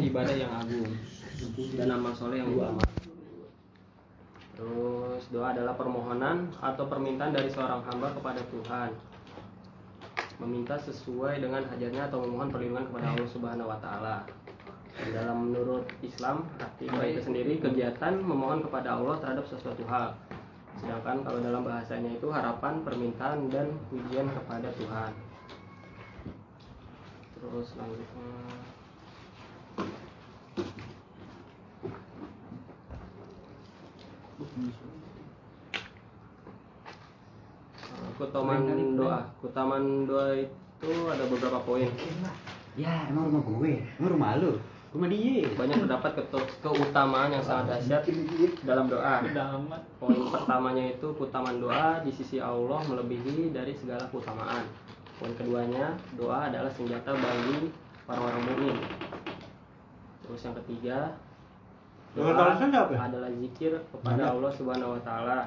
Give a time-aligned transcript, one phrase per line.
[0.00, 0.92] ibadah yang agung
[1.76, 2.84] dan amal soleh yang utama.
[4.56, 8.90] Terus doa adalah permohonan atau permintaan dari seorang hamba kepada Tuhan
[10.36, 14.16] meminta sesuai dengan hajatnya atau memohon perlindungan kepada Allah Subhanahu wa taala.
[14.96, 16.48] Dalam menurut Islam,
[16.80, 20.16] doa itu sendiri kegiatan memohon kepada Allah terhadap sesuatu hal.
[20.80, 25.12] Sedangkan kalau dalam bahasanya itu harapan, permintaan dan pujian kepada Tuhan.
[27.36, 28.65] Terus selanjutnya
[38.16, 38.60] Kutaman
[38.96, 39.20] doa.
[39.40, 41.88] Kutaman doa itu ada beberapa poin.
[42.76, 43.80] Ya, emang rumah gue.
[43.96, 44.60] Emang rumah lu.
[44.92, 45.48] Rumah dia.
[45.56, 46.12] Banyak terdapat
[46.60, 48.04] keutamaan yang sangat dahsyat
[48.64, 49.24] dalam doa.
[49.96, 54.68] Poin pertamanya itu keutamaan doa di sisi Allah melebihi dari segala keutamaan.
[55.16, 57.72] Poin keduanya, doa adalah senjata bagi
[58.04, 58.76] orang-orang mukmin.
[60.28, 61.16] Terus yang ketiga,
[62.16, 62.56] Apa?
[62.96, 65.38] adalah zikir kepada Allah Subhanahu wa taala.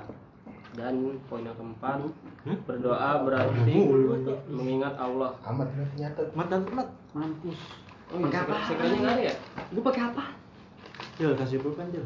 [0.70, 1.98] Dan poin yang keempat,
[2.64, 3.74] berdoa berarti
[4.48, 5.34] mengingat Allah.
[5.44, 6.22] Amat ternyata.
[6.38, 6.88] Mat dan mat.
[7.10, 7.58] Mampus.
[8.10, 9.34] Oh, iya, sekre- sekrenya nggak ada ya?
[9.70, 10.24] Gue pakai apa?
[11.18, 12.06] Jel kasih pulpen Jel.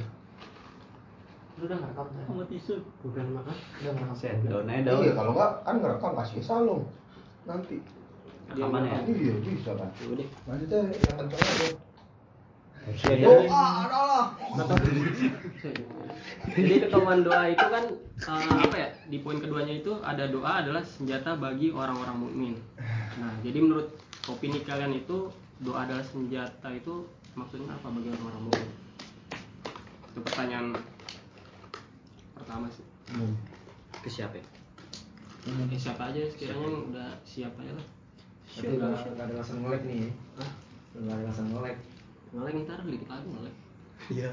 [1.59, 2.23] Lu udah ngerekam tadi?
[2.23, 2.75] Sama tisu.
[3.03, 3.55] Pulpen makan.
[3.83, 4.47] Udah ngerekam.
[4.47, 5.03] Daun aja daun.
[5.03, 6.83] Iya kalau nggak kan ngerekam kasih salung.
[7.43, 7.77] Nanti.
[8.51, 8.99] Rekaman ya?
[9.05, 9.87] Iya bisa kan.
[9.91, 10.27] Coba deh.
[10.47, 11.67] Lanjutnya yang kencang aja.
[12.83, 14.25] Ya, Oh, jadi- ah, adalah.
[16.45, 17.85] Jadi keutamaan doa itu kan
[18.19, 18.89] eh, apa ya?
[19.07, 22.53] Di poin keduanya itu ada doa adalah senjata bagi orang-orang mukmin.
[23.17, 23.87] Nah, jadi menurut
[24.27, 28.69] opini kalian itu doa adalah senjata itu maksudnya apa bagi orang-orang mukmin?
[30.11, 30.75] Itu pertanyaan
[32.35, 32.83] pertama sih.
[33.95, 34.45] Ke siapa ya?
[35.43, 37.87] Eh, siapa aja sekiranya udah siap aja lah.
[38.53, 40.11] Berarti nggak ada alasan ngolek nih.
[40.35, 40.49] Hah?
[40.93, 41.77] Nggak ada alasan ngolek.
[42.33, 43.55] Ngelek ntar dikit lagi ngelek.
[44.09, 44.29] Iya.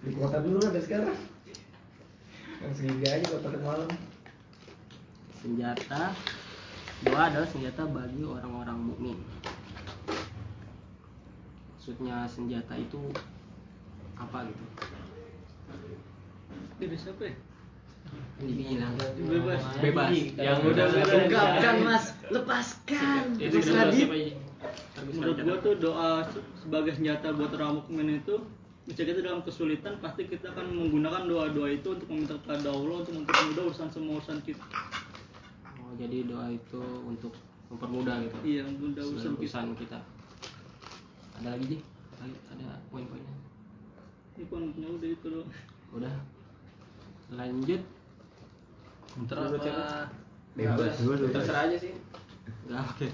[0.00, 1.18] Di kuota dulu lah dari sekarang.
[2.64, 3.90] Yang segini aja buat pakai malam.
[5.40, 6.16] Senjata
[7.04, 9.18] doa adalah senjata bagi orang-orang mukmin.
[11.76, 13.12] Maksudnya senjata itu
[14.16, 14.64] apa gitu?
[16.80, 17.36] Dari siapa ya?
[18.40, 19.62] Dibilang Bebas.
[19.84, 20.08] bebas.
[20.40, 23.36] Yang udah Ungkapkan mas, lepaskan.
[23.36, 23.60] Itu
[25.08, 28.34] Menurut gua tuh doa se- sebagai senjata buat orang mukmin itu
[28.90, 33.14] jika kita dalam kesulitan pasti kita akan menggunakan doa-doa itu untuk meminta kepada Allah untuk
[33.22, 34.64] mempermudah urusan semua urusan kita.
[35.78, 37.32] Oh, jadi doa itu untuk
[37.70, 38.36] mempermudah gitu.
[38.42, 39.68] Iya, mempermudah urusan kita.
[39.78, 39.98] kita.
[41.38, 41.80] Ada lagi nih?
[42.20, 43.36] Ada, poin-poinnya.
[44.36, 45.46] Ini pun punya udah itu loh.
[45.94, 46.14] Udah.
[47.30, 47.82] Lanjut.
[49.16, 49.64] Bentar Dulu, apa?
[49.64, 49.74] Cep.
[50.58, 50.94] Bebas.
[50.98, 51.34] Bebas, bebas.
[51.38, 51.92] Terserah aja sih.
[52.46, 53.10] Deh.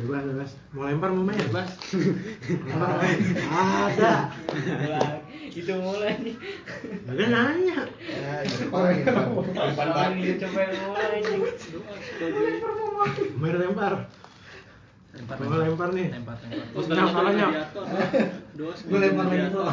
[0.00, 0.50] Bebas bebas.
[0.72, 1.36] Mau lempar mau main?
[1.48, 1.70] Bebas.
[1.92, 3.18] Lempar mau main.
[3.52, 4.12] Ada.
[5.48, 6.14] itu mulai.
[7.04, 7.78] Ada nanya.
[7.84, 11.50] Ya, coba yang mulai Doa
[12.00, 12.62] sebagai
[13.36, 13.92] Main lempar.
[15.08, 16.08] Lempar, Mau lempar nih.
[16.08, 16.66] Lempar, lempar.
[16.72, 17.46] Terus salahnya.
[18.54, 19.52] Gue sebagai lempar lagi mediator.
[19.52, 19.72] tuh.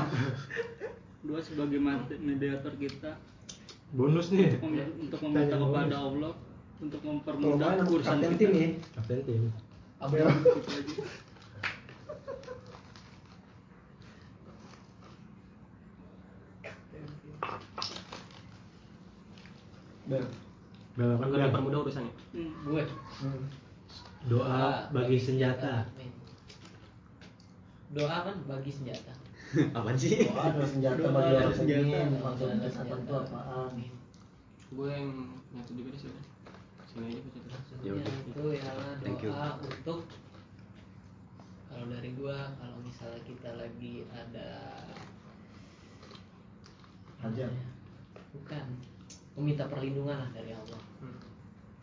[1.25, 3.11] Doa sebagai mati- mediator kita
[3.89, 4.59] Bonus nih.
[4.59, 5.95] untuk mem- untuk meminta kepada.
[5.95, 6.31] Allah
[6.77, 8.39] untuk mempermudah urusan kapten kita.
[8.41, 8.69] tim nih.
[8.93, 9.41] Kapten tim.
[9.97, 10.27] Abel.
[20.05, 20.25] Bel.
[20.95, 21.47] Balapan Agar bel.
[21.49, 22.13] dipermudah urusannya.
[22.31, 22.51] Hmm.
[22.63, 22.83] Gue.
[23.19, 23.43] Hmm.
[24.25, 25.73] Doa bagi senjata.
[27.91, 29.13] Doa kan bagi senjata.
[29.77, 30.23] Apaan sih?
[30.25, 31.81] Doa adalah senjata Doa bagi orang senjata.
[31.81, 32.07] mukmin.
[32.07, 33.25] Doa Maksud adalah kesehatan itu senjata.
[33.25, 33.71] apaan?
[34.75, 35.07] Gue yang
[35.53, 36.23] nyatu juga deh
[36.95, 39.29] Ya itu ialah Thank you.
[39.29, 40.07] doa untuk
[41.67, 44.49] kalau dari gua kalau misalnya kita lagi ada
[47.19, 47.51] Hajat.
[48.31, 48.63] bukan
[49.35, 50.79] meminta perlindungan lah dari Allah.
[51.03, 51.19] Hmm.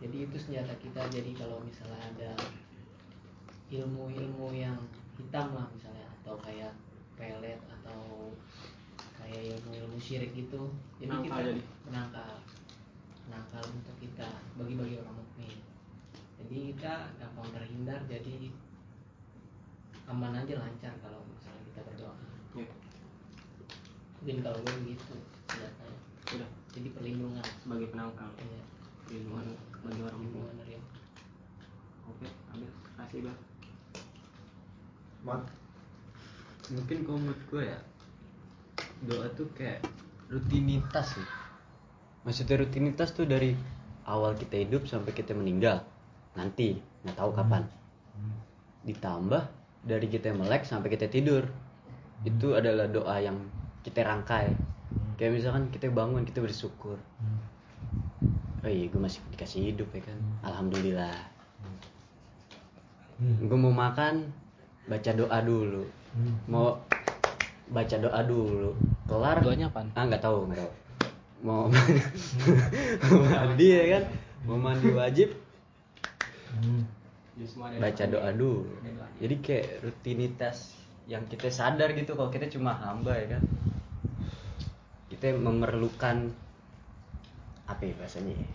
[0.01, 1.03] Jadi itu senjata kita.
[1.13, 2.33] Jadi kalau misalnya ada
[3.69, 4.77] ilmu-ilmu yang
[5.17, 6.73] hitam lah misalnya atau kayak
[7.17, 8.33] pelet atau
[9.21, 10.73] kayak ilmu-ilmu syirik gitu.
[11.01, 11.63] Jadi Menangkal kita jadi.
[11.85, 12.33] menangkal
[13.33, 14.29] menangkal untuk kita
[14.61, 15.57] bagi-bagi orang mukmin.
[16.37, 18.53] Jadi kita gampang terhindar jadi
[20.05, 22.13] aman aja lancar kalau misalnya kita berdoa.
[22.53, 22.69] Ya,
[24.21, 25.17] Mungkin kalau gue begitu
[25.49, 25.99] senjatanya.
[26.29, 27.47] udah Jadi perlindungan.
[27.59, 28.29] sebagai penangkal.
[28.37, 28.63] Iya,
[29.09, 29.45] Perlindungan
[29.81, 30.45] bagi orang mukmin.
[30.45, 30.93] perlindungan dari Allah.
[32.05, 32.71] Oke, ambil.
[32.93, 33.39] Kasih bang.
[35.25, 35.43] Mat.
[36.69, 37.81] Mungkin kalau menurut gue ya
[39.03, 39.83] Doa tuh kayak
[40.31, 41.27] rutinitas sih
[42.23, 43.51] Maksudnya rutinitas tuh dari
[44.07, 45.83] awal kita hidup sampai kita meninggal.
[46.39, 47.67] Nanti nggak tahu kapan.
[48.87, 49.43] Ditambah
[49.83, 51.51] dari kita melek sampai kita tidur.
[52.23, 53.43] Itu adalah doa yang
[53.83, 54.55] kita rangkai.
[55.19, 56.99] Kayak misalkan kita bangun kita bersyukur.
[58.63, 60.19] Oh iya gue masih dikasih hidup ya kan.
[60.47, 61.19] Alhamdulillah.
[63.43, 64.31] Gue mau makan
[64.87, 65.83] baca doa dulu.
[66.47, 66.79] Mau
[67.75, 68.71] baca doa dulu.
[69.11, 69.43] Kelar?
[69.43, 69.91] Doanya apaan?
[69.99, 70.73] ah nggak tahu nggak tahu
[71.43, 71.67] mau
[73.35, 74.03] mandi ya kan?
[74.47, 75.35] Mau mandi wajib.
[76.55, 78.63] Ada baca doa dulu.
[79.19, 80.79] Jadi kayak rutinitas
[81.11, 83.43] yang kita sadar gitu kalau kita cuma hamba ya kan?
[85.11, 86.31] Kita memerlukan
[87.67, 88.35] apa ya bahasanya?
[88.39, 88.49] Ya?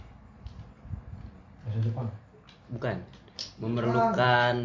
[1.67, 2.07] Masa depan.
[2.71, 2.97] bukan.
[3.59, 4.55] Memerlukan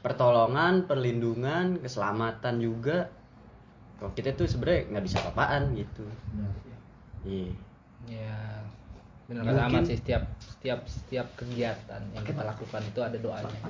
[0.00, 3.12] pertolongan perlindungan keselamatan juga.
[4.00, 6.04] Kalau kita tuh sebenarnya nggak bisa apa-apaan gitu.
[7.26, 7.65] Iya
[8.06, 8.62] Ya
[9.26, 13.60] benar kata Ahmad sih setiap setiap setiap kegiatan yang kita lakukan itu ada doanya.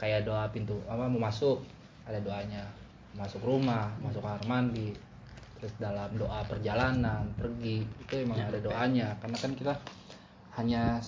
[0.00, 1.60] Kayak doa pintu apa mau masuk
[2.08, 2.64] ada doanya.
[3.14, 4.90] Masuk rumah, masuk kamar mandi.
[5.60, 9.74] Terus dalam doa perjalanan, pergi itu emang ada doanya karena kan kita
[10.60, 10.98] hanya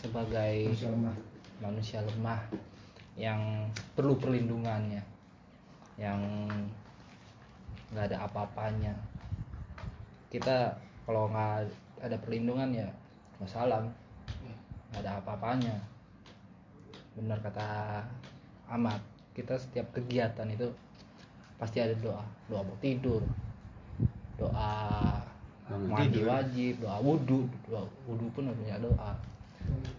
[0.00, 1.16] sebagai Manusia lemah.
[1.60, 2.40] manusia lemah
[3.20, 5.04] yang perlu perlindungannya
[6.00, 6.20] yang
[7.92, 8.96] nggak ada apa-apanya
[10.32, 10.72] kita
[11.10, 11.66] kalau nggak
[12.06, 12.86] ada perlindungan ya
[13.42, 13.90] wassalam.
[14.94, 15.74] Nggak ada apa-apanya.
[17.18, 17.98] Benar kata
[18.70, 19.02] Ahmad
[19.34, 20.70] kita setiap kegiatan itu
[21.58, 22.22] pasti ada doa.
[22.46, 23.26] Doa mau tidur
[24.38, 25.18] doa
[25.68, 29.10] mandi wajib doa wudhu doa wudhu pun punya doa.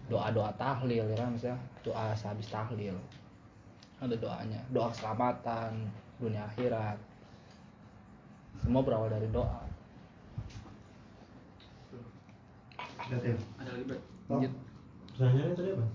[0.08, 2.96] Doa doa tahlil ya kan misalnya doa sehabis tahlil.
[4.00, 4.64] Ada doanya.
[4.72, 5.76] Doa keselamatan
[6.16, 6.96] dunia akhirat.
[8.64, 9.71] Semua berawal dari doa
[13.20, 13.36] Tim.
[13.60, 13.98] ada lagi bro?
[14.30, 14.52] Lanjut.
[15.12, 15.86] Pertanyaannya tadi apa?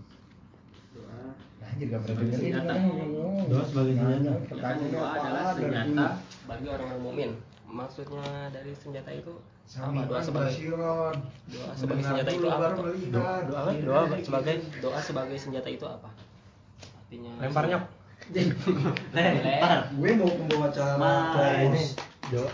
[0.93, 1.17] doa.
[1.67, 2.53] Anjir gak pernah Sebagai dengerin.
[2.53, 2.73] senjata.
[3.47, 3.93] Doa sebagai.
[3.97, 4.05] Ya
[4.61, 5.45] kan, doa adalah
[6.47, 7.31] bagi orang-orang mukmin
[7.67, 9.33] maksudnya dari senjata itu
[9.67, 11.11] Sami'an doa sebagai doa
[11.75, 12.67] sebagai senjata itu apa.
[13.11, 13.33] Doa?
[13.75, 14.55] Doa sebagai?
[14.79, 16.07] Doa sebagai senjata itu apa?
[17.03, 17.83] Artinya lempar nyok.
[19.15, 19.91] lempar.
[19.91, 21.83] Gue mau membawa cara ini.
[22.31, 22.51] Doa.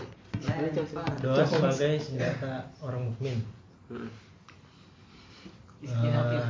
[1.22, 3.38] Doa sebagai senjata orang mukmin.
[5.84, 6.48] Eh,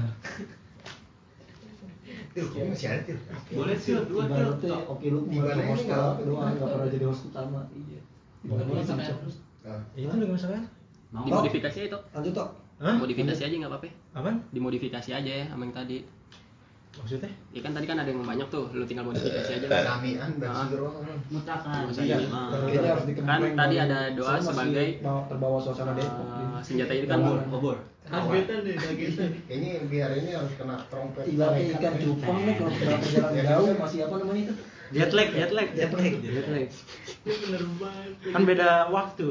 [2.34, 3.18] Tuh, kok masih ada tuh.
[3.54, 6.58] Boleh sih dua Ibaratnya oke lu Di mana host ini nggak apa-apa, doa di nggak
[6.58, 6.72] mana?
[6.74, 7.60] pernah jadi host utama.
[7.70, 8.00] Iya.
[8.42, 8.64] Boleh
[9.64, 10.62] Nah, itu lagi masalah?
[11.08, 12.48] mau dimodifikasi aja itu Lanjut tok.
[12.76, 12.94] Hah?
[12.98, 14.36] modifikasi aja nggak apa-apa Apaan?
[14.50, 15.98] dimodifikasi aja ya sama yang tadi
[16.92, 17.30] Maksudnya?
[17.48, 21.06] ya kan tadi kan ada yang banyak tuh lu tinggal modifikasi aja Sami'an basiron.
[21.28, 22.18] mutakan Iya.
[23.16, 26.26] Kan tadi ada doa sebagai, mau terbawa suasana Eh, Depok.
[26.64, 27.40] Senjata ini kan Obor.
[27.52, 31.24] obor kagetan deh kagetan Kayaknya biar ini harus kena trompet.
[31.24, 34.54] Ibaratnya ikan cupang nih kalau perjalanan Ya, jauh masih apa namanya itu?
[34.92, 35.68] Jet lag, jet lag.
[35.72, 36.14] Jet lag.
[36.20, 36.66] Jet lag.
[37.24, 39.28] ini bener banget Kan beda waktu.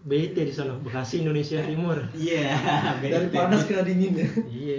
[0.00, 2.08] BIT di sana, Bekasi Indonesia Timur.
[2.16, 2.56] iya
[3.04, 4.28] Dari panas ke dingin ya.
[4.48, 4.78] Iya.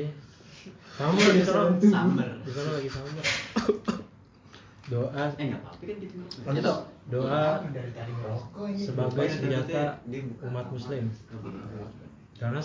[0.97, 1.77] Summer di sana.
[1.77, 2.29] Summer.
[2.41, 3.23] Di sana lagi summer.
[4.91, 6.79] Doa eh nggak apa-apa kan gitu Lanjut tok.
[7.07, 8.83] doa merokok ini.
[8.83, 9.81] sebagai senjata
[10.51, 11.03] umat muslim.
[12.35, 12.59] Karena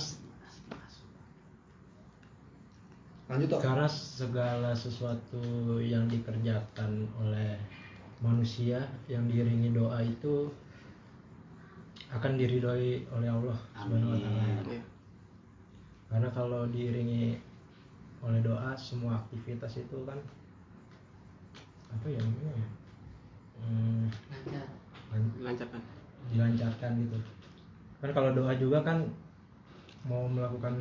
[3.26, 5.42] Lanjut karena segala sesuatu
[5.82, 7.58] yang dikerjakan oleh
[8.22, 10.46] manusia yang diiringi doa itu
[12.06, 14.40] akan diridhoi oleh Allah Subhanahu wa taala.
[14.46, 14.62] Amin.
[14.70, 14.82] Iya.
[16.06, 17.34] Karena kalau diiringi
[18.22, 20.18] oleh doa semua aktivitas itu kan
[21.90, 22.66] apa ya namanya ya?
[23.56, 24.04] Hmm,
[25.10, 25.80] lan- dilancarkan
[26.28, 27.18] dilancarkan gitu.
[27.98, 29.02] Kan kalau doa juga kan
[30.04, 30.74] mau melakukan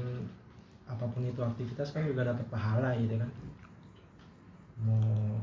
[0.85, 3.29] apa pun itu aktivitas kan juga dapat pahala gitu kan.
[4.81, 5.39] Mau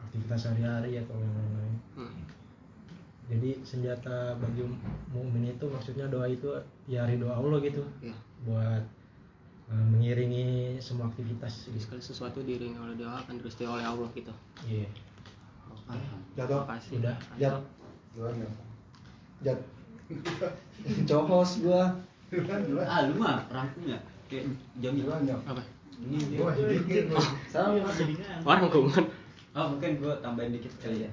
[0.00, 1.74] aktivitas sehari-hari atau yang lain-lain.
[1.94, 2.14] Hmm.
[3.30, 4.66] Jadi senjata bagi
[5.14, 6.50] mukmin itu maksudnya doa itu
[6.90, 8.10] ya ridho Allah gitu Iya.
[8.42, 8.82] buat
[9.70, 11.84] mengiringi semua aktivitas Jadi gitu.
[11.86, 14.34] sekali sesuatu diiringi oleh doa akan direstui oleh Allah gitu
[14.66, 14.86] Iya.
[16.34, 16.62] Jatuh.
[16.66, 17.16] makasih Udah.
[17.38, 17.54] Jat.
[18.14, 18.50] Duluan ya.
[19.46, 19.58] Jat.
[21.06, 21.94] Cokos gua.
[22.82, 25.34] Ah lu mah rangkum ya kayak Duluan ya.
[25.46, 25.62] apa
[26.00, 27.22] ini Wah, dikit gua.
[27.50, 27.78] Sama
[28.46, 29.04] orang kuman
[29.50, 31.10] oh mungkin gua tambahin dikit kali ya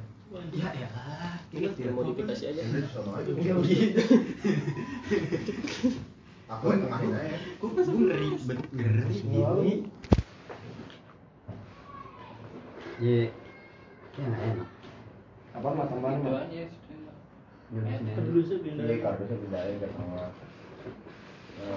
[0.54, 0.90] ya ya
[1.56, 3.32] ini dimodifikasi aja Ini sono aja.
[3.34, 4.02] Begitu.
[6.48, 7.36] Aku yang tengahin aja.
[7.60, 9.74] pas ribet ngeri gini
[13.04, 13.28] iya
[14.16, 14.68] ya enak
[15.58, 16.64] Apa itu aja
[18.16, 18.86] kardusnya pindah.
[18.88, 20.30] Iya, kardusnya pindahin ke tengah.
[21.58, 21.76] Ya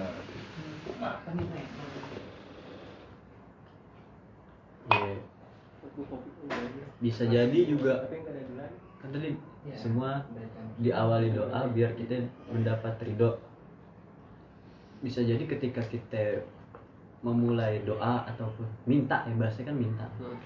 [7.00, 8.04] bisa jadi juga
[9.00, 9.32] kan tadi
[9.72, 10.28] semua
[10.76, 13.40] diawali doa biar kita mendapat ridho
[15.00, 16.44] bisa jadi ketika kita
[17.20, 20.06] memulai doa ataupun minta ya bahasanya kan minta.
[20.20, 20.36] Hmm.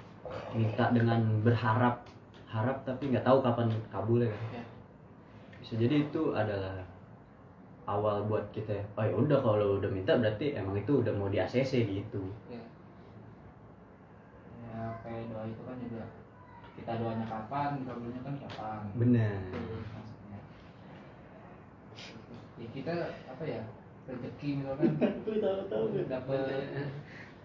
[0.54, 2.06] minta dengan berharap.
[2.50, 4.06] Harap tapi nggak tahu kapan kan
[4.54, 4.62] Ya.
[5.58, 6.86] bisa jadi itu adalah
[7.84, 11.42] awal buat kita oh ya udah kalau udah minta berarti emang itu udah mau di
[11.42, 12.22] ACC gitu.
[12.46, 12.62] Ya.
[14.70, 16.04] Ya kayak doa itu kan juga
[16.78, 18.80] kita doanya kapan kabulnya kan kapan.
[19.02, 19.38] Benar.
[22.54, 22.94] Ya kita
[23.26, 23.62] apa ya
[24.04, 26.04] rezeki misalkan Gue tahu-tahu ya.
[26.08, 26.38] dapat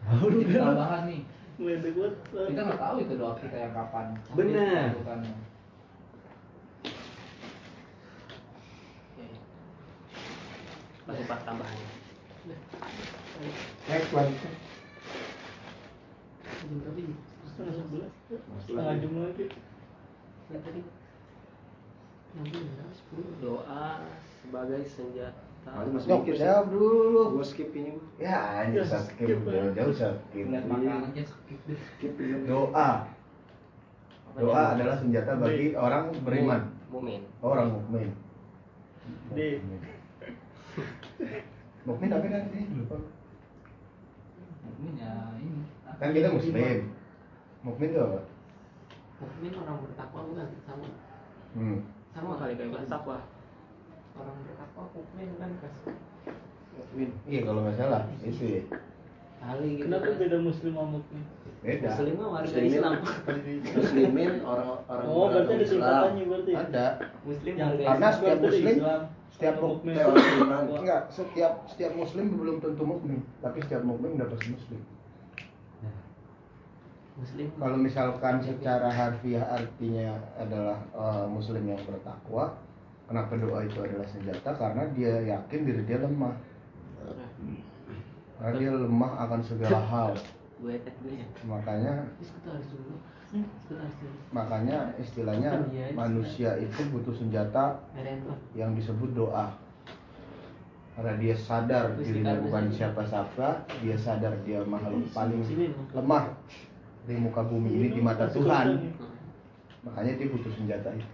[0.08, 1.22] rezeki tambahan nih
[1.60, 4.16] kita nggak tahu itu doa kita yang kapan.
[4.39, 4.84] Ya, ya.
[11.04, 11.89] Masih part tambahannya.
[13.92, 14.32] Next one.
[17.44, 18.13] Setengah sebelas.
[18.63, 19.46] Setengah jam lagi.
[23.44, 23.88] Doa
[24.39, 25.49] sebagai senjata.
[25.68, 27.38] Nyok, jawab dulu.
[27.38, 27.94] Gue skip ini.
[28.18, 30.16] Ya, anjir saya skip jauh-jauh skip.
[30.34, 32.48] Lihat makanan aja skip deh Skip ini.
[32.48, 33.06] Doa.
[34.39, 36.62] Doa adalah senjata bagi orang beriman.
[36.89, 37.22] Mumin.
[37.44, 38.10] Orang mukmin.
[39.36, 39.62] D.
[41.88, 42.63] Mukmin apa kan sih?
[42.75, 42.98] Lupa.
[44.80, 45.12] mungkin ya
[45.42, 45.66] ini
[45.98, 46.78] Kan kita muslim.
[47.66, 48.20] Mukmin itu apa?
[49.20, 50.88] Mukmin orang bertakwa bukan sama
[51.50, 51.82] Hmm.
[52.13, 53.18] Sama kali kayak bertakwa.
[54.20, 55.94] Orang bertakwa mukmin kan kasih
[57.24, 58.62] Iya kalau nggak salah itu ya.
[59.40, 60.20] kali gitu Kenapa kan.
[60.20, 61.24] beda muslim sama mukmin?
[61.60, 61.88] Beda.
[61.92, 62.72] Muslim mah warga Muslimin.
[62.72, 62.94] Islam
[63.78, 66.52] Muslimin orang orang Oh, berarti ada tingkatannya berarti.
[66.54, 66.86] Ada.
[67.22, 69.02] Muslim Karena setiap muslim Islam.
[69.30, 69.96] setiap mukmin
[70.74, 74.82] enggak setiap setiap muslim belum tentu mukmin, tapi setiap mukmin udah pasti muslim.
[77.16, 82.56] Muslim Kalau misalkan secara harfiah artinya adalah eh, muslim yang bertakwa,
[83.10, 84.50] kenapa doa itu adalah senjata?
[84.54, 86.38] Karena dia yakin diri dia lemah.
[88.38, 90.13] Karena dia lemah akan segala hal.
[90.13, 91.94] ya Makanya
[93.30, 93.46] Hmm,
[94.34, 95.62] makanya istilahnya
[95.94, 97.78] manusia itu butuh senjata
[98.58, 99.54] yang disebut doa.
[100.98, 105.46] Karena dia sadar dirinya bukan siapa-siapa, dia sadar dia makhluk paling
[105.94, 106.34] lemah
[107.06, 108.98] di muka bumi ini di mata Tuhan.
[109.86, 111.13] Makanya dia butuh senjata itu.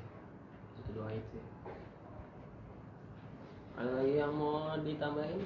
[0.79, 1.44] Itu doa itu.
[3.75, 5.41] Ada lagi yang mau ditambahin?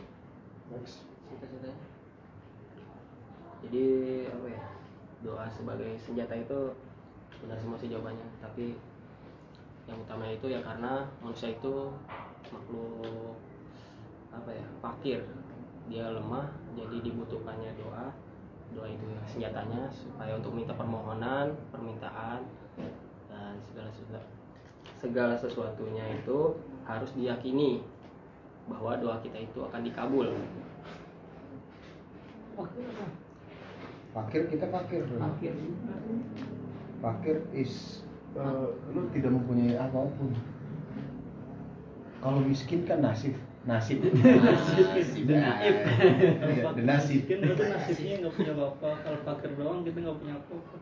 [0.70, 1.02] Next.
[1.30, 1.82] Cita-citanya.
[3.66, 3.86] Jadi
[4.30, 4.64] apa ya?
[5.26, 6.60] Doa sebagai senjata itu
[7.42, 8.30] benar semua sih jawabannya.
[8.38, 8.78] Tapi
[9.90, 11.90] yang utama itu ya karena manusia itu
[12.54, 13.34] makhluk
[14.30, 15.26] apa ya fakir
[15.90, 16.46] dia lemah
[16.78, 18.14] jadi dibutuhkannya doa
[18.78, 22.46] doa itu ya senjatanya supaya untuk minta permohonan permintaan
[22.78, 24.30] dan segala sesuatu
[25.02, 26.54] segala sesuatunya itu
[26.86, 27.82] harus diyakini
[28.70, 30.30] bahwa doa kita itu akan dikabul
[34.10, 35.06] Fakir kita fakir.
[35.22, 35.54] akhir
[37.00, 38.04] Fakir is
[38.36, 40.36] eh, lu tidak mempunyai apa pun.
[42.20, 43.32] Kalau miskin kan nasib,
[43.64, 44.04] nasib.
[44.04, 44.12] Iya,
[46.76, 47.32] the nasib.
[47.32, 48.90] Mungkin berarti nasibnya nggak punya apa-apa.
[49.08, 50.76] Kalau fakir doang kita nggak punya apa-apa.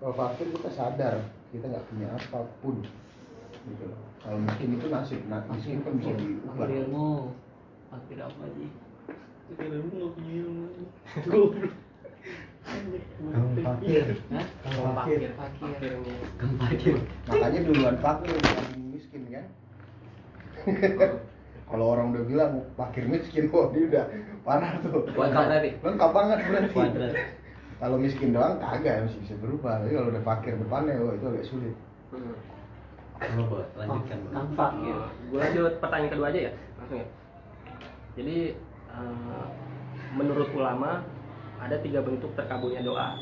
[0.00, 1.14] Kalau fakir kita sadar
[1.52, 2.80] kita nggak punya apa pun.
[3.68, 3.84] Gitu.
[3.84, 4.13] loh.
[4.24, 6.64] Kalau miskin itu nasib, nah, miskin kan bisa diubah.
[6.64, 7.28] ilmu
[7.92, 8.72] akhir apa sih
[9.44, 10.64] Fakir ilmu nggak punya ilmu.
[11.32, 11.72] Goblok.
[12.64, 14.06] Kamu fakir.
[14.32, 14.46] Hah?
[14.64, 15.20] Kamu fakir.
[15.36, 15.92] fakir
[16.40, 16.96] Kang Fakir.
[17.28, 19.46] Makanya duluan fakir bukan miskin kan?
[21.68, 24.04] Kalau orang udah bilang fakir miskin, wah dia udah
[24.48, 25.04] parah tuh.
[25.12, 25.70] Lengkap berarti?
[25.84, 26.76] Lengkap banget berarti.
[27.76, 29.84] Kalau miskin doang kagak masih bisa berubah.
[29.84, 31.76] Tapi kalau udah fakir depannya, wah itu agak sulit.
[33.14, 34.18] Oh, Bo, lanjutkan.
[34.34, 34.96] Kan fakir
[35.30, 37.08] gue lanjut pertanyaan kedua aja ya langsung ya.
[38.18, 38.38] Jadi
[38.90, 39.44] eh,
[40.14, 41.02] menurut ulama
[41.62, 43.14] ada tiga bentuk terkabulnya doa.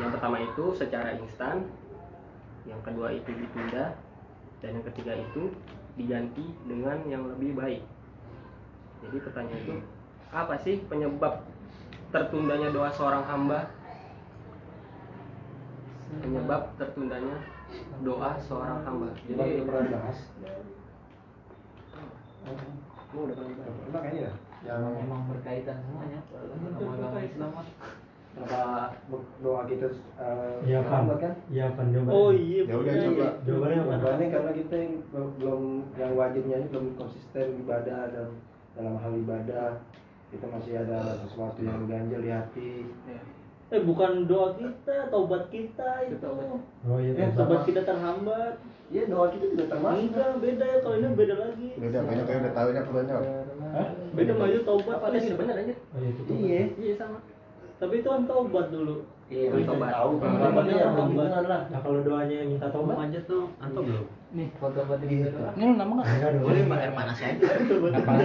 [0.00, 1.68] Yang pertama itu secara instan
[2.64, 3.92] yang kedua itu ditunda
[4.64, 5.52] dan yang ketiga itu
[5.98, 7.82] diganti dengan yang lebih baik.
[9.04, 9.74] Jadi pertanyaan itu
[10.32, 11.44] apa sih penyebab
[12.08, 13.68] tertundanya doa seorang hamba?
[16.24, 17.36] Penyebab tertundanya
[18.02, 20.18] doa seorang hamba Jadi udah pernah bahas.
[23.12, 23.74] Lu udah pernah bahas?
[23.86, 24.32] Pernah kayaknya ya.
[24.62, 27.50] Yang emang berkaitan semuanya sama agama Islam
[28.32, 28.96] apa
[29.44, 31.32] doa kita eh, Iya pan, terlambat kan?
[31.52, 32.16] iya pan jawabannya.
[32.16, 32.62] Oh iya.
[32.64, 33.28] Ya udah coba.
[33.44, 33.92] Jawabannya apa?
[33.92, 35.62] Jawabannya karena kita yang belum- belum
[36.00, 38.28] yang wajibnya ini belum konsisten ibadah dan
[38.72, 39.84] dalam hal ibadah
[40.32, 42.70] kita masih ada sesuatu yang ganjil di hati
[43.72, 46.28] eh bukan doa kita taubat kita itu.
[46.82, 47.64] Oh iya Eh, taubat.
[47.64, 48.60] kita terhambat.
[48.86, 50.04] Iya doa kita juga termasuk.
[50.06, 51.68] Enggak beda ya kalau ini beda lagi.
[51.74, 53.14] Beda beda kayak udah tahu ya pokoknya
[53.72, 53.88] Hah?
[54.12, 54.94] beda maju taubat.
[54.94, 56.62] apa udah bener aja oh iya iya.
[56.76, 57.18] iya sama.
[57.78, 58.96] Tapi itu kan taubat dulu.
[59.26, 60.36] Iya tobat tahu Hmm.
[60.38, 61.08] taubatnya yang Taubat.
[61.08, 61.60] hubungan lah.
[61.66, 65.36] Nah kalau doanya minta tobat aja tuh antum belum nih foto ini Gitu.
[65.36, 66.08] ini lu nama nggak?
[66.08, 67.50] Enggak dong boleh mbak air panas aja.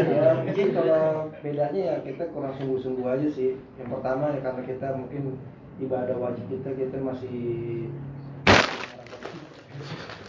[0.07, 1.03] Ya mungkin kalau
[1.43, 3.59] bedanya ya kita kurang sungguh-sungguh aja sih.
[3.75, 5.35] Yang pertama ya karena kita mungkin
[5.83, 7.37] ibadah wajib kita kita masih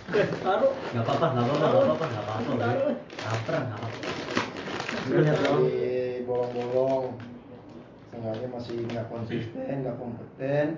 [0.08, 0.72] eh taruh.
[0.74, 2.42] Nggak apa-apa nggak apa-apa nggak apa-apa nggak apa-apa.
[2.58, 3.98] Nggak apa-apa.
[4.98, 7.06] Masih bolong-bolong
[8.10, 10.68] seenggaknya masih nggak konsisten nggak kompeten.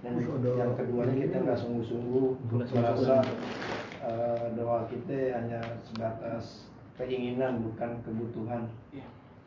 [0.00, 0.12] Dan
[0.56, 2.28] yang keduanya kita nggak sungguh-sungguh
[2.76, 3.24] merasa
[4.00, 8.64] eh, doa kita hanya sebatas keinginan bukan kebutuhan.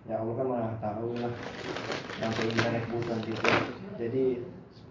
[0.03, 1.31] Ya Allah kan maha tahu lah
[2.19, 3.51] yang keinginan kebutuhan kita
[3.95, 4.23] jadi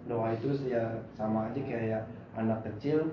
[0.09, 2.03] doa itu ya sama aja kayak
[2.33, 3.13] anak kecil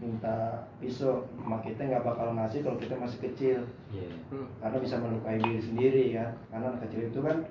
[0.00, 1.28] minta pisau.
[1.36, 3.58] Emak kita nggak bakal ngasih kalau kita masih kecil.
[3.90, 4.06] Iya.
[4.62, 7.42] karena bisa melukai diri sendiri kan karena anak kecil itu kan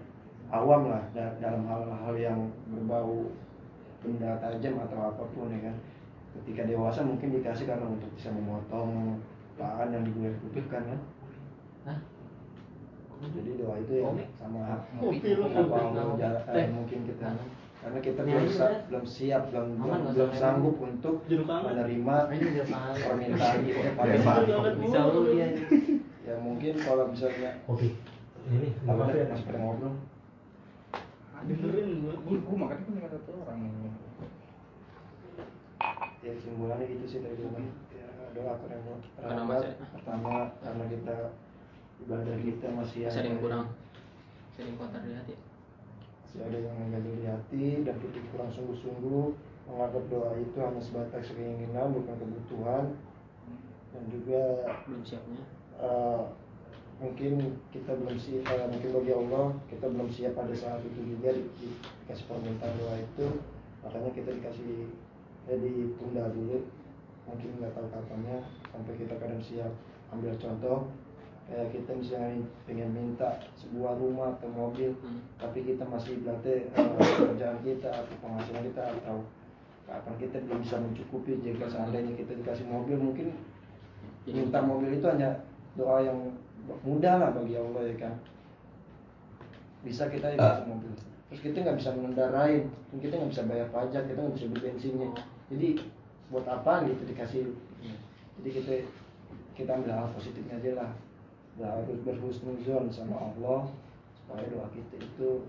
[0.50, 2.40] awam lah da- dalam hal-hal yang
[2.72, 3.28] berbau
[4.00, 5.76] benda tajam atau apa pun ya kan
[6.32, 9.18] ketika dewasa mungkin dikasih karena untuk bisa memotong
[9.56, 11.00] bahan yang dibutuhkan kan
[11.86, 12.00] Hah?
[13.30, 15.52] jadi doa itu ya sama Oh, film.
[15.52, 16.66] Allah jala- eh, Teh.
[16.72, 17.28] mungkin kita
[17.80, 18.80] karena kita belum, Teh.
[18.88, 22.16] belum siap belum Aman, belum, belum sanggup untuk menerima
[22.96, 23.80] permintaan itu.
[24.78, 25.48] bisa lu dia
[26.28, 27.96] ya mungkin kalau misalnya kopi
[28.48, 29.94] ini apa ya masih pada ngobrol
[31.40, 33.60] dengerin gua Gue makan punya satu orang.
[36.20, 37.50] Ya kesimpulannya gitu sih dari gue
[37.96, 41.16] ya doa terhambat Karena terhambat masih- pertama karena kita
[42.00, 43.66] ibadah kita masih ada yang kurang.
[44.56, 45.34] Yang kotor di hati.
[46.20, 49.24] Masih ada yang mengganjil di hati dan kita kurang sungguh-sungguh
[49.70, 52.86] menganggap doa itu hanya sebatas keinginan bukan kebutuhan.
[53.90, 54.42] Dan juga
[54.86, 55.42] belum siapnya
[55.80, 56.22] eh,
[57.00, 57.32] mungkin
[57.72, 61.50] kita belum siap eh, mungkin bagi Allah kita belum siap pada saat itu juga di-
[61.58, 63.28] di- dikasih permintaan doa itu.
[63.82, 64.92] Makanya kita dikasih
[65.50, 66.62] ya ditunda dulu.
[67.26, 68.38] Mungkin nggak tahu kapannya
[68.70, 69.74] sampai kita kadang siap.
[70.14, 70.90] Ambil contoh
[71.50, 75.18] kayak kita misalnya pengen minta sebuah rumah atau mobil Hmm.
[75.42, 79.26] tapi kita masih berarti eh, pekerjaan kita atau penghasilan kita atau
[79.90, 83.34] kapan kita belum bisa mencukupi jika seandainya kita dikasih mobil mungkin
[84.30, 85.42] Jadi minta mobil itu hanya
[85.74, 86.38] doa yang
[86.86, 88.14] mudah lah bagi Allah ya kan?
[89.82, 90.94] Bisa kita dikasih mobil.
[91.34, 92.62] Terus kita nggak bisa mengendarai
[93.02, 95.10] kita nggak bisa bayar pajak kita nggak bisa beli bensinnya
[95.50, 95.82] jadi
[96.30, 97.44] buat apa gitu dikasih
[98.40, 98.74] jadi kita
[99.60, 100.92] kita ambil hal positifnya aja lah.
[101.60, 103.68] Harus berhusnuzon sama Allah
[104.16, 105.44] supaya doa kita itu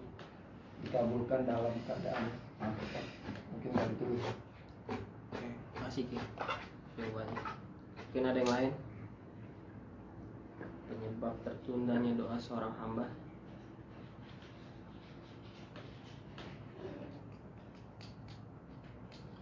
[0.83, 3.01] dikabulkan dalam keadaan apa
[3.55, 4.09] mungkin dari itu
[4.91, 5.47] oke
[5.79, 6.19] masih ki.
[6.99, 7.43] Jawabannya
[7.95, 8.73] mungkin ada yang lain?
[10.91, 13.07] Penyebab tertundanya doa seorang hamba.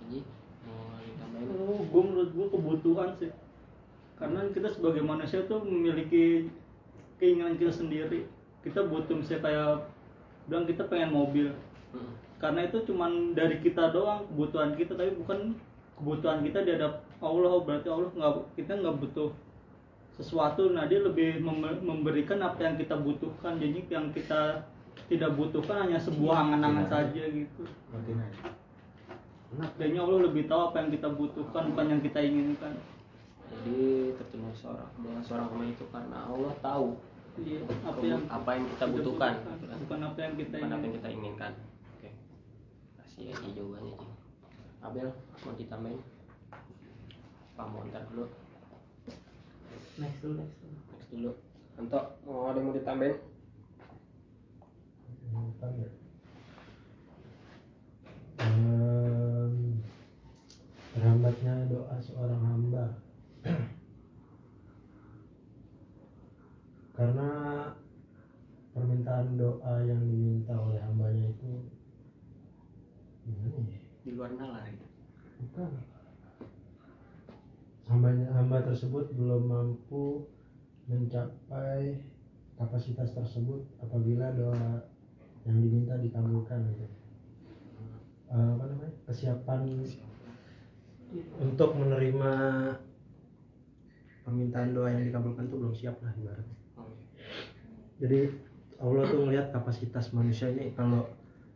[0.05, 0.21] Haji
[0.69, 1.49] mau ditambahin.
[1.57, 3.33] Oh, gue menurut gue kebutuhan sih.
[4.19, 6.51] Karena kita sebagai manusia tuh memiliki
[7.23, 8.27] keinginan kita sendiri.
[8.61, 9.73] Kita butuh misalnya kayak
[10.51, 11.51] bilang kita pengen mobil.
[11.89, 12.13] Hmm.
[12.37, 14.93] karena itu cuman dari kita doang kebutuhan kita.
[14.95, 15.57] Tapi bukan
[15.97, 17.55] kebutuhan kita di hadap Allah.
[17.65, 19.31] Berarti Allah nggak kita nggak butuh
[20.15, 20.71] sesuatu.
[20.71, 23.57] Nah dia lebih mem- memberikan apa yang kita butuhkan.
[23.57, 24.69] Jadi yang kita
[25.07, 27.63] tidak butuhkan hanya sebuah angan-angan saja gitu
[29.81, 32.73] kayaknya Allah lebih tahu apa yang kita butuhkan bukan yang kita inginkan.
[33.49, 36.89] Jadi tertunda seorang doa seorang hamba itu karena Allah tahu
[37.39, 39.33] Iya, apa yang apa yang kita butuhkan.
[39.87, 40.97] bukan apa yang kita bukan apa yang inginkan.
[40.99, 41.53] kita inginkan.
[41.95, 42.11] Oke.
[42.99, 44.09] Kasih aja jawabannya Ji.
[44.83, 45.09] Abel
[45.47, 46.01] mau ditambahin?
[47.55, 48.27] Pak mau ntar dulu?
[49.99, 50.77] Next dulu next dulu.
[50.93, 51.31] Next dulu.
[51.79, 53.17] Anto mau ada yang mau ditambahin?
[55.31, 55.71] Bukan
[60.99, 62.99] terhambatnya doa seorang hamba.
[66.99, 67.31] Karena
[68.75, 71.71] permintaan doa yang diminta oleh hambanya itu
[73.23, 73.79] gimana ya?
[74.03, 74.87] di luar nalar gitu.
[75.47, 75.71] Bukan.
[77.87, 80.27] Hambanya hamba tersebut belum mampu
[80.91, 82.03] mencapai
[82.59, 84.83] kapasitas tersebut apabila doa
[85.47, 86.91] yang diminta dikabulkan gitu.
[88.35, 88.93] Eh, apa namanya?
[89.07, 89.87] Kesiapan
[91.41, 92.33] untuk menerima
[94.25, 96.59] permintaan doa yang dikabulkan itu belum siap lah ibaratnya
[97.99, 98.31] jadi
[98.79, 101.03] Allah tuh melihat kapasitas manusia ini kalau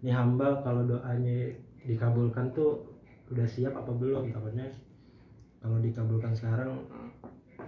[0.02, 1.54] ini hamba kalau doanya
[1.86, 2.82] dikabulkan tuh
[3.30, 4.34] udah siap apa belum?
[4.34, 4.66] Takutnya
[5.62, 6.82] kalau dikabulkan sekarang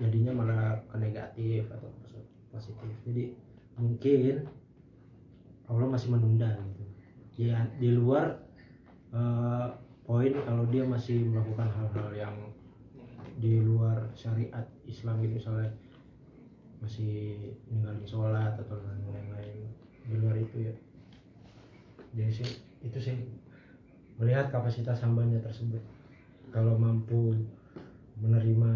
[0.02, 1.86] jadinya malah ke negatif atau
[2.50, 2.98] positif.
[3.06, 3.24] Jadi
[3.78, 4.42] mungkin
[5.70, 6.84] Allah masih menunda gitu.
[7.46, 8.42] Ya di luar
[9.14, 9.68] eh,
[10.04, 12.36] poin kalau dia masih melakukan hal-hal yang
[13.40, 15.72] di luar syariat Islam gitu misalnya
[16.84, 19.64] masih ninggalin sholat atau lain-lain
[20.04, 20.74] di luar itu ya.
[22.14, 22.50] Jadi sih
[22.84, 23.16] itu sih
[24.20, 25.80] melihat kapasitas hambanya tersebut.
[26.52, 27.34] Kalau mampu
[28.20, 28.72] menerima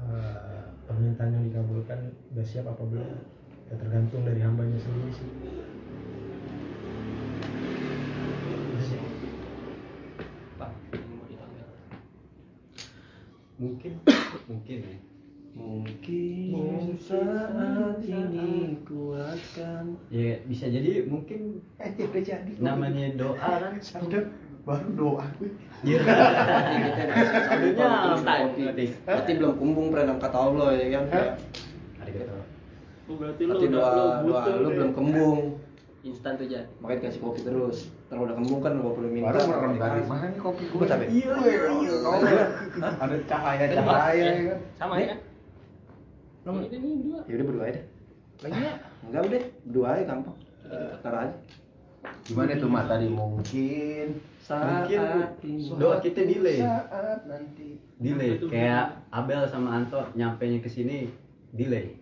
[0.00, 3.10] eh, permintaan yang dikabulkan udah siap apa belum?
[3.66, 5.26] Ya tergantung dari hambanya sendiri sih
[8.46, 9.00] Itu sih.
[10.54, 11.66] Pak, ini mau ditambahin.
[13.56, 13.92] Mungkin
[14.48, 14.98] mungkin ya.
[15.56, 19.96] Mungkin saat ini kuatkan.
[20.12, 22.52] Ya bisa jadi mungkin Eh jadi.
[22.60, 23.80] namanya doa kan?
[24.04, 24.24] Udah
[24.68, 25.24] baru doa.
[25.40, 25.48] Gue
[25.84, 26.00] Iya.
[29.08, 31.04] Berarti belum kumbung pernah kata Allah ya kan?
[33.06, 35.40] Oh, berarti lu doa lu doa belum kembung.
[36.02, 36.66] Instan tuh aja.
[36.82, 37.78] Makanya dikasih kopi terus.
[38.06, 39.34] Terus udah kembung kan lu perlu minta.
[39.34, 41.04] Baru merem dari mana nih kopi gue apa?
[41.10, 41.94] Iya iya iya
[43.02, 45.16] Ada cahaya-cahaya ya kan Sama ya?
[46.46, 47.20] Lo ini ini berdua.
[47.26, 47.84] Ya udah berdua aja deh.
[48.46, 48.74] Lagi ya?
[49.10, 50.36] Enggak udah, berdua aja gampang.
[51.02, 51.34] Ntar aja.
[52.22, 54.06] Gimana tuh mak tadi mungkin
[54.46, 55.00] Mungkin
[55.42, 55.74] ini.
[55.74, 56.62] doa kita delay.
[56.62, 61.10] saat nanti delay kayak Abel sama Anto nyampe nya ke sini
[61.50, 61.98] delay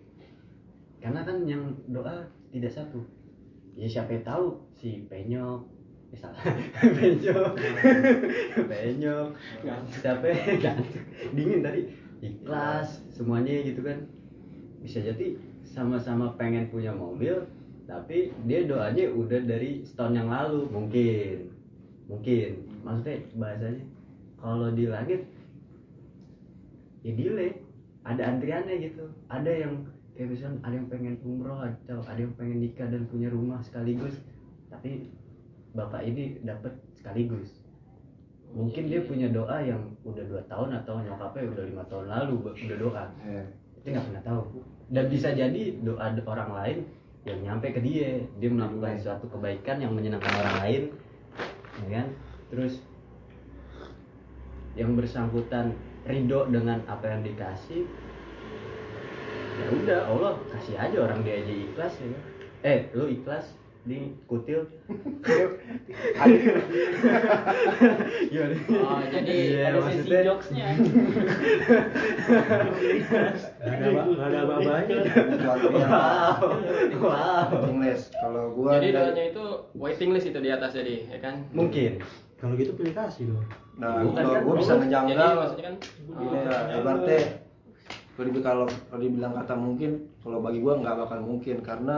[1.01, 3.01] karena kan yang doa tidak satu
[3.73, 5.65] ya siapa yang tahu si penyok
[8.69, 9.29] penyok
[10.01, 11.05] siapa yang gantung?
[11.35, 11.81] dingin tadi.
[12.23, 13.03] Ikhlas.
[13.11, 14.07] Semuanya gitu kan.
[14.81, 17.43] Bisa jadi sama-sama pengen punya mobil
[17.85, 20.65] tapi dia doanya udah dari setahun yang lalu.
[20.69, 21.53] Mungkin.
[22.09, 22.49] Mungkin.
[22.81, 23.83] Maksudnya bahasanya
[24.41, 25.21] kalau di langit
[27.05, 27.61] ya delay.
[28.05, 29.05] Ada antriannya gitu.
[29.33, 29.73] Ada yang
[30.13, 34.21] kayak misalnya ada yang pengen umroh atau ada yang pengen nikah dan punya rumah sekaligus.
[34.69, 35.09] Tapi
[35.75, 37.61] bapak ini dapat sekaligus.
[38.55, 42.77] Mungkin dia punya doa yang udah dua tahun atau nyokapnya udah lima tahun lalu udah
[42.79, 43.05] doa.
[43.75, 44.41] Kita nggak pernah tahu.
[44.87, 46.77] Dan bisa jadi doa do- orang lain
[47.27, 48.23] yang nyampe ke dia.
[48.39, 50.83] Dia melakukan suatu kebaikan yang menyenangkan orang lain.
[51.83, 52.07] Ya kan?
[52.47, 52.79] Terus
[54.79, 55.75] yang bersangkutan
[56.07, 57.87] ridho dengan apa yang dikasih
[59.55, 62.23] ya udah Allah kasih aja orang dia aja ikhlas ya kan?
[62.61, 64.65] Eh lu ikhlas di kutil
[68.25, 68.55] Gimana?
[68.75, 70.67] Oh, jadi Iya, ada sesi maksudnya- jokesnya.
[73.55, 74.97] Nggak ada nggak ada apa-apanya
[75.37, 76.41] wow
[76.99, 78.03] wow English.
[78.11, 79.45] Kalau gua Jadi dari- doanya itu
[79.75, 81.35] waiting list itu di atas jadi, ya kan?
[81.51, 82.01] mungkin
[82.35, 83.45] kalau gitu pilih kasih dong
[83.75, 84.41] Nah, Bukan kalau kan?
[84.41, 85.75] gua bisa Jadi ngejanggal maksudnya kan
[86.07, 87.19] Gini ya, ibaratnya
[88.15, 91.97] kalau dibilang kalau kalau dibilang kata mungkin, kalau bagi gua nggak bakal mungkin karena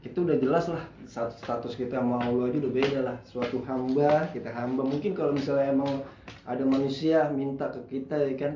[0.00, 3.16] itu udah jelas lah stat- status kita sama Allah aja udah beda lah.
[3.28, 4.80] Suatu hamba kita hamba.
[4.80, 6.00] Mungkin kalau misalnya emang
[6.48, 8.52] ada manusia minta ke kita ya kan?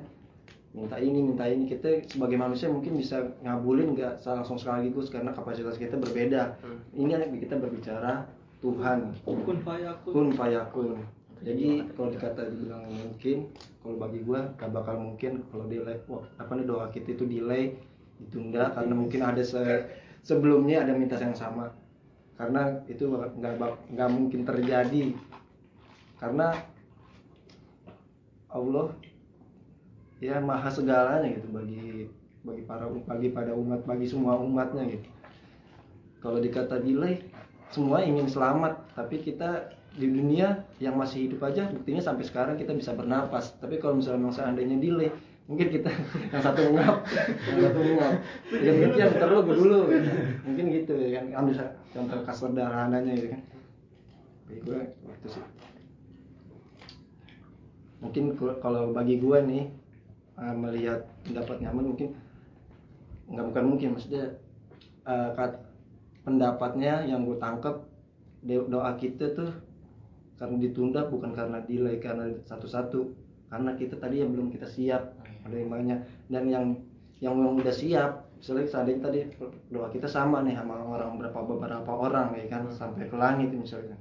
[0.73, 1.69] Minta ini minta ini.
[1.69, 6.57] Kita sebagai manusia mungkin bisa ngabulin nggak langsung sekaligus karena kapasitas kita berbeda.
[6.97, 8.25] Ini kan kita berbicara
[8.59, 9.13] Tuhan.
[9.45, 10.11] Kun fayakun.
[10.11, 10.97] Kun fayakun.
[11.45, 13.53] Jadi kalau dikata dibilang mungkin
[13.85, 16.01] kalau bagi gua gak bakal mungkin kalau delay.
[16.09, 17.77] Wah, apa nih doa kita itu delay?
[18.17, 19.85] Ditunda karena mungkin ada se-
[20.25, 21.71] sebelumnya ada minta yang sama.
[22.35, 23.61] Karena itu nggak
[23.95, 25.15] nggak mungkin terjadi.
[26.19, 26.51] Karena
[28.51, 28.91] Allah
[30.19, 32.09] ya maha segalanya gitu bagi
[32.45, 35.09] bagi para bagi pada umat bagi semua umatnya gitu.
[36.25, 37.21] Kalau dikata delay
[37.69, 42.73] semua ingin selamat tapi kita di dunia yang masih hidup aja buktinya sampai sekarang kita
[42.75, 43.55] bisa bernapas.
[43.61, 45.13] Tapi kalau misalnya seandainya delay
[45.45, 45.93] mungkin kita
[46.33, 47.05] yang satu ngap
[47.53, 48.13] yang satu ngap
[48.65, 49.79] ya mungkin yang terlalu dulu
[50.49, 51.25] mungkin gitu ya kan.
[51.45, 51.55] Ambil
[51.93, 53.43] contoh kesederhananya gitu kan.
[54.49, 55.45] Bagi gue itu sih.
[58.01, 58.25] Mungkin
[58.61, 59.65] kalau bagi gue nih
[60.41, 62.11] eh, melihat pendapat nyaman mungkin
[63.25, 64.37] nggak bukan mungkin maksudnya
[65.09, 65.65] kat-
[66.25, 67.77] pendapatnya yang gue tangkep
[68.45, 69.53] do- doa kita tuh
[70.41, 73.13] karena ditunda bukan karena delay karena satu-satu.
[73.53, 75.99] Karena kita tadi yang belum kita siap ada yang banyak.
[76.33, 76.65] Dan yang
[77.21, 79.21] yang yang udah siap misalnya seandainya tadi
[79.73, 83.97] doa kita sama nih sama orang berapa beberapa orang ya kan sampai ke langit misalnya.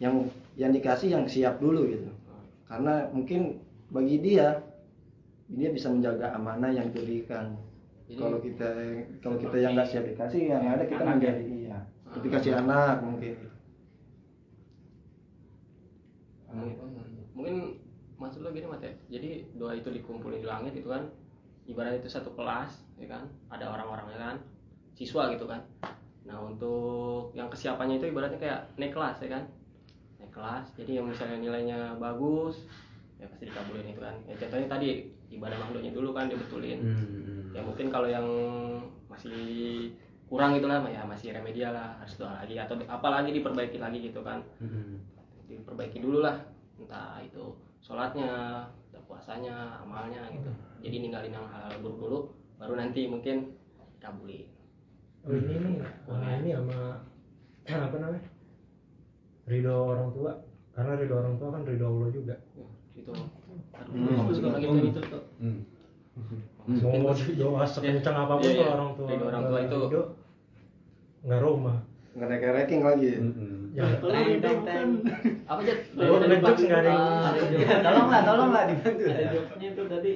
[0.00, 2.08] Yang yang dikasih yang siap dulu gitu.
[2.70, 4.62] Karena mungkin bagi dia
[5.50, 7.58] dia bisa menjaga amanah yang diberikan
[8.18, 8.68] kalau kita
[9.22, 11.78] kalau kita yang nggak siap dikasih yang ada kita menjadi iya.
[12.10, 13.38] Kita kasih anak mungkin,
[17.38, 17.78] mungkin
[18.20, 18.92] maksud lo gini Mat ya.
[19.08, 21.08] Jadi doa itu dikumpulin di langit itu kan
[21.64, 24.36] ibarat itu satu kelas ya kan ada orang-orangnya kan
[24.92, 25.64] siswa gitu kan.
[26.28, 29.44] Nah untuk yang kesiapannya itu ibaratnya kayak naik kelas ya kan.
[30.20, 32.68] Naik kelas jadi yang misalnya nilainya bagus
[33.16, 34.14] ya pasti dikabulin itu kan.
[34.28, 34.88] Ya contohnya tadi
[35.32, 36.78] ibadah makhluknya dulu kan dibetulin.
[36.84, 37.56] Hmm.
[37.56, 38.26] ya mungkin kalau yang
[39.10, 39.90] masih
[40.30, 44.20] kurang gitu lah ya masih remedial lah harus doa lagi atau apalagi diperbaiki lagi gitu
[44.20, 44.44] kan.
[44.60, 45.00] Hmm.
[45.50, 46.38] diperbaiki dulu lah
[46.78, 47.42] entah itu
[47.90, 48.30] sholatnya
[49.10, 50.50] puasanya amalnya gitu
[50.80, 52.18] jadi ninggalin yang hal, buruk dulu
[52.56, 53.58] baru nanti mungkin
[53.98, 54.46] kabulin
[55.20, 56.80] Oh ini nih, sama ini sama
[57.90, 58.24] apa namanya?
[59.44, 60.32] Ridho orang tua.
[60.72, 62.34] Karena ridho orang tua kan ridho Allah juga.
[62.56, 64.16] Wah, gitu aduh Hmm.
[64.16, 65.60] mau masukin lagi tuh itu Hmm.
[66.80, 68.56] Mau doa sekencang Iya, apa pun iya.
[68.64, 69.76] kalau orang tua Ridho orang tua itu.
[69.84, 70.02] ridho,
[71.28, 71.76] nggak rumah.
[72.20, 73.56] Nggak ranking lagi Hmm.
[73.70, 74.86] Ya, Tolong itu bukan
[75.46, 77.06] apa aja Oh, ngejok nggak ada yang
[77.54, 79.04] Ya, tolonglah, tolonglah dibantu.
[79.06, 80.12] ada jokesnya itu tadi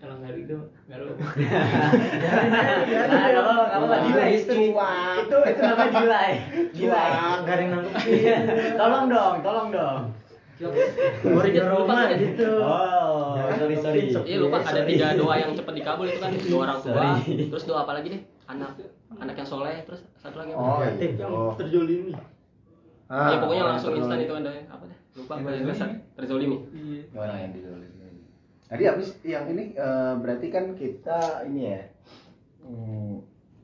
[0.00, 0.56] kalau nggak itu
[0.88, 1.12] nggak lu
[2.00, 6.30] Nah, kalau kalau delay itu itu itu namanya delay.
[6.72, 7.08] Delay.
[7.36, 8.08] nggak ada yang nanggepin.
[8.10, 8.36] Iya.
[8.80, 10.00] Tolong dong, tolong dong.
[10.60, 12.16] Gue Lupa kan?
[12.16, 12.50] gitu.
[12.60, 14.00] Oh, sorry sorry.
[14.12, 17.78] Iya lupa ada tiga doa yang cepat dikabul itu kan doa orang tua, terus doa
[17.84, 18.22] apa lagi deh?
[18.50, 18.70] Anak
[19.14, 20.60] anak yang soleh, terus satu lagi apa?
[20.60, 21.10] Oh Yatim.
[21.12, 21.22] iya.
[21.22, 21.52] yang Oh.
[21.54, 22.12] terjolimi
[23.10, 24.98] Iya pokoknya orang langsung instan itu ada apa deh?
[25.18, 25.80] Lupa bahasa Inggris
[26.14, 26.58] terzolimi.
[26.70, 28.14] iya orang yang dizalimin
[28.64, 31.80] tadi habis yang ini eh, berarti kan kita ini ya
[32.62, 33.18] hmm,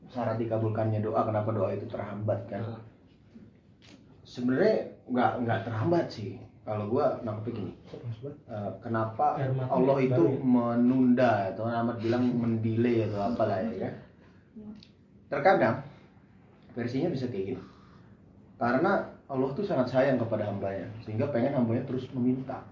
[0.07, 2.81] syarat dikabulkannya doa kenapa doa itu terhambat kan Nah,
[4.23, 4.75] sebenarnya
[5.07, 6.35] nggak nggak terhambat sih
[6.67, 7.73] kalau gua nangkepnya gini
[8.51, 9.39] eh, kenapa
[9.71, 10.43] Allah itu ya?
[10.43, 13.93] menunda atau Ahmad bilang mendelay atau apalah ya kan
[15.27, 15.83] terkadang
[16.73, 17.61] versinya bisa kayak gini.
[18.57, 22.63] Karena Allah tuh sangat sayang kepada hambanya sehingga pengen hambanya terus meminta.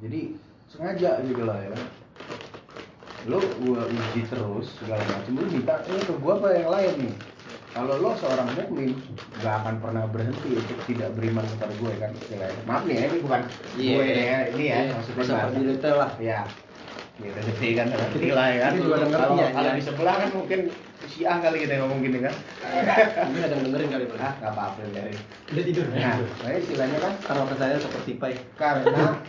[0.00, 0.36] Jadi
[0.70, 1.74] sengaja gitu lah ya.
[3.28, 7.14] Lo gua uji terus segala macam lu minta ini ke gua apa yang lain nih?
[7.70, 8.98] Kalau lo seorang mukmin
[9.38, 12.10] gak akan pernah berhenti untuk tidak beriman kepada gue kan?
[12.18, 12.62] Istilahnya.
[12.66, 13.40] maaf nih ya ini bukan
[13.78, 13.94] Iya.
[13.94, 14.92] gue ya ini ya Iya.
[14.98, 16.10] maksudnya pergi detail lah.
[16.18, 16.38] Ya
[17.20, 18.72] ya rezeki kan rezeki lah ya kan.
[18.74, 19.76] Kalau ngerti ya, kalau ya.
[19.78, 20.60] di sebelah kan mungkin
[21.20, 22.32] Syiah kali kita yang ngomong gini kan
[23.28, 25.12] ini ada yang dengerin kali bro ah nggak apa-apa dari
[25.52, 25.84] Udah tidur.
[25.92, 29.20] nah nah istilahnya kan karena percaya seperti pai karena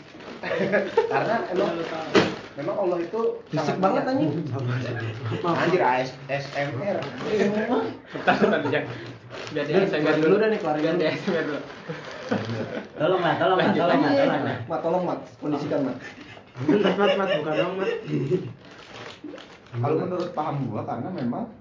[1.11, 1.69] karena emang
[2.55, 3.19] memang Allah itu
[3.51, 4.31] fisik banget anjing
[5.43, 7.03] anjir AS, SMR
[8.15, 8.87] Bentar, bentar, Jack.
[9.51, 10.95] Biar dia SMR dulu dah nih, dulu.
[10.95, 11.59] dia SMR dulu.
[12.95, 14.23] Tolonglah, tolonglah, Lanjut, tolonglah, lanjut.
[14.31, 14.57] tolonglah.
[14.71, 15.97] mat tolong mat kondisikan mat
[16.71, 17.89] Mat, mat, mat, buka dong, mat.
[19.75, 21.51] kalau menurut paham gua karena memang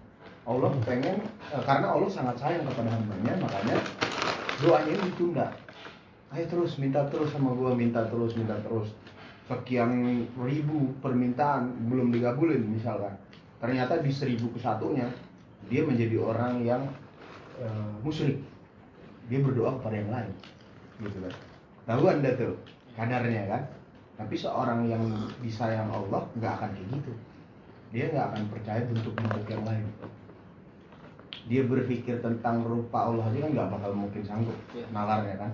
[0.48, 1.20] Allah pengen
[1.52, 3.76] eh, karena Allah sangat sayang kepada hambanya makanya
[4.60, 5.46] doanya ini ditunda.
[6.30, 8.88] Ayo terus minta terus sama gua minta terus minta terus.
[9.50, 13.12] Sekian ribu permintaan belum digabulin misalkan.
[13.60, 15.10] Ternyata di seribu kesatunya
[15.68, 16.82] dia menjadi orang yang
[17.60, 18.40] eh, musyrik.
[19.28, 20.32] Dia berdoa kepada yang lain
[21.04, 21.34] gitu kan.
[21.84, 22.56] Tahu anda tuh
[22.96, 23.62] kadarnya kan?
[24.16, 25.04] Tapi seorang yang
[25.44, 27.12] disayang Allah nggak akan kayak gitu.
[27.90, 29.86] Dia nggak akan percaya bentuk-bentuk yang lain
[31.50, 34.86] dia berpikir tentang rupa Allah aja kan nggak bakal mungkin sanggup Iya.
[34.94, 35.50] nalarnya kan.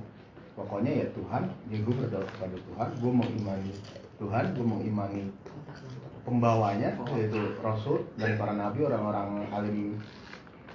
[0.53, 3.73] Pokoknya ya Tuhan ya gue berdoa kepada Tuhan gue mau imani
[4.17, 5.29] Tuhan gue mau imani
[6.25, 10.01] pembawanya yaitu Rasul dan para nabi orang-orang alim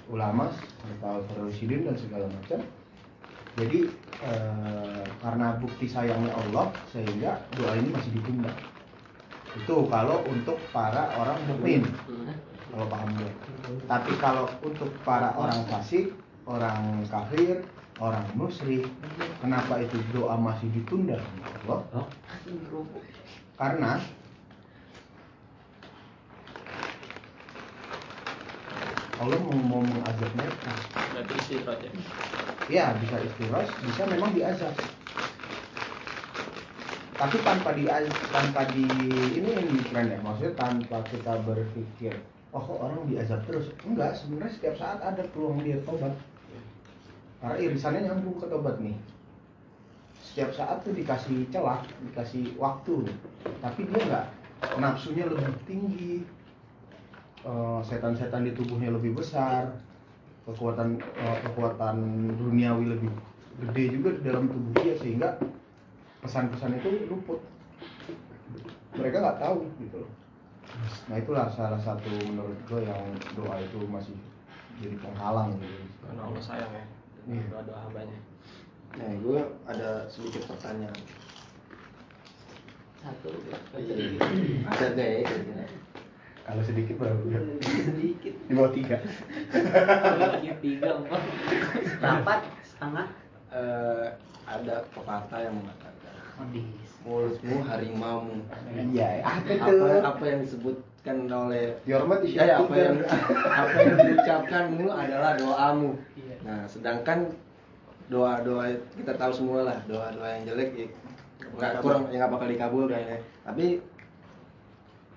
[0.06, 2.62] ulama serta presiden dan segala macam.
[3.58, 3.78] Jadi
[4.22, 8.50] eh, karena bukti sayangnya Allah sehingga doa ini masih ditunda.
[9.52, 11.82] Itu kalau untuk para orang mukmin
[12.70, 13.32] kalau paham gue
[13.90, 16.14] tapi kalau untuk para orang fasik
[16.46, 17.66] orang kafir
[18.02, 18.88] orang musyrik
[19.38, 21.20] kenapa itu doa masih ditunda?
[21.62, 22.06] Sama Allah
[23.54, 23.92] karena
[29.22, 30.72] Allah mau, mau mengazab mereka.
[31.14, 31.92] Berarti istirahat ya.
[32.66, 34.74] ya bisa istiros bisa memang diazab.
[37.14, 37.86] Tapi tanpa di
[38.34, 38.82] tanpa di
[39.38, 42.18] ini yang di tren ya maksudnya tanpa kita berpikir
[42.52, 43.72] oh kok orang diazab terus?
[43.82, 46.12] Enggak sebenarnya setiap saat ada peluang dia tobat.
[47.40, 48.96] Karena irisannya nyambung ke tobat nih.
[50.20, 51.80] Setiap saat tuh dikasih celah
[52.12, 53.08] dikasih waktu.
[53.64, 54.26] Tapi dia nggak
[54.78, 56.22] nafsunya lebih tinggi.
[57.42, 59.72] Eh, setan-setan di tubuhnya lebih besar.
[60.44, 61.96] Kekuatan eh, kekuatan
[62.36, 63.10] duniawi lebih
[63.64, 65.40] gede juga di dalam tubuh dia sehingga
[66.20, 67.40] pesan-pesan itu luput.
[68.92, 70.21] Mereka nggak tahu gitu loh
[71.06, 74.16] nah itulah salah satu menurut gue yang doa itu masih
[74.78, 76.84] jadi penghalang gitu karena Allah sayang ya
[77.22, 77.42] Iya.
[77.48, 78.18] doa doa hambanya
[78.92, 80.92] Nah, gue ada sedikit pertanyaan.
[83.00, 83.32] Satu.
[84.68, 85.64] Ada gak ya
[86.42, 87.22] kalau sedikit berapa
[87.62, 88.34] Sedikit.
[88.36, 88.98] di bawah tiga
[90.60, 91.22] tiga empat.
[92.02, 93.06] rapat setengah
[93.52, 94.06] Eh,
[94.44, 96.14] ada pepatah yang mengatakan.
[97.02, 98.46] Mulutmu harimaumu.
[98.94, 102.96] iya apa Apa tuh apa yang disebutkan oleh Yormat di Ya, apa yang
[103.62, 105.98] apa yang diucapkanmu adalah doamu.
[106.14, 106.34] Iya.
[106.46, 107.34] Nah, sedangkan
[108.06, 110.86] doa-doa kita tahu semua lah, doa-doa yang jelek ya,
[111.58, 113.18] nggak kurang yang nggak bakal dikabulkan ya.
[113.42, 113.66] Tapi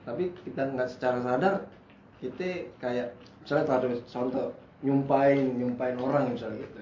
[0.06, 1.54] tapi kita nggak secara sadar
[2.22, 4.48] kita kayak misalnya pada contoh
[4.82, 6.82] nyumpain nyumpain orang misalnya gitu.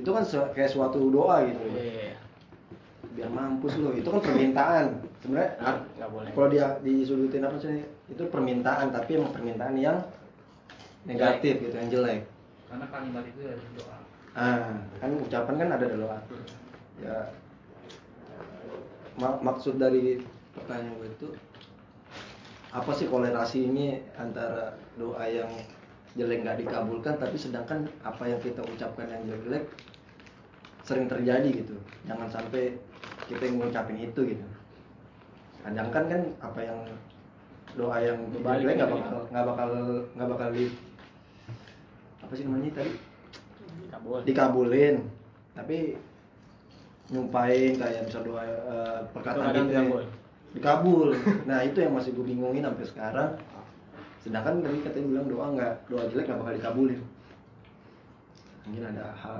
[0.00, 0.24] Itu kan
[0.56, 1.62] kayak suatu doa gitu.
[1.78, 2.29] iya
[3.20, 4.86] Biar mampus lo, itu kan permintaan.
[5.20, 5.76] Sebenarnya Nah,
[6.32, 10.00] kalau dia disudutin apa sih itu permintaan tapi emang permintaan yang
[11.04, 12.24] negatif gitu yang jelek.
[12.64, 13.96] Karena kalimat itu dari doa.
[14.32, 16.18] ah kan ucapan kan ada doa.
[16.96, 17.28] Ya
[19.20, 20.24] mak- maksud dari
[20.56, 21.28] pertanyaan gue itu
[22.72, 25.50] apa sih kolerasi ini antara doa yang
[26.16, 29.68] jelek nggak dikabulkan tapi sedangkan apa yang kita ucapkan yang jelek
[30.88, 31.76] sering terjadi gitu.
[32.08, 32.78] Jangan sampai
[33.30, 34.44] kita yang ngucapin itu gitu.
[35.62, 36.78] Sedangkan kan apa yang
[37.78, 38.98] doa yang jelek nggak gitu.
[38.98, 39.68] bakal nggak bakal
[40.18, 40.64] nggak bakal di
[42.18, 42.92] apa sih namanya tadi?
[43.90, 44.96] Kabul dikabulin.
[45.54, 45.94] Tapi
[47.10, 49.82] nyumpain kayak bisa doa eh, perkataan Itu gitu ya.
[49.82, 50.02] dikabul.
[50.50, 51.08] dikabul.
[51.46, 53.30] Nah itu yang masih gue bingungin sampai sekarang.
[54.20, 57.00] Sedangkan tadi katanya bilang doa nggak doa jelek nggak bakal dikabulin.
[58.66, 59.36] Mungkin ada hal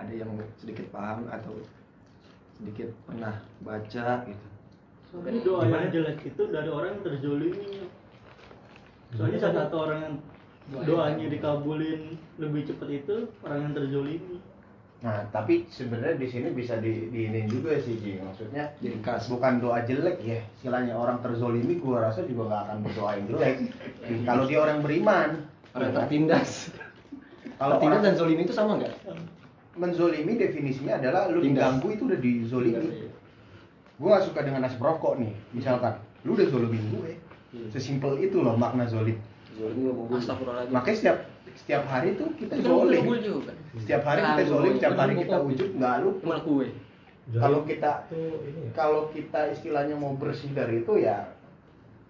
[0.00, 1.52] ada yang sedikit paham atau
[2.60, 4.46] sedikit pernah baca gitu
[5.10, 7.82] Ini doa yang jelek itu dari orang yang terzolimi.
[9.10, 10.14] Soalnya salah satu orang yang
[10.86, 14.38] doanya dikabulin lebih cepat itu orang yang terzolimi.
[15.02, 18.22] Nah, tapi sebenarnya di sini bisa di, diinin juga sih, Ji.
[18.22, 19.26] Maksudnya Diringkas.
[19.26, 20.38] bukan doa jelek ya.
[20.60, 23.56] Istilahnya orang terzolimi, gua rasa juga nggak akan berdoa yang jelek.
[24.30, 25.42] Kalau dia orang beriman,
[25.74, 26.50] orang ya tertindas
[27.58, 28.94] Kalau tertindas orang dan zolimi itu sama nggak
[29.80, 31.56] menzolimi definisinya adalah lu Tindas.
[31.56, 32.88] diganggu itu udah dizolimi.
[33.96, 35.96] Gua nggak suka dengan nasi rokok nih, misalkan.
[36.24, 37.12] Lu udah zolimin gue.
[37.72, 39.16] Sesimpel itu loh makna zolim.
[40.70, 41.18] Makanya setiap
[41.56, 43.02] setiap hari tuh kita zolim.
[43.80, 46.10] Setiap hari kita zolim, setiap hari ganggu kita wujud nggak lu.
[46.20, 46.68] cuma kue
[47.30, 51.30] Kalau kita ya kalau kita istilahnya mau bersih dari itu ya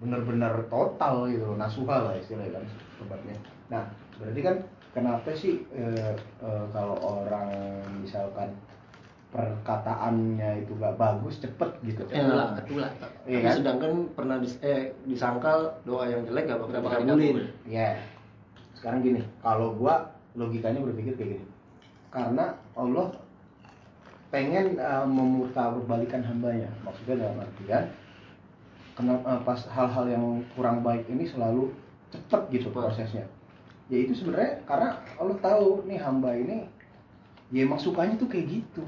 [0.00, 2.64] benar-benar total gitu loh, nasuha lah istilahnya kan
[2.96, 3.36] sobatnya.
[3.68, 3.84] Nah
[4.16, 4.56] berarti kan
[4.90, 7.50] kenapa sih eh, eh, kalau orang
[7.98, 8.50] misalkan
[9.30, 12.26] perkataannya itu gak bagus cepet gitu Ya.
[12.26, 12.90] ketulah ketulah
[13.22, 13.54] Iya Tapi kan?
[13.56, 17.06] sedangkan pernah dis- eh, disangkal doa yang jelek gak bakal dikabulin.
[17.06, 17.40] dikabul.
[17.64, 17.88] Ya
[18.74, 21.46] sekarang gini kalau gua logikanya berpikir kayak gini
[22.08, 23.06] karena Allah
[24.28, 27.84] pengen eh, memutarbalikkan hambanya maksudnya dalam artian
[28.92, 31.70] kenapa eh, pas hal-hal yang kurang baik ini selalu
[32.10, 32.82] cepet gitu Cepet.
[32.82, 33.24] prosesnya
[33.90, 36.64] ya itu sebenarnya karena Allah tahu nih hamba ini
[37.50, 38.82] ya emang sukanya tuh kayak gitu.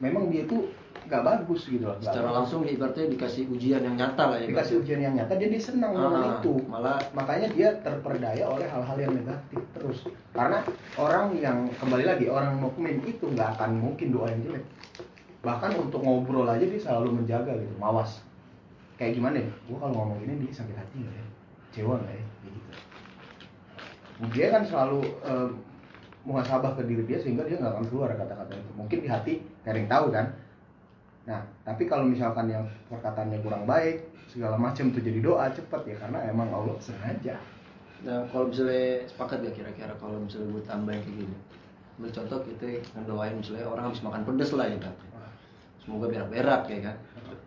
[0.00, 0.66] Memang dia tuh
[1.04, 2.36] nggak bagus gitu loh Secara bagus.
[2.40, 4.48] langsung ibaratnya dikasih ujian yang nyata lah ya.
[4.48, 6.52] dikasih ujian yang nyata dia, dia senang dengan Ah, itu.
[6.64, 9.98] malah makanya dia terperdaya oleh hal-hal yang negatif terus.
[10.32, 10.64] Karena
[10.96, 14.64] orang yang kembali lagi orang mukmin itu nggak akan mungkin doa yang jelek.
[15.44, 18.24] Bahkan untuk ngobrol aja dia selalu menjaga gitu mawas.
[18.96, 19.50] Kayak gimana ya?
[19.68, 21.26] Gua kalau ngomong ini dia sakit hati nggak ya?
[21.68, 22.23] Kecewa nggak ya
[24.30, 25.50] dia kan selalu eh,
[26.24, 29.32] muhasabah ke diri dia sehingga dia nggak akan keluar kata-kata itu mungkin di hati
[29.66, 30.26] yang tahu kan
[31.24, 35.96] nah tapi kalau misalkan yang perkataannya kurang baik segala macam tuh jadi doa cepet ya
[36.00, 37.36] karena emang Allah sengaja
[38.04, 41.36] Nah, kalau misalnya sepakat gak kira-kira kalau misalnya gue tambahin kayak gini.
[41.96, 44.78] Ambil contoh kita ngedoain misalnya orang habis makan pedes lah ya
[45.80, 46.96] Semoga berak-berak ya kan.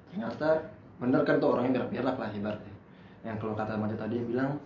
[0.10, 0.49] Ternyata
[0.97, 2.74] bener kan tuh orangnya berak-berak lah ibaratnya.
[3.22, 4.58] Yang kalau kata Mada tadi bilang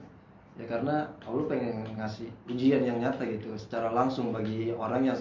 [0.59, 5.17] ya karena Allah pengen ngasih ujian yang nyata gitu secara langsung bagi orang yang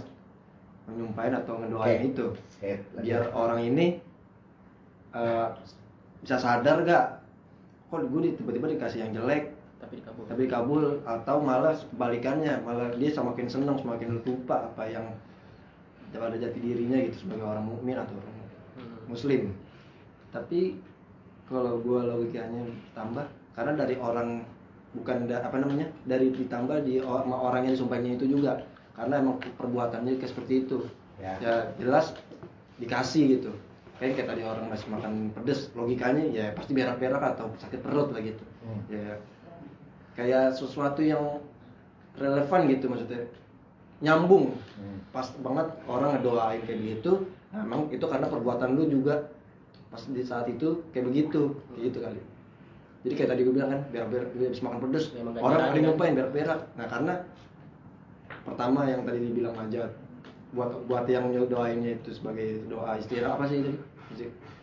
[0.90, 2.10] menyumpahin atau ngedoain Oke.
[2.10, 2.26] itu
[2.60, 4.02] Eh, biar orang ini
[5.14, 5.48] eh,
[6.20, 7.22] bisa sadar gak
[7.90, 13.10] kok gue tiba-tiba dikasih yang jelek tapi dikabul tapi kabul atau malah kebalikannya malah dia
[13.10, 15.06] semakin senang semakin lupa apa yang
[16.10, 18.38] pada jati dirinya gitu sebagai orang mukmin atau orang
[18.70, 18.96] Hmm.
[19.10, 19.50] muslim
[20.30, 20.78] tapi
[21.50, 23.26] kalau gue logikanya tambah
[23.58, 24.46] karena dari orang
[24.94, 28.66] bukan da- apa namanya dari ditambah di sama orang yang disumpahinnya itu juga.
[28.98, 30.78] Karena emang perbuatannya kayak seperti itu.
[31.20, 31.36] Ya.
[31.38, 32.16] ya jelas
[32.80, 33.50] dikasih gitu.
[34.00, 38.20] Kayak kayak tadi orang masih makan pedes logikanya ya pasti berak-berak atau sakit perut lah
[38.24, 38.44] gitu.
[38.64, 38.82] Hmm.
[38.90, 39.14] ya.
[40.18, 41.38] Kayak sesuatu yang
[42.18, 43.24] relevan gitu maksudnya.
[44.00, 44.56] Nyambung.
[44.80, 44.98] Hmm.
[45.10, 49.28] pas banget orang ngedoain kayak begitu nah, emang itu karena perbuatan lu juga.
[49.90, 52.20] Pas di saat itu kayak begitu kayak gitu kali
[53.00, 55.60] jadi kayak tadi gue bilang kan biar biar habis makan pedes Memang gak orang jarang
[55.60, 55.84] ada yang kan?
[55.88, 56.60] nyumpain berak berak.
[56.76, 57.14] Nah karena
[58.44, 59.90] pertama yang tadi dibilang Majat
[60.50, 63.78] buat buat yang doainnya itu sebagai doa istirahat apa sih tadi?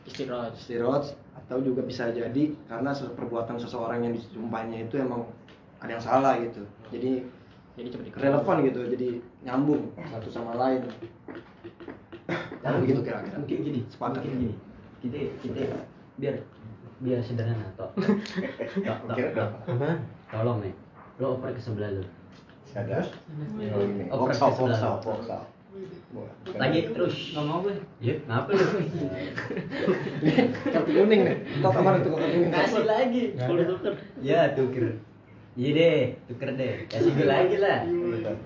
[0.05, 5.25] Istirahat istirahat atau juga bisa jadi karena perbuatan seseorang yang disumpahnya itu emang
[5.81, 6.61] ada yang salah gitu.
[6.93, 7.23] Jadi
[7.77, 9.09] jadi cepet relevan gitu jadi
[9.45, 10.85] nyambung satu sama lain.
[12.61, 13.37] Tahu begitu kira-kira.
[13.39, 14.19] Mungkin gini, sepakat.
[14.19, 14.55] Mungkin gini.
[14.99, 15.61] Kita kita
[16.17, 16.35] biar
[16.97, 17.89] biar sederhana toh.
[17.93, 19.49] Toh, toh, Kira toh.
[20.33, 20.73] Tolong nih,
[21.21, 22.03] lo oper ke sebelah lo.
[22.67, 23.05] Sadar.
[23.61, 24.09] Ini.
[24.09, 25.01] Oper ke sebelah.
[25.05, 25.43] workshop.
[26.57, 27.15] Lagi terus.
[27.37, 27.75] Nggak mau gue.
[28.01, 28.65] Iya, ngapa lu?
[30.73, 33.23] kartu kuning nih tau ke mana tuh kartu kuning Kasih lagi.
[33.37, 33.93] Kalau tuker.
[34.23, 34.85] Ya, tuker.
[35.57, 36.73] Iya deh, tuker deh.
[36.89, 37.85] Kasih gue lagi lah.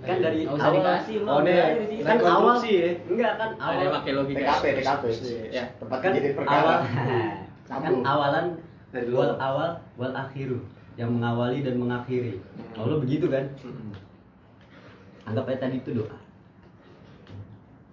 [0.04, 0.72] Kan dari awal.
[0.76, 1.30] dikasih, lo.
[1.32, 1.56] oh nih
[2.04, 5.06] kan awal rekonstruksi ya enggak kan ada awal pakai logika TKP, TKP.
[5.52, 6.76] ya Tempat kan jadi awal perkara.
[7.80, 8.48] kan awalan
[8.92, 10.60] Dari wal awal wal akhiru.
[11.00, 12.36] Yang mengawali dan mengakhiri.
[12.36, 12.76] Hmm.
[12.76, 13.48] kalau begitu kan?
[13.64, 13.96] Mm-mm.
[15.24, 16.18] anggap aja tadi itu doa.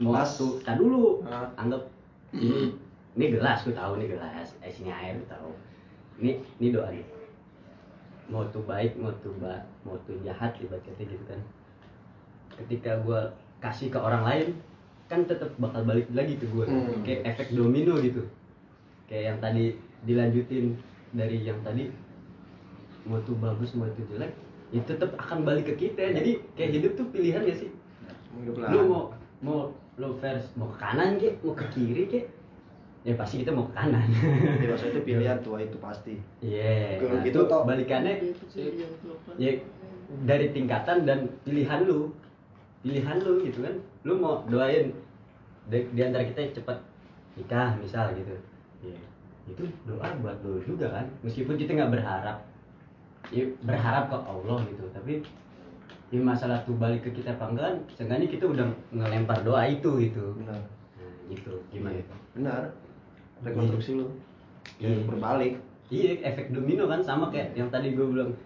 [0.03, 1.22] Mau tuh tak dulu.
[1.31, 1.47] Ah.
[1.55, 1.87] anggap
[2.35, 2.74] ini
[3.14, 4.59] ini gelas gue tahu ini gelas.
[4.64, 5.55] Eh, sini air gue tahu.
[6.18, 7.07] Ini ini doa nih
[8.29, 11.41] mau tuh baik mau tuh ba mau tuh jahat ibaratnya gitu kan.
[12.59, 13.20] Ketika gue
[13.62, 14.49] kasih ke orang lain
[15.09, 17.01] kan tetap bakal balik lagi ke gue Hmm.
[17.01, 18.29] kayak efek domino gitu
[19.09, 19.65] kayak yang tadi
[20.05, 20.77] dilanjutin
[21.17, 21.89] dari yang tadi
[23.09, 24.33] mau tuh bagus mau tuh jelek
[24.69, 26.13] ya tetap akan balik ke kita.
[26.13, 27.71] Jadi kayak hidup tuh pilihan ya sih?
[28.37, 28.69] Mau hidup lah.
[28.77, 29.03] Lu mau
[29.41, 29.59] mau
[29.99, 32.27] lu vers mau ke kanan kek mau ke kiri kek?
[33.07, 34.05] Ya pasti kita mau ke kanan.
[34.61, 36.21] Dewasa itu pilihan tua itu pasti.
[36.45, 37.63] Iya Kalau nah, gitu, itu toh.
[37.65, 38.15] balikannya
[39.41, 39.51] ya
[40.29, 42.13] dari tingkatan dan pilihan lu.
[42.85, 43.75] Pilihan lu gitu kan.
[44.05, 44.93] Lu mau doain
[45.73, 46.77] di, di antara kita cepat
[47.41, 48.37] nikah misal gitu
[48.83, 48.97] ya
[49.49, 51.07] itu doa buat lu juga kan?
[51.24, 52.39] Meskipun kita nggak berharap.
[53.33, 54.85] Ya berharap ke Allah gitu.
[54.93, 55.24] Tapi
[56.09, 60.37] ya masalah tuh balik ke kita apa enggak seenggaknya kita udah ngelempar doa itu gitu.
[60.37, 60.57] Benar.
[60.97, 61.53] Nah, gitu.
[61.72, 62.01] Gimana?
[62.37, 62.62] Benar.
[63.41, 64.07] Rekonstruksi lu
[64.76, 65.01] Iya.
[65.01, 65.57] yang berbalik.
[65.89, 68.37] Iya efek domino kan sama kayak yang tadi gue bilang.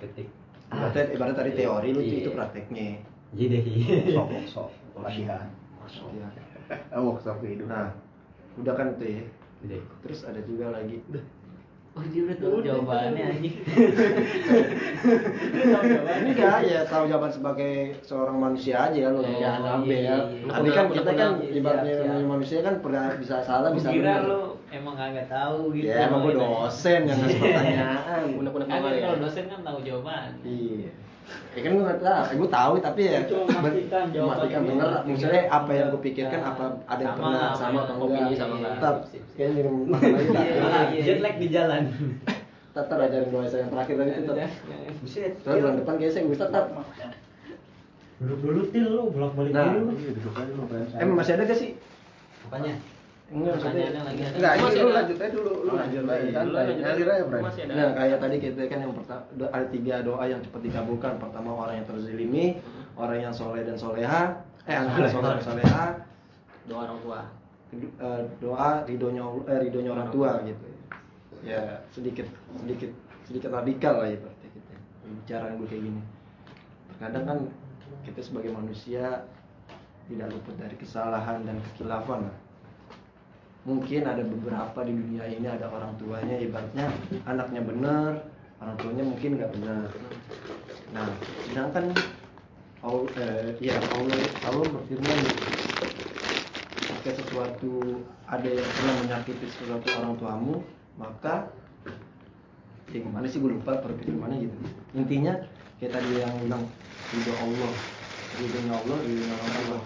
[0.00, 0.28] Ketik.
[0.72, 2.16] Ibaratnya ibarat tadi teori lu Iya.
[2.24, 2.96] itu prakteknya.
[3.36, 3.62] Iya deh.
[3.62, 3.96] Iya.
[4.24, 5.04] Workshop, workshop.
[5.04, 5.46] Latihan.
[6.16, 6.26] Iya.
[6.72, 7.68] Eh, Workshop kehidupan.
[7.68, 7.92] nah
[8.60, 9.24] udah kan tuh ya
[9.62, 9.78] Iya.
[10.02, 10.98] terus ada juga lagi.
[11.92, 13.54] Oh dia udah tahu jawabannya anjing.
[15.52, 20.16] ini enggak ya tahu jawaban sebagai seorang manusia aja Iya, ya ambil iya, ya.
[20.24, 20.48] iya.
[20.48, 24.24] tapi kan kita kan ibaratnya namanya manusia kan pernah bisa salah bisa kira benar.
[24.24, 24.40] lo
[24.72, 25.84] emang kagak tahu gitu.
[25.92, 28.20] ya emang gue dosen yang ngasih pertanyaan.
[28.40, 30.30] Unek-unek ya kalau dosen kan tahu jawaban.
[30.48, 30.90] iya
[31.52, 32.22] ya kan gue nggak tahu.
[32.34, 34.88] Gue tahu tapi ya Cuma memastikan bener.
[35.04, 38.38] Maksudnya apa yang gue pikirkan apa ada yang Sama, pernah sama, sama atau opini enggak.
[38.38, 38.72] sama enggak.
[38.74, 38.96] tetap
[39.32, 40.54] kayaknya minum makan lagi Iya,
[40.88, 41.02] iya.
[41.02, 41.82] jet lag di jalan.
[42.72, 44.36] Tetap ajarin gue yang terakhir tadi tetap.
[44.98, 46.64] Buset Soalnya bulan depan kayaknya saya gue tetap.
[48.16, 49.02] Duduk dulu til lu.
[49.10, 49.64] Bolak balik Nah.
[49.68, 49.92] dulu.
[49.92, 51.70] Iya, duduk aja lu, eh masih ada gak sih?
[52.42, 52.72] Apanya
[53.32, 54.34] enggak Pertanyaannya lagi ada.
[54.36, 54.96] enggak Masih lu ada.
[55.00, 58.78] lanjut aja dulu lu lanjut aja lanjut Ngalir aja, ada Nah, kayak tadi kita kan
[58.80, 61.12] yang pertama ada tiga doa yang cepat dikabulkan.
[61.16, 62.44] Pertama orang yang terzalimi,
[62.94, 64.22] orang yang soleh dan soleha,
[64.64, 65.84] eh anak yang soleh dan soleha,
[66.64, 67.20] doa orang tua
[67.72, 70.64] eh, doa ridhonya Allah- eh, ridhonya orang tua gitu.
[71.42, 72.28] Ya sedikit
[72.60, 72.92] sedikit
[73.24, 74.74] sedikit radikal lah ya berarti kita
[75.08, 76.02] bicara gue kayak gini.
[76.92, 77.38] Terkadang kan
[78.04, 79.24] kita sebagai manusia
[80.06, 82.36] tidak luput dari kesalahan dan kekilafan lah.
[83.62, 86.90] Mungkin ada beberapa di dunia ini ada orang tuanya ibaratnya
[87.22, 88.12] anaknya benar,
[88.58, 89.86] orang tuanya mungkin nggak benar.
[90.90, 91.08] Nah,
[91.46, 91.94] sedangkan
[92.82, 95.18] Allah, eh, ya Allah, Allah berfirman
[96.90, 100.54] jika sesuatu ada yang pernah menyakiti sesuatu orang tuamu,
[100.98, 101.46] maka
[102.90, 104.58] ya gimana sih gue lupa perfirmannya gitu.
[104.98, 105.38] Intinya
[105.78, 106.66] kayak tadi yang bilang
[107.14, 107.72] ridho Allah,
[108.42, 109.78] ridhonya Allah, ridhonya tua.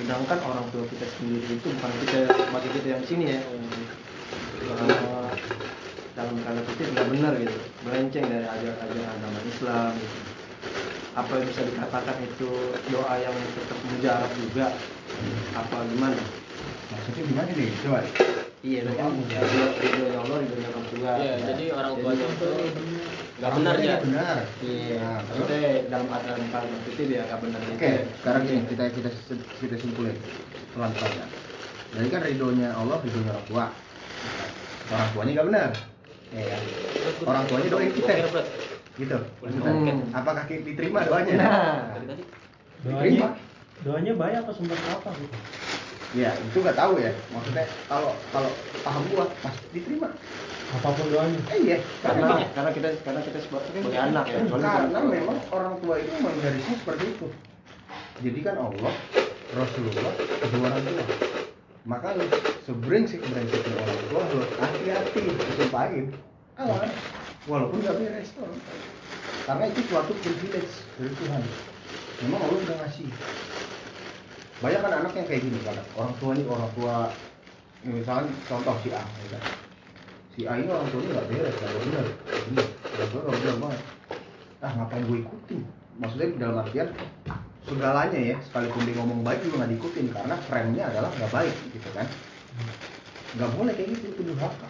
[0.00, 5.28] Sedangkan orang tua kita sendiri itu bukan kita bagi kita yang di sini ya, eh,
[6.16, 10.18] dalam tanda kutip nggak benar gitu, melenceng dari ajaran agama Islam gitu
[11.10, 12.48] apa yang bisa dikatakan itu
[12.86, 14.66] doa yang tetap mujarab juga
[15.58, 16.16] apa gimana
[16.90, 17.68] Maksudnya gimana nih?
[17.82, 18.00] Coba.
[18.62, 21.34] iya itu kan ridho ridho ya Allah orang tua Iya, Ya.
[21.50, 22.50] jadi orang tuanya itu
[23.40, 24.36] nggak Orang benar ya Benar.
[24.60, 29.10] iya Nah, maksudnya dalam dalam kalimat itu dia nggak benar Oke, sekarang gini kita kita
[29.64, 30.16] kita simpulin
[30.76, 31.26] pelan-pelan ya.
[31.90, 33.64] Jadi kan ridhonya Allah, ridhonya orang tua.
[34.92, 35.70] Orang tuanya nggak benar.
[36.36, 36.56] Ya?
[37.24, 38.12] Orang tuanya doain kita.
[39.00, 39.18] Gitu.
[39.40, 40.00] Hmm.
[40.12, 41.34] apakah kita diterima doanya?
[41.40, 41.96] Nah.
[41.96, 42.12] Tadi
[42.84, 43.28] doanya
[43.80, 45.36] doanya baik apa sumber apa gitu
[46.10, 47.14] Ya, itu nggak tahu ya.
[47.30, 48.50] Maksudnya kalau kalau
[48.82, 50.10] paham gua pasti diterima.
[50.70, 51.76] Apa pun doanya Eh, iya.
[51.98, 56.10] karena karena kita karena kita sebagai anak ya soalnya Karena kita- memang orang tua itu
[56.14, 57.26] memang garisnya seperti itu.
[58.20, 58.92] Jadi kan Allah,
[59.50, 61.04] Rasulullah, kedua orang tua.
[61.82, 62.24] Maka lu
[62.62, 66.06] sebrengsek brengseknya orang tua lu hati-hati disumpahin.
[66.54, 66.86] Alah,
[67.48, 68.44] walaupun gak beres tuh.
[69.42, 71.42] Karena itu suatu privilege dari Tuhan.
[72.20, 73.08] Memang Allah udah ngasih.
[74.60, 75.74] Banyak kan anak yang kayak gini kan.
[75.96, 76.94] Orang tua ini orang tua
[77.80, 79.42] misalnya contoh si A ya kan.
[80.40, 82.06] Si A ini orang tuanya nggak beres, nggak benar.
[82.48, 82.66] Bener.
[82.96, 83.80] Orang tua nggak benar banget
[84.60, 85.60] ah ngapain gue ikutin?
[86.00, 86.88] Maksudnya dalam artian
[87.68, 91.88] segalanya ya sekalipun dia ngomong baik juga nggak diikutin karena frame-nya adalah nggak baik gitu
[91.92, 92.08] kan.
[93.36, 94.68] Nggak boleh kayak gitu itu durhaka.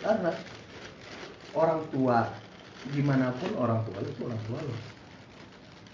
[0.00, 0.32] Karena
[1.52, 2.18] orang tua
[2.88, 4.74] di mana pun orang tua itu orang tua lu.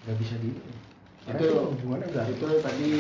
[0.07, 0.51] Nggak bisa di
[1.27, 2.91] karena itu itu hubungannya nggak itu tadi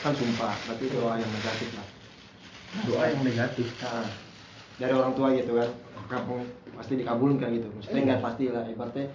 [0.00, 1.99] kan sumpah berarti doa yang negatif lah
[2.86, 3.66] doa yang negatif.
[3.82, 4.06] Nah,
[4.78, 5.70] dari orang tua gitu kan.
[6.10, 6.42] Kampung
[6.74, 7.68] pasti dikabulkan gitu.
[7.70, 8.06] Maksudnya Iya.
[8.08, 9.06] nggak pasti lah ibaratnya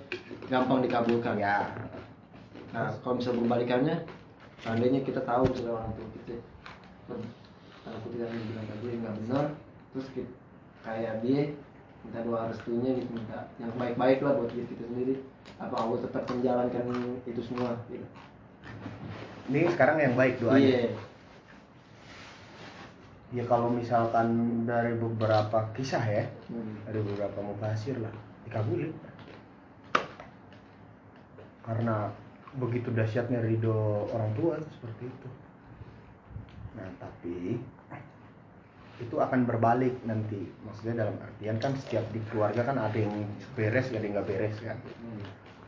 [0.48, 1.36] gampang dikabulkan.
[1.40, 1.60] Ya
[2.76, 3.96] nah kalau misalnya berbalikannya
[4.60, 6.36] seandainya kita tahu misalnya orang tua kita
[7.88, 9.46] kalau kita yang bilang tadi nggak benar
[9.96, 10.34] terus kita,
[10.84, 11.56] kayak dia
[12.04, 15.16] minta doa restunya gitu minta yang baik-baik lah buat diri kita sendiri.
[15.56, 16.84] Apa Allah tetap menjalankan
[17.24, 18.04] itu semua gitu.
[19.48, 20.60] Ini sekarang yang baik doanya.
[20.60, 20.84] Iya
[23.36, 24.28] ya kalau misalkan
[24.64, 26.80] dari beberapa kisah ya Hmm.
[26.88, 28.14] dari beberapa mufasir lah
[28.48, 28.96] dikabulin.
[31.66, 32.08] Karena
[32.56, 35.30] begitu dahsyatnya ridho orang tua seperti itu.
[36.80, 37.60] Nah tapi
[38.96, 40.48] itu akan berbalik nanti.
[40.64, 43.12] Maksudnya dalam artian kan setiap di keluarga kan ada yang
[43.58, 44.78] beres ada yang nggak beres kan?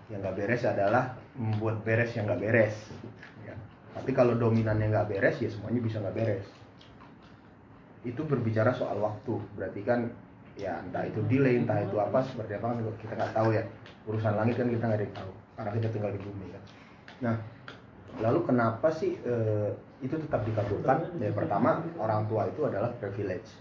[0.07, 1.03] Yang nggak beres adalah
[1.35, 2.75] membuat beres yang nggak beres
[3.43, 3.53] ya.
[3.93, 6.47] tapi kalau dominannya nggak beres ya semuanya bisa nggak beres
[8.07, 9.35] itu berbicara soal waktu.
[9.59, 10.07] Berarti kan
[10.57, 13.63] ya entah itu delay entah itu apa seperti apa kan kita nggak tahu ya.
[14.07, 16.63] Urusan langit kan kita nggak ada yang tahu karena kita tinggal di bumi kan.
[17.21, 17.35] Nah
[18.23, 21.19] lalu kenapa sih eh, itu tetap dikabulkan?
[21.19, 23.51] Ya pertama orang tua itu adalah privilege.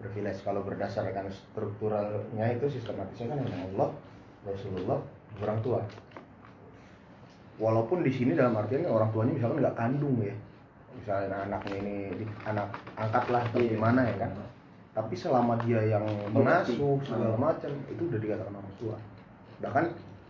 [0.00, 3.88] Privilege kalau berdasarkan strukturalnya itu sistematisnya kan memang Allah
[4.48, 4.98] Rasulullah
[5.38, 5.80] orang tua.
[7.60, 10.34] Walaupun di sini dalam artian orang tuanya misalkan nggak kandung ya
[10.94, 13.70] misalnya anaknya ini di- anak angkat lah atau Iya.
[13.74, 14.30] gimana ya kan
[14.92, 17.40] tapi selama dia yang mengasuh segala Ah.
[17.40, 18.96] macam itu udah dikatakan orang tua
[19.58, 19.84] bahkan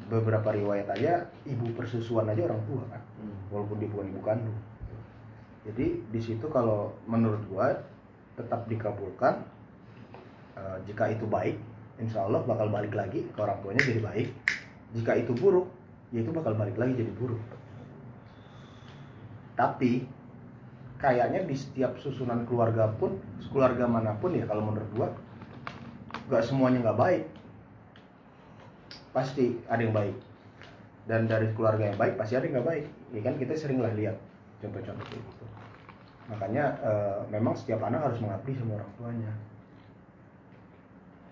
[0.06, 3.36] beberapa riwayat aja ibu persusuan aja orang tua kan Hmm.
[3.48, 4.58] walaupun dia bukan ibu kandung
[5.62, 7.70] jadi di situ kalau menurut gua
[8.34, 9.42] tetap dikabulkan
[10.52, 11.56] Eh, jika itu baik
[11.96, 14.28] insya Allah bakal balik lagi ke orang tuanya jadi baik
[14.92, 15.64] jika itu buruk
[16.12, 17.40] ya itu bakal balik lagi jadi buruk
[19.52, 20.04] tapi
[21.02, 23.18] kayaknya di setiap susunan keluarga pun
[23.50, 25.08] keluarga mana pun ya kalau menurut gua
[26.30, 27.24] nggak semuanya nggak baik.
[29.12, 30.16] Pasti ada yang baik.
[31.02, 32.84] Dan dari keluarga yang baik pasti ada yang nggak baik.
[33.12, 34.16] Ya kan kita sering lah lihat
[34.62, 35.44] contoh-contoh gitu.
[36.30, 39.32] Makanya eh, memang setiap anak harus mengabdi sama orang tuanya.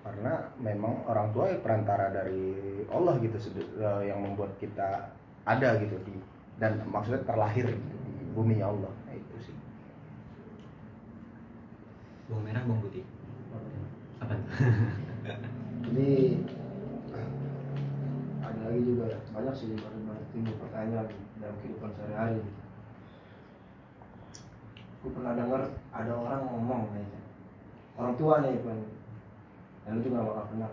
[0.01, 5.15] Karena memang orang tua ya perantara dari Allah gitu eh, yang membuat kita
[5.47, 6.13] ada gitu di
[6.61, 9.57] dan maksudnya terlahir gitu, di bumi Allah nah, itu sih
[12.31, 13.05] bawang merah bawang putih.
[14.23, 14.35] Apa
[15.91, 16.11] jadi
[18.47, 21.11] ada lagi juga banyak sih banyak timbul pertanyaan
[21.43, 22.39] dalam kehidupan sehari-hari.
[25.01, 27.21] Aku pernah dengar ada orang ngomong kayaknya
[27.99, 28.79] orang tua nih pun
[29.83, 30.73] dan juga gak bakal kenal.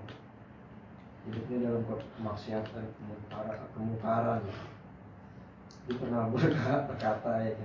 [1.27, 1.83] Hidupnya dalam
[2.15, 4.65] kemaksiatan kemungkaran kemungkaran gitu.
[5.87, 6.23] dia pernah
[6.87, 7.55] berkata, ya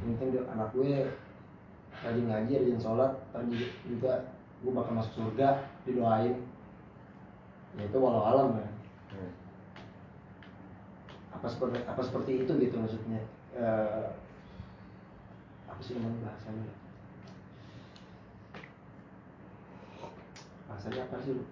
[0.00, 1.12] penting anak gue
[2.06, 3.42] rajin ngaji rajin sholat ntar
[3.86, 4.28] juga,
[4.62, 6.38] gue bakal masuk surga didoain.
[7.76, 8.68] Ya itu walau alam ya
[11.38, 13.22] apa seperti apa seperti itu gitu maksudnya.
[13.54, 14.06] Eh,
[15.70, 16.66] apa sih namanya bahasanya?
[20.66, 21.44] Bahasanya apa sih lu?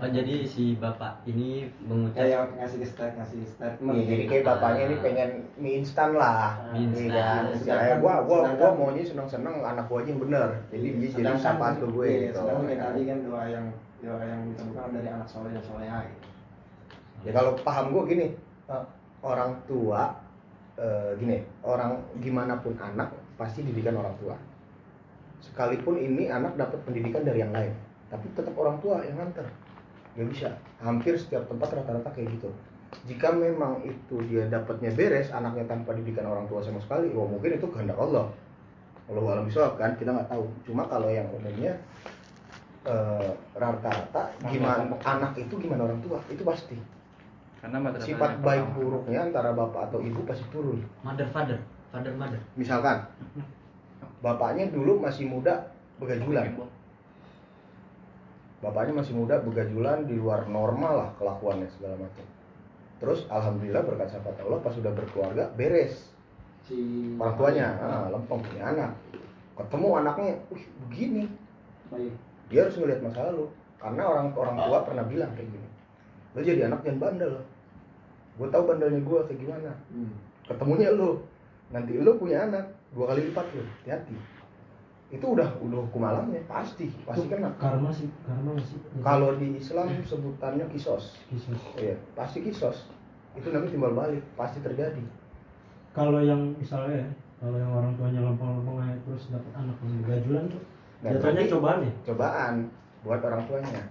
[0.00, 4.44] Oh jadi si bapak ini mengucap kayak yang ngasih stat ngasih statement Iya, jadi kayak
[4.48, 5.30] bapaknya ini pengen
[5.60, 7.12] mie instan lah, Mie Iya instan.
[7.14, 7.42] kan?
[7.54, 10.48] Istilahnya gua gua gua maunya seneng-seneng anak gua aja yang bener.
[10.72, 12.38] Jadi dia jadi syafaat ke gue iya, gitu.
[12.42, 13.66] sedangkan kayak tadi kan doa yang
[14.02, 16.26] doa yang ditemukan dari anak soleh dan soleha gitu.
[17.24, 18.26] Ya kalau paham gua gini,
[19.24, 20.02] orang tua
[20.76, 24.36] eh, gini orang gimana pun anak pasti didikan orang tua
[25.44, 27.72] sekalipun ini anak dapat pendidikan dari yang lain
[28.12, 29.46] tapi tetap orang tua yang nganter
[30.14, 30.48] nggak bisa
[30.78, 32.50] hampir setiap tempat rata-rata kayak gitu.
[33.10, 37.58] Jika memang itu dia dapatnya beres anaknya tanpa didikan orang tua sama sekali wah mungkin
[37.58, 38.30] itu kehendak Allah.
[39.04, 39.98] Kalau alam bisa kan?
[39.98, 40.44] Kita nggak tahu.
[40.64, 41.76] Cuma kalau yang umumnya
[42.86, 46.22] eh, rata-rata gimana anak itu gimana orang tua?
[46.30, 46.78] Itu pasti.
[47.60, 48.76] Karena sifat baik pertama.
[48.76, 50.84] buruknya antara bapak atau ibu pasti turun.
[51.00, 51.58] Mother father,
[51.88, 52.40] father mother.
[52.60, 53.08] misalkan
[54.24, 55.68] bapaknya dulu masih muda
[56.00, 56.52] begajulan
[58.64, 62.24] bapaknya masih muda begajulan di luar normal lah kelakuannya segala macam.
[62.98, 66.08] Terus alhamdulillah berkat syafaat Allah pas sudah berkeluarga beres.
[66.64, 66.76] Si
[67.20, 68.90] orang tuanya ah, lempeng punya anak.
[69.60, 71.28] Ketemu anaknya wih begini.
[71.92, 72.16] Baik
[72.48, 73.48] dia harus ngelihat masa lalu.
[73.80, 75.68] Karena orang orang tua pernah bilang kayak gini
[76.34, 77.32] lo jadi anak jangan bandel
[78.34, 79.70] gue tahu bandelnya gue kayak gimana.
[79.94, 80.14] Hmm.
[80.50, 81.22] ketemunya lo
[81.70, 84.16] nanti lo punya anak dua kali lipat lo hati-hati
[85.14, 87.54] itu udah udah hukum alamnya pasti pasti kena.
[87.62, 88.78] karma sih karma sih?
[88.98, 91.14] Kalau di Islam sebutannya kisos.
[91.30, 91.60] Kisos.
[91.78, 92.90] iya pasti kisos.
[93.38, 94.98] Itu nanti timbal balik pasti terjadi.
[95.94, 97.08] Kalau yang misalnya ya,
[97.38, 100.62] kalau yang orang tuanya lempeng-lempeng aja terus dapat anak yang begajulan tuh
[101.04, 101.92] Nah, jatuhnya cobaan ya?
[102.08, 102.54] Cobaan
[103.04, 103.82] buat orang tuanya.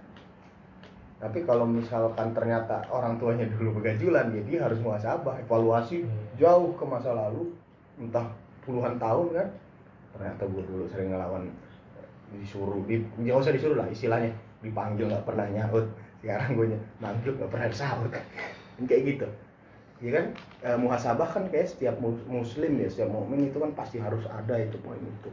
[1.22, 6.10] Tapi kalau misalkan ternyata orang tuanya dulu begajulan ya dia harus muhasabah evaluasi Hmm.
[6.36, 7.54] jauh ke masa lalu
[7.96, 8.26] entah
[8.66, 9.48] puluhan tahun kan
[10.14, 11.50] ternyata gue dulu sering ngelawan
[12.34, 14.30] disuruh di nggak usah disuruh lah istilahnya.
[14.62, 15.86] Dipanggil nggak pernah nyaut.
[16.22, 16.66] Sekarang gue
[17.02, 18.10] manggil nggak pernah disahut.
[18.78, 19.26] Kan kayak gitu.
[20.02, 20.26] Ya kan?
[20.60, 24.58] E, muhasabah kan kayak setiap mus- muslim ya setiap mukmin itu kan pasti harus ada
[24.58, 25.30] itu poin itu.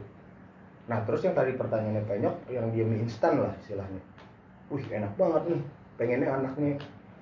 [0.86, 4.00] Nah terus yang tadi pertanyaannya penyok yang dia mie instan lah istilahnya.
[4.70, 5.62] Wih enak banget nih.
[5.98, 6.78] Pengennya anaknya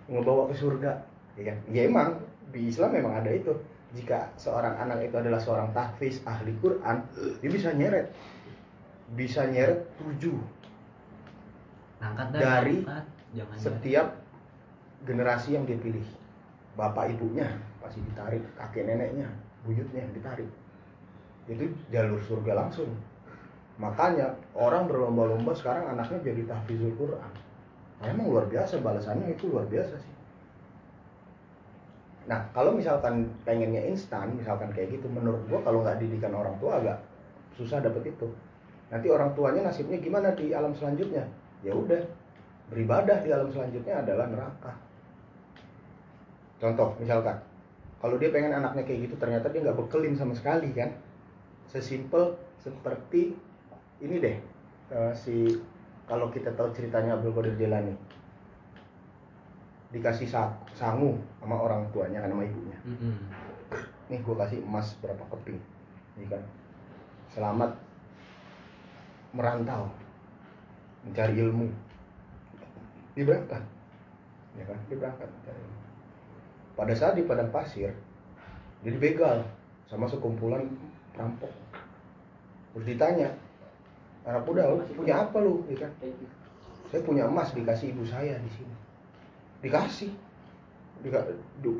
[0.06, 0.92] ngebawa ke surga.
[1.40, 1.56] Ya kan?
[1.72, 2.20] Ya emang
[2.52, 3.50] di Islam memang ada itu
[3.90, 7.02] jika seorang anak itu adalah seorang tahfiz ahli Quran
[7.42, 8.14] dia bisa nyeret.
[9.10, 10.38] Bisa nyeret tujuh
[12.00, 13.04] Angkat Dari angkat.
[13.30, 14.06] Jangan setiap
[15.04, 16.02] generasi yang dia pilih.
[16.78, 17.50] Bapak ibunya
[17.82, 19.28] pasti ditarik kakek neneknya
[19.66, 20.50] buyutnya yang ditarik.
[21.50, 22.90] Itu jalur surga langsung.
[23.76, 27.32] Makanya orang berlomba-lomba sekarang anaknya jadi tahfizul Quran.
[28.00, 30.19] Nah, emang luar biasa balasannya itu luar biasa sih
[32.28, 36.78] nah kalau misalkan pengennya instan misalkan kayak gitu menurut gua kalau nggak didikan orang tua
[36.78, 36.98] agak
[37.56, 38.28] susah dapet itu.
[38.90, 41.22] Nanti orang tuanya nasibnya gimana di alam selanjutnya?
[41.62, 42.00] Ya udah
[42.72, 44.72] beribadah di alam selanjutnya adalah neraka.
[46.60, 47.38] Contoh misalkan
[48.00, 50.92] kalau dia pengen anaknya kayak gitu ternyata dia nggak bekelin sama sekali kan?
[51.70, 53.32] Sesimpel seperti
[54.00, 54.36] ini deh
[54.90, 55.56] eh, si
[56.10, 57.94] kalau kita tahu ceritanya Abdul Qadir Jailani
[59.90, 62.78] dikasih sa- sangu sama orang tuanya kan sama ibunya.
[64.06, 65.58] Nih gue kasih emas berapa keping.
[66.18, 66.42] Ini kan.
[67.30, 67.74] Selamat
[69.30, 69.90] merantau.
[71.02, 71.66] Mencari ilmu.
[73.14, 73.62] Dia berangkat
[74.58, 75.78] ya kan dia berangkat mencari ilmu.
[76.74, 77.90] Pada saat di padang pasir
[78.80, 79.42] dia dibegal
[79.86, 80.66] sama sekumpulan
[81.14, 81.50] perampok.
[82.74, 83.28] Terus ditanya
[84.22, 85.66] anak muda lu punya apa lu?
[85.66, 85.90] Ya kan
[86.90, 88.74] saya punya emas dikasih ibu saya di sini
[89.60, 90.12] dikasih.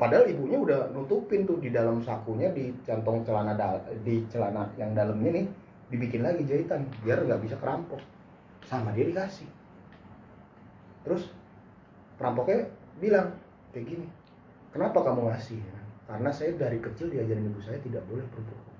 [0.01, 3.53] Padahal ibunya udah nutupin tuh di dalam sakunya di kantong celana
[4.01, 5.45] di celana yang dalamnya nih
[5.93, 8.01] dibikin lagi jahitan biar nggak bisa kerampok.
[8.65, 9.45] Sama dia dikasih.
[11.05, 11.29] Terus
[12.17, 12.65] perampoknya
[12.97, 13.33] bilang
[13.73, 14.05] kayak gini
[14.73, 15.61] kenapa kamu ngasih?
[16.09, 18.77] Karena saya dari kecil diajarin ibu saya tidak boleh berbohong.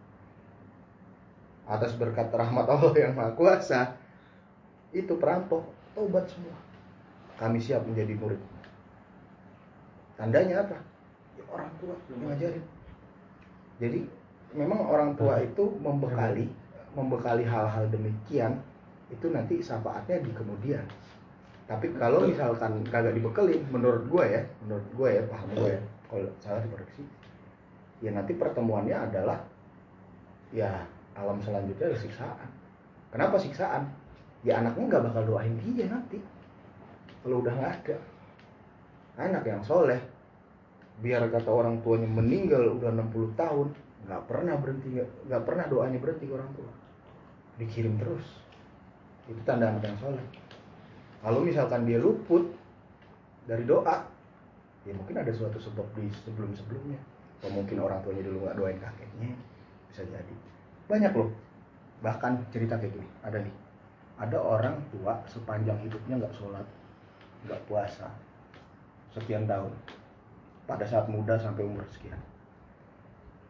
[1.70, 3.94] Atas berkat rahmat Allah yang maha kuasa
[4.92, 6.58] itu perampok tobat semua.
[7.40, 8.42] Kami siap menjadi murid
[10.20, 10.78] tandanya apa?
[11.38, 12.66] Ya, orang tua yang ngajarin.
[13.82, 14.00] Jadi
[14.54, 16.48] memang orang tua itu membekali
[16.92, 18.60] membekali hal-hal demikian
[19.08, 20.84] itu nanti syafaatnya di kemudian.
[21.68, 25.82] Tapi kalau misalkan kagak dibekali menurut gue ya menurut gue ya paham gue ya
[26.12, 27.04] kalau salah dikoreksi
[28.04, 29.40] ya nanti pertemuannya adalah
[30.52, 30.84] ya
[31.16, 32.50] alam selanjutnya ada siksaan.
[33.12, 33.88] Kenapa siksaan?
[34.44, 36.20] Ya anaknya nggak bakal doain dia nanti
[37.22, 37.98] kalau udah nggak ada
[39.20, 40.00] anak yang soleh.
[41.02, 43.68] Biar kata orang tuanya meninggal udah 60 tahun
[44.06, 44.88] nggak pernah berhenti
[45.28, 46.72] nggak- pernah doanya berhenti ke orang tua.
[47.58, 48.26] Dikirim terus.
[49.26, 50.26] Itu tanda anak yang soleh.
[51.22, 52.50] Kalau misalkan dia luput
[53.46, 54.06] dari doa
[54.82, 56.98] ya mungkin ada suatu sebab di sebelum sebelumnya
[57.38, 59.34] atau mungkin orang tuanya dulu nggak doain kakeknya.
[59.90, 60.36] Bisa jadi.
[60.88, 61.30] Banyak loh.
[62.02, 63.08] Bahkan cerita kayak gini.
[63.22, 63.56] Ada nih.
[64.22, 66.66] Ada orang tua sepanjang hidupnya nggak sholat
[67.42, 68.06] nggak puasa
[69.16, 69.72] sekian tahun.
[70.68, 72.18] Pada saat muda sampai umur sekian.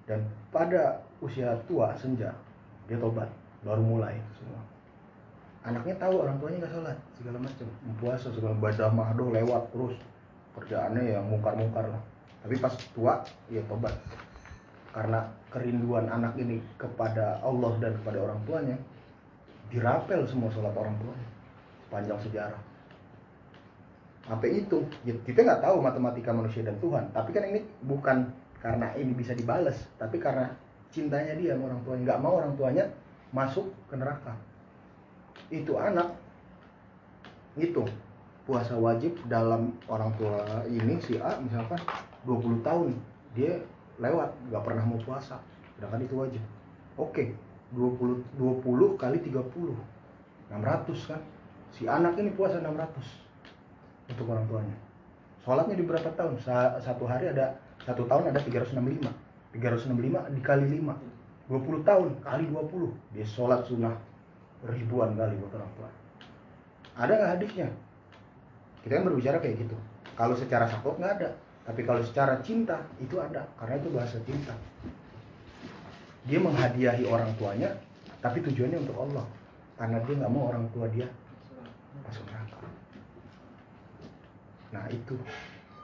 [0.09, 2.33] Dan pada usia tua senja
[2.89, 3.29] dia tobat.
[3.61, 4.61] Baru mulai semua.
[5.61, 7.67] Anaknya tahu orang tuanya nggak sholat segala macam.
[8.01, 9.95] Puasa segala badah mahdoh lewat terus.
[10.57, 12.01] Kerjaannya yang mungkar-mungkar lah.
[12.41, 13.21] Tapi pas tua
[13.53, 13.93] ya tobat.
[14.91, 18.75] Karena kerinduan anak ini kepada Allah dan kepada orang tuanya
[19.69, 21.29] dirapel semua sholat orang tuanya.
[21.85, 22.70] Sepanjang sejarah
[24.25, 27.09] sampai itu ya, kita nggak tahu matematika manusia dan Tuhan.
[27.13, 28.29] Tapi kan ini bukan
[28.61, 30.53] karena ini bisa dibales tapi karena
[30.93, 32.85] cintanya dia sama orang tuanya nggak mau orang tuanya
[33.33, 34.37] masuk ke neraka.
[35.49, 36.13] Itu anak
[37.57, 37.83] itu
[38.45, 41.79] puasa wajib dalam orang tua ini si A misalkan
[42.27, 42.93] 20 tahun.
[43.33, 43.57] Dia
[43.97, 45.41] lewat nggak pernah mau puasa.
[45.75, 46.43] Sedangkan itu wajib.
[46.99, 47.33] Oke
[47.73, 49.41] 20 20 kali 30
[50.51, 51.21] 600 kan.
[51.71, 53.30] Si anak ini puasa 600
[54.13, 54.77] untuk orang tuanya.
[55.41, 56.37] Sholatnya di berapa tahun?
[56.43, 59.09] Sa- satu hari ada satu tahun ada 365
[59.57, 60.93] 365 dikali 5
[61.49, 63.97] 20 tahun kali 20 dia sholat sunnah
[64.63, 65.89] ribuan kali buat orang tua.
[66.95, 67.67] Ada nggak hadisnya?
[68.85, 69.75] Kita kan berbicara kayak gitu.
[70.13, 71.29] Kalau secara sakot nggak ada.
[71.65, 73.49] Tapi kalau secara cinta itu ada.
[73.57, 74.53] Karena itu bahasa cinta.
[76.29, 77.73] Dia menghadiahi orang tuanya
[78.21, 79.25] tapi tujuannya untuk Allah.
[79.81, 81.09] Karena dia nggak mau orang tua dia
[82.05, 82.25] masuk
[84.71, 85.15] nah itu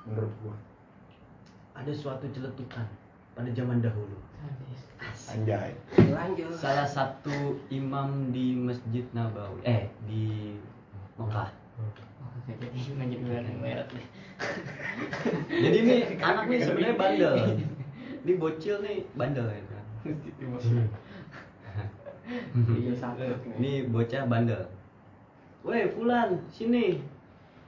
[0.08, 0.56] menurut gua.
[1.78, 2.88] Ada suatu celetukan
[3.38, 4.18] pada zaman dahulu.
[5.30, 5.76] Anjay.
[6.10, 6.56] Lanjut.
[6.58, 10.56] Salah satu imam di masjid Nabawi eh di
[11.20, 11.52] Mekah.
[12.48, 13.16] Jadi
[13.88, 14.06] deh
[15.50, 15.96] jadi ini
[16.28, 17.34] anak nih sebenarnya bandel.
[18.24, 19.62] Ini bocil nih bandel ya.
[19.68, 19.86] Kan
[22.78, 22.94] iya
[23.58, 24.64] ini bocah bandel.
[25.66, 27.02] Weh Fulan sini.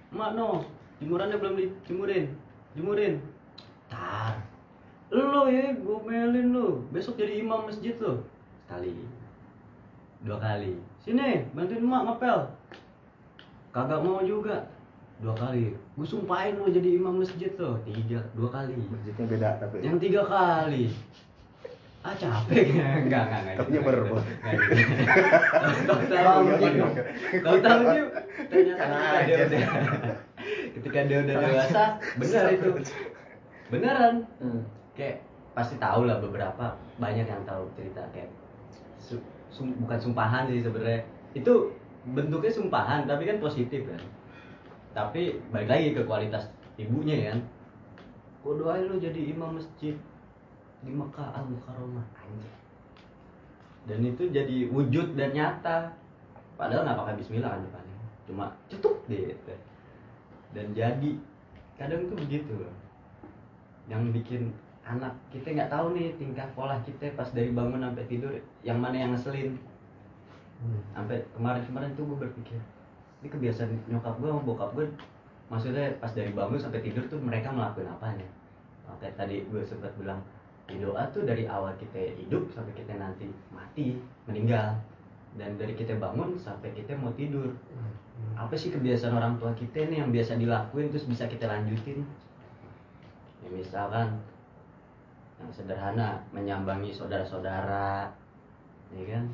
[0.09, 0.65] Mak no
[1.00, 2.26] jemurannya belum dijemurin
[2.76, 3.14] jemurin
[3.88, 4.36] tar
[5.10, 8.22] lo ya gomelin lo besok jadi imam masjid lo
[8.66, 8.93] sekali
[10.22, 12.38] dua kali sini bantuin emak ngapel
[13.72, 14.68] kagak mau juga
[15.20, 19.82] dua kali gue sumpahin lo jadi imam masjid lo tiga dua kali masjidnya beda tapi
[19.82, 20.93] yang tiga kali
[22.00, 24.24] ah capek enggak enggak enggak Tapi nyeber, Bos.
[25.84, 26.80] Kau tahu Oh, iya, mungkin.
[26.80, 27.02] oke.
[27.43, 28.08] Kau tahu Jim?
[28.47, 29.04] ternyata Karena
[30.76, 31.84] ketika dia udah dewasa
[32.20, 32.70] benar itu.
[33.70, 34.15] Beneran.
[34.97, 35.24] Kayak
[35.57, 38.30] pasti tahu lah beberapa banyak yang tahu cerita kayak
[38.99, 41.03] su- sum- bukan sumpahan sih sebenarnya.
[41.34, 41.74] Itu
[42.15, 44.01] bentuknya sumpahan tapi kan positif kan.
[44.93, 46.49] Tapi balik lagi ke kualitas
[46.80, 47.39] ibunya kan.
[48.41, 49.93] Kok doain lu jadi imam masjid
[50.80, 52.07] di Mekah al Mukarramah.
[52.24, 52.59] Anjir
[53.88, 55.89] dan itu jadi wujud dan nyata.
[56.59, 57.97] Padahal nggak pakai Bismillah kan depannya.
[58.30, 59.53] Cuma cetuk gitu
[60.56, 61.12] dan jadi
[61.78, 62.74] kadang tuh begitu loh.
[63.89, 64.41] Yang bikin
[64.86, 68.34] anak kita nggak tahu nih tingkah pola kita pas dari bangun sampai tidur
[68.66, 69.58] yang mana yang ngeselin.
[70.93, 72.60] Sampai kemarin-kemarin tuh gue berpikir
[73.20, 74.88] ini kebiasaan nyokap gue sama bokap gue
[75.52, 78.30] maksudnya pas dari bangun sampai tidur tuh mereka melakukan apa nih?
[79.00, 80.20] Kayak tadi gue sempat bilang
[80.70, 84.76] di doa tuh dari awal kita hidup sampai kita nanti mati meninggal.
[85.38, 87.54] Dan dari kita bangun sampai kita mau tidur
[88.39, 92.07] apa sih kebiasaan orang tua kita nih yang biasa dilakuin terus bisa kita lanjutin?
[93.43, 94.20] Ya misalkan
[95.39, 98.11] yang sederhana menyambangi saudara-saudara
[98.95, 99.26] ya kan?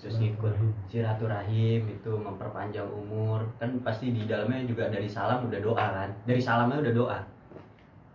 [0.00, 0.56] Terus ngikut
[0.88, 3.44] silaturahim itu memperpanjang umur.
[3.60, 6.10] Kan pasti di dalamnya juga dari salam udah doa kan?
[6.24, 7.18] Dari salamnya udah doa.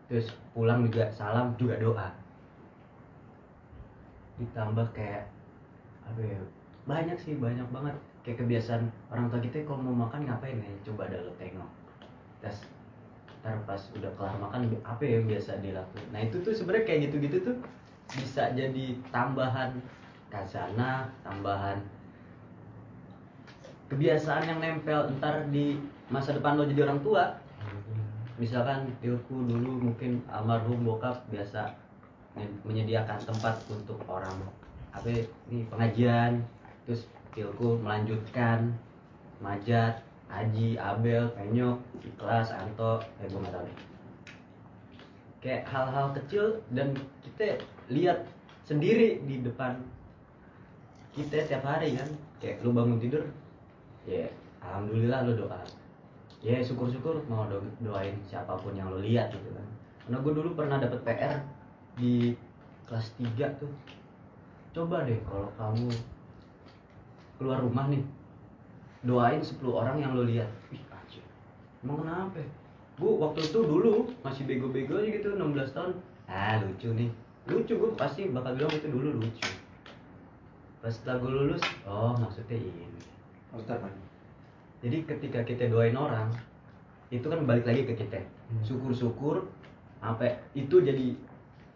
[0.10, 2.10] Terus pulang juga salam juga doa.
[4.42, 5.30] Ditambah kayak
[6.06, 6.42] apa ya
[6.86, 10.74] banyak sih banyak banget kayak kebiasaan orang tua kita kalau mau makan ngapain ya?
[10.82, 11.70] Coba ada lo tengok.
[12.42, 12.66] Terus
[13.46, 16.08] ntar pas udah kelar makan apa ya yang biasa dilakuin?
[16.10, 17.58] Nah itu tuh sebenarnya kayak gitu-gitu tuh
[18.18, 19.78] bisa jadi tambahan
[20.34, 21.78] kasana tambahan
[23.94, 25.78] kebiasaan yang nempel ntar di
[26.10, 27.38] masa depan lo jadi orang tua.
[28.42, 31.72] Misalkan ilku dulu mungkin almarhum bokap biasa
[32.36, 34.36] men- menyediakan tempat untuk orang.
[34.92, 36.44] Apa ya, ini pengajian
[36.84, 38.72] terus ilku melanjutkan
[39.44, 43.78] majat Aji, Abel, Penyok, Ikhlas, Anto, eh gue deh.
[45.40, 47.62] Kayak hal-hal kecil dan kita
[47.94, 48.26] lihat
[48.66, 49.78] sendiri di depan
[51.14, 52.10] kita tiap hari kan.
[52.42, 53.24] Kayak lu bangun tidur,
[54.10, 54.26] ya
[54.66, 55.62] alhamdulillah lu doa.
[56.42, 59.68] Ya syukur-syukur mau do- doain siapa pun yang lu lihat gitu kan.
[60.06, 61.38] Karena gue dulu pernah dapet PR
[61.96, 62.34] di
[62.90, 63.72] kelas 3 tuh.
[64.74, 65.90] Coba deh kalau kamu
[67.38, 68.04] keluar rumah nih.
[69.06, 70.50] Doain 10 orang yang lo lihat.
[70.74, 71.22] Ih anjir
[71.86, 72.42] emang kenapa?
[72.98, 75.94] Bu waktu itu dulu masih bego-bego aja gitu 16 tahun.
[76.26, 77.10] Ah lucu nih.
[77.46, 79.46] Lucu gue pasti bakal bilang itu dulu lucu.
[80.82, 82.86] Pas setelah gue lulus oh maksudnya ini.
[83.54, 83.90] Maksudnya apa?
[84.84, 86.30] jadi ketika kita doain orang
[87.10, 88.22] itu kan balik lagi ke kita.
[88.66, 89.46] Syukur-syukur
[90.02, 91.14] apa itu jadi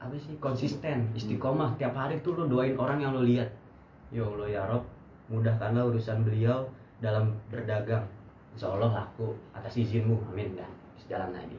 [0.02, 1.78] apa sih konsisten istiqomah.
[1.78, 3.54] Tiap hari tuh lo doain orang yang lo lihat.
[4.10, 4.82] Ya Allah ya Rob
[5.30, 6.66] mudahkanlah urusan beliau
[7.00, 8.06] dalam berdagang
[8.54, 10.68] Insya Allah laku atas izinmu amin dan
[11.08, 11.58] jalan lagi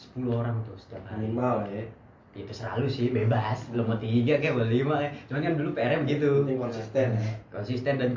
[0.00, 1.84] 10 orang tuh setiap hari Minimal ya.
[2.30, 5.98] itu selalu sih bebas lo mau tiga kayak mau lima kayak cuman kan dulu PR
[6.00, 7.32] begitu Penting konsisten ya.
[7.50, 8.10] konsisten dan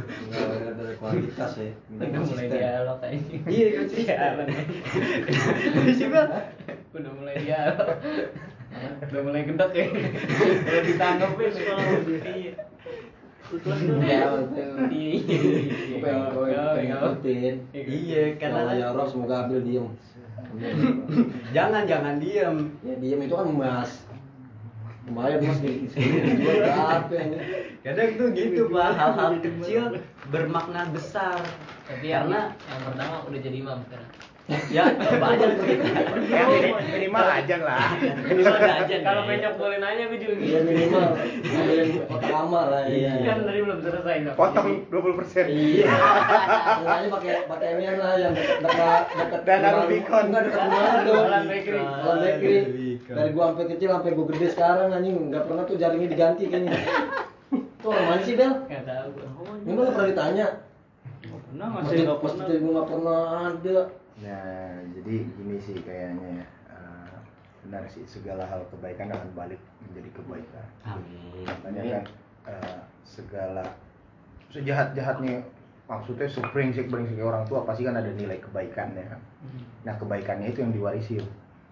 [0.00, 1.70] Nggak lihat dari kualitas ya.
[1.92, 3.18] Udah mulai dialog aja.
[3.46, 4.46] iya konsisten Sialan.
[5.92, 6.28] sih bang
[6.92, 7.88] Udah mulai dialog.
[9.04, 9.84] Udah mulai gendek ya.
[10.64, 11.84] Udah ditanggepin kalau
[12.32, 12.52] iya.
[13.52, 14.20] Iya.
[14.88, 15.10] Iya.
[17.72, 19.86] Iya Karena karena ya Rob semoga ambil diem.
[21.56, 23.90] jangan jangan diem Ya diem itu kan emas.
[25.02, 26.46] Lumayan mas di sini
[27.82, 29.98] kadang tuh gitu pak hal-hal kecil
[30.30, 31.42] bermakna besar
[31.90, 34.10] Tapi yang, karena yang pertama udah jadi imam sekarang.
[34.68, 34.84] Ya
[35.22, 35.86] banyak tuh kita
[36.26, 37.94] Ya, mini- minimal aja lah.
[38.20, 40.66] minimal ada aja Kalau penyok boleh nanya gue juga Iya gitu.
[40.66, 41.08] minimal
[42.04, 43.12] kotak lama lah Iya.
[43.14, 43.28] iya.
[43.28, 44.16] Kan tadi belum selesai.
[44.34, 45.44] Potong 20 persen.
[45.46, 45.86] iya
[46.76, 50.24] Sengaja pakai pakai ini lah yang dekat dekat dekat Dana Rubicon.
[50.26, 51.22] Enggak dekat rumah tuh.
[51.44, 51.80] Bakery.
[51.80, 52.58] Orang bakery.
[53.04, 56.72] Dari gua sampai kecil sampai gua gede sekarang anjing nggak pernah tuh jaringnya diganti kayaknya.
[57.78, 58.52] Tuh orang mana sih Bel?
[58.64, 59.08] Enggak tahu.
[59.60, 60.46] Ini nggak pernah ditanya.
[61.22, 62.34] Pernah nggak sih Masjid nggak pernah?
[62.40, 63.78] masjid gua nggak pernah ada.
[64.22, 66.46] Nah, jadi gini sih kayaknya ya.
[66.70, 67.14] Eh,
[67.66, 70.66] benar sih segala hal kebaikan akan balik menjadi kebaikan.
[70.86, 72.04] amin Makanya kan
[72.50, 73.64] eh, segala
[74.50, 75.42] sejahat-jahatnya
[75.88, 76.28] maksudnya
[76.88, 76.88] brengsek
[77.20, 79.20] orang tua pasti kan ada nilai kebaikannya kan.
[79.82, 81.18] Nah kebaikannya itu yang diwarisi,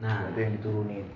[0.02, 1.06] nah itu yang diturunin.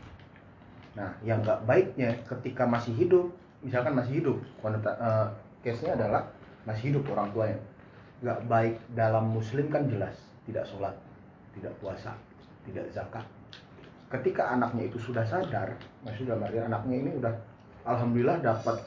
[0.94, 3.26] Nah yang nggak baiknya ketika masih hidup,
[3.60, 5.26] misalkan masih hidup, konota- eh,
[5.64, 6.22] case-nya adalah
[6.64, 7.58] masih hidup orang tuanya.
[8.22, 10.16] Nggak baik dalam muslim kan jelas,
[10.48, 10.94] tidak sholat,
[11.58, 12.12] tidak puasa,
[12.66, 13.24] tidak zakat.
[14.10, 15.74] Ketika anaknya itu sudah sadar,
[16.06, 17.34] maksudnya dalam artian anaknya ini udah
[17.82, 18.78] alhamdulillah dapat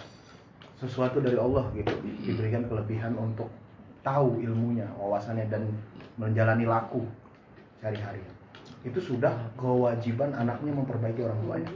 [0.77, 3.49] sesuatu dari Allah gitu, di- diberikan kelebihan untuk
[4.05, 5.67] tahu ilmunya, wawasannya dan
[6.15, 7.03] menjalani laku
[7.81, 8.21] sehari-hari.
[8.85, 11.71] Itu sudah kewajiban anaknya memperbaiki orang tuanya.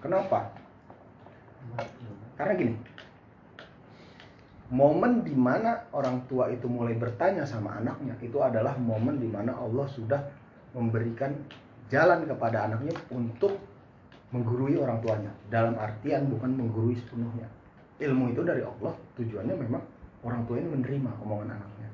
[0.00, 0.54] Kenapa?
[2.38, 2.74] Karena gini,
[4.72, 9.52] momen di mana orang tua itu mulai bertanya sama anaknya itu adalah momen di mana
[9.52, 10.20] Allah sudah
[10.72, 11.36] memberikan
[11.92, 13.60] jalan kepada anaknya untuk
[14.32, 15.30] menggurui orang tuanya.
[15.52, 17.46] Dalam artian bukan menggurui sepenuhnya.
[18.00, 19.82] Ilmu itu dari Allah tujuannya memang
[20.26, 21.88] orang tua ini menerima omongan anaknya.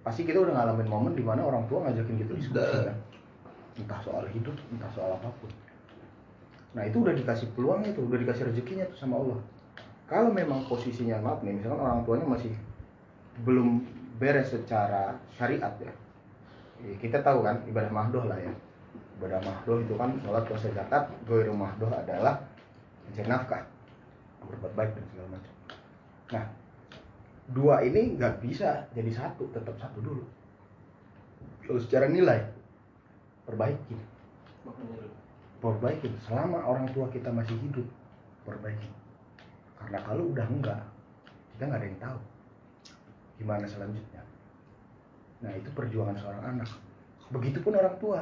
[0.00, 2.96] Pasti kita udah ngalamin momen di mana orang tua ngajakin gitu diskusi kan?
[3.74, 5.50] Entah soal hidup entah soal apa pun.
[6.78, 9.38] Nah itu udah dikasih peluangnya tuh udah dikasih rezekinya tuh sama Allah
[10.14, 12.54] kalau memang posisinya maaf nih misalkan orang tuanya masih
[13.42, 13.82] belum
[14.22, 15.90] beres secara syariat ya.
[16.86, 18.54] Ya, kita tahu kan ibadah mahdoh lah ya.
[19.18, 22.38] Ibadah mahdoh itu kan sholat puasa zakat goiru mahdoh adalah
[23.10, 23.66] mencari nafkah
[24.46, 25.54] berbuat baik dan segala macam.
[26.30, 26.44] Nah
[27.50, 30.22] dua ini nggak bisa jadi satu tetap satu dulu.
[31.66, 32.38] Kalau secara nilai
[33.50, 33.98] perbaiki.
[35.58, 36.06] Perbaiki.
[36.22, 37.88] Selama orang tua kita masih hidup
[38.46, 39.02] perbaiki
[39.78, 40.80] karena kalau udah enggak
[41.54, 42.18] kita nggak ada yang tahu
[43.38, 44.22] gimana selanjutnya.
[45.42, 46.68] Nah itu perjuangan seorang anak.
[47.30, 48.20] Begitupun orang tua.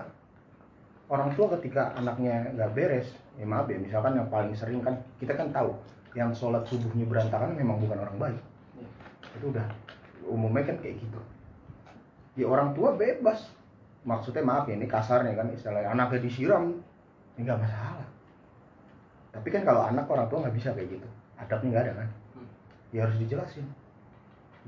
[1.09, 5.33] Orang tua ketika anaknya nggak beres ya maaf ya misalkan yang paling sering kan kita
[5.33, 5.73] kan tahu
[6.13, 8.41] yang sholat subuhnya berantakan memang bukan orang baik.
[9.41, 9.65] Itu udah
[10.29, 11.21] umumnya kan kayak gitu.
[12.37, 13.49] Ya orang tua bebas.
[14.03, 16.75] Maksudnya maaf ya ini kasarnya kan istilahnya anaknya disiram
[17.39, 18.09] ya nggak masalah.
[19.33, 21.09] Tapi kan kalau anak orang tua nggak bisa kayak gitu
[21.47, 22.09] adabnya nggak ada kan?
[22.93, 23.67] Ya harus dijelasin.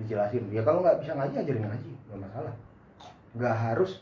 [0.01, 0.45] Dijelasin.
[0.51, 1.91] Ya kalau nggak bisa ngaji ajarin ngaji.
[2.11, 2.55] Nggak masalah.
[3.35, 3.93] Nggak harus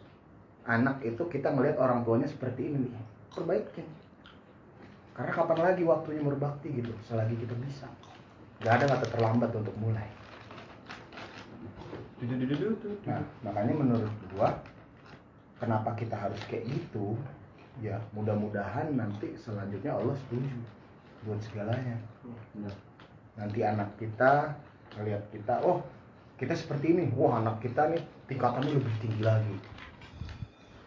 [0.62, 2.94] anak itu kita melihat orang tuanya seperti ini
[3.34, 3.86] perbaikin.
[5.12, 7.86] Karena kapan lagi waktunya berbakti gitu selagi kita bisa.
[8.62, 10.08] Nggak ada kata terlambat untuk mulai.
[13.02, 14.54] Nah makanya menurut gua
[15.58, 17.18] kenapa kita harus kayak gitu?
[17.82, 20.54] Ya mudah-mudahan nanti selanjutnya Allah setuju
[21.24, 21.96] buat segalanya.
[23.38, 24.52] Nanti anak kita
[24.98, 25.80] ngeliat kita oh
[26.36, 27.10] kita seperti ini.
[27.14, 29.56] Wah anak kita nih tingkatannya lebih tinggi lagi.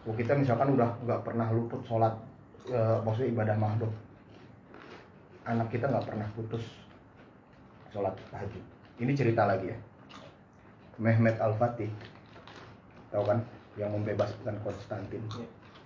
[0.06, 2.14] Oh kita misalkan udah nggak pernah luput sholat
[2.70, 3.90] e, maksudnya ibadah mahdoh
[5.46, 6.62] anak kita nggak pernah putus
[7.94, 8.62] sholat tahajud
[8.96, 9.78] ini cerita lagi ya.
[10.96, 11.92] Mehmet Al Fatih
[13.12, 13.44] tahu kan?
[13.76, 15.20] Yang membebaskan Konstantin.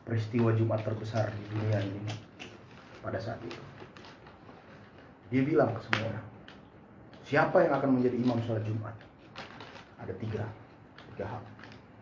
[0.07, 2.03] Peristiwa Jumat terbesar di dunia ini
[3.03, 3.70] pada saat itu.
[5.31, 6.27] Dia bilang ke semua orang,
[7.23, 8.95] siapa yang akan menjadi imam sholat Jumat?
[10.03, 10.43] Ada tiga,
[11.15, 11.43] tiga hal.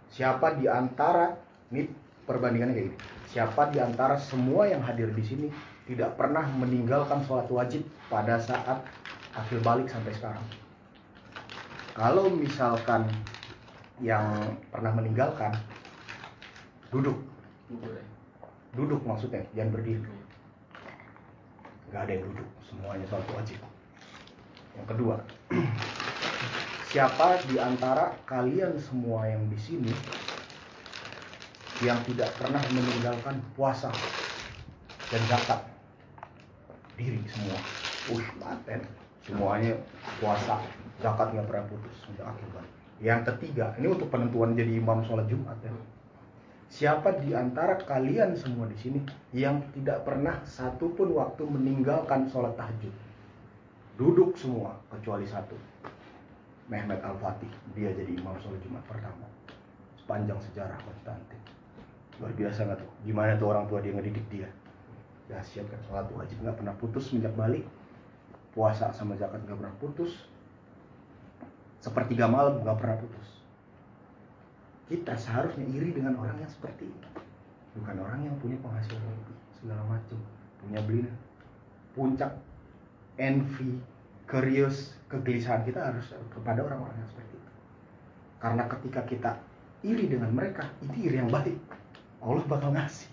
[0.09, 1.37] Siapa di antara,
[1.69, 1.93] ini
[2.25, 2.99] perbandingannya kayak gini.
[3.29, 5.53] Siapa di antara semua yang hadir di sini
[5.85, 8.81] tidak pernah meninggalkan sholat wajib pada saat
[9.37, 10.45] akhir balik sampai sekarang?
[11.93, 13.05] Kalau misalkan
[14.01, 15.53] yang pernah meninggalkan,
[16.89, 17.21] duduk.
[18.73, 20.01] Duduk maksudnya, jangan berdiri.
[21.93, 23.59] Nggak ada yang duduk, semuanya sholat wajib.
[24.77, 25.17] Yang kedua,
[26.93, 29.93] siapa di antara kalian semua yang di sini
[31.83, 33.91] yang tidak pernah meninggalkan puasa
[35.09, 35.61] dan zakat?
[36.95, 37.59] Diri semua.
[38.15, 38.83] Wih, manten.
[39.25, 39.77] Semuanya
[40.23, 40.63] puasa,
[41.03, 42.73] zakat nggak pernah putus akhir balik.
[42.99, 45.71] Yang ketiga, ini untuk penentuan jadi imam sholat Jumat ya.
[46.69, 49.01] Siapa di antara kalian semua di sini
[49.33, 52.93] yang tidak pernah satupun waktu meninggalkan sholat tahajud?
[53.97, 55.57] Duduk semua kecuali satu.
[56.69, 59.25] Mehmet Al-Fatih, dia jadi imam sholat Jumat pertama.
[59.97, 61.41] Sepanjang sejarah Konstantin.
[62.21, 62.91] Luar biasa nggak tuh?
[63.09, 64.49] Gimana tuh orang tua dia ngedidik dia?
[65.33, 67.65] Dahsyat kan sholat wajib nggak pernah putus semenjak balik.
[68.53, 70.13] Puasa sama zakat nggak pernah putus.
[71.81, 73.38] Sepertiga malam nggak pernah putus.
[74.89, 77.09] Kita seharusnya iri dengan orang yang seperti ini.
[77.77, 80.19] Bukan orang yang punya penghasilan lebih, segala macam.
[80.65, 81.07] Punya beli
[81.99, 82.33] puncak
[83.19, 83.79] envy,
[84.31, 87.51] curious, kegelisahan kita harus kepada orang-orang yang seperti itu.
[88.39, 89.31] Karena ketika kita
[89.83, 91.59] iri dengan mereka, itu iri yang baik.
[92.23, 93.11] Allah bakal ngasih.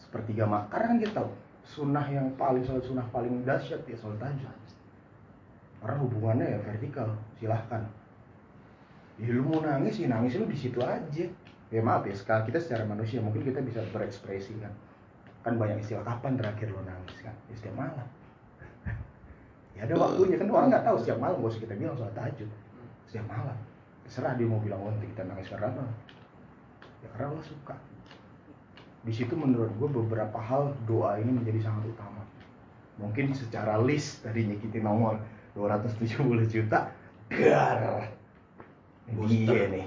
[0.00, 0.68] Sepertiga mak.
[0.68, 1.30] Karena kan kita tahu,
[1.64, 4.56] sunnah yang paling sholat sunnah paling dahsyat ya sholat tahajud.
[5.80, 7.08] Karena hubungannya ya vertikal,
[7.40, 7.82] silahkan.
[9.22, 11.26] Ya lu mau nangis sih nangis lu di situ aja.
[11.70, 14.74] Ya maaf ya, sekali kita secara manusia mungkin kita bisa berekspresi kan.
[15.46, 17.32] Kan banyak istilah kapan terakhir lo nangis kan?
[17.46, 18.08] Ya setiap malam.
[19.78, 22.50] ya ada waktunya kan orang nggak tahu setiap malam gak usah kita bilang sholat tahajud.
[23.06, 23.56] Setiap malam.
[24.02, 25.84] Terserah dia mau bilang oh, nanti kita nangis karena apa?
[26.98, 27.76] Ya karena Allah suka.
[29.06, 32.26] Di situ menurut gue beberapa hal doa ini menjadi sangat utama.
[32.98, 35.22] Mungkin secara list tadi nyikitin nomor
[35.54, 36.90] 270 juta,
[37.38, 38.21] gar.
[39.12, 39.86] Dia nih.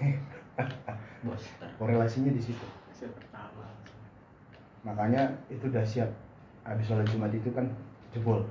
[1.78, 2.66] Korelasinya di situ.
[4.84, 6.08] Makanya itu dahsyat.
[6.64, 7.68] Habis sholat Jumat itu kan
[8.12, 8.44] jebol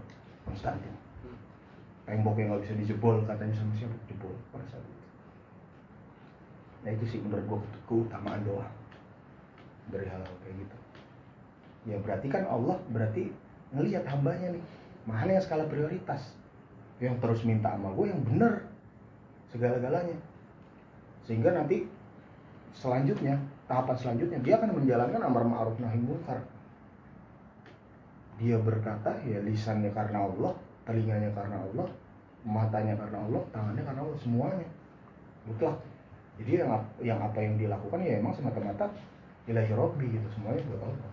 [0.46, 0.94] Konstantin.
[2.06, 5.06] Tembok yang nggak bisa dijebol katanya sama siapa jebol pada saat itu.
[6.82, 8.66] Nah itu sih menurut gue keutamaan doa
[9.94, 10.78] dari hal, hal kayak gitu.
[11.86, 13.30] Ya berarti kan Allah berarti
[13.74, 14.64] ngelihat hambanya nih
[15.06, 16.34] mana yang skala prioritas
[16.98, 18.69] yang terus minta sama gue yang bener
[19.50, 20.18] segala-galanya.
[21.26, 21.86] Sehingga nanti
[22.74, 23.38] selanjutnya
[23.70, 26.42] tahapan selanjutnya dia akan menjalankan amar ma'ruf nahi munkar.
[28.40, 30.54] Dia berkata ya lisannya karena Allah
[30.88, 31.88] telinganya karena Allah
[32.48, 34.68] matanya karena Allah tangannya karena Allah semuanya.
[35.46, 35.78] Mutlak.
[36.40, 36.72] Jadi yang
[37.04, 38.88] yang apa yang dilakukan ya emang semata-mata
[39.44, 41.12] ilahi robbi gitu semuanya buat Allah.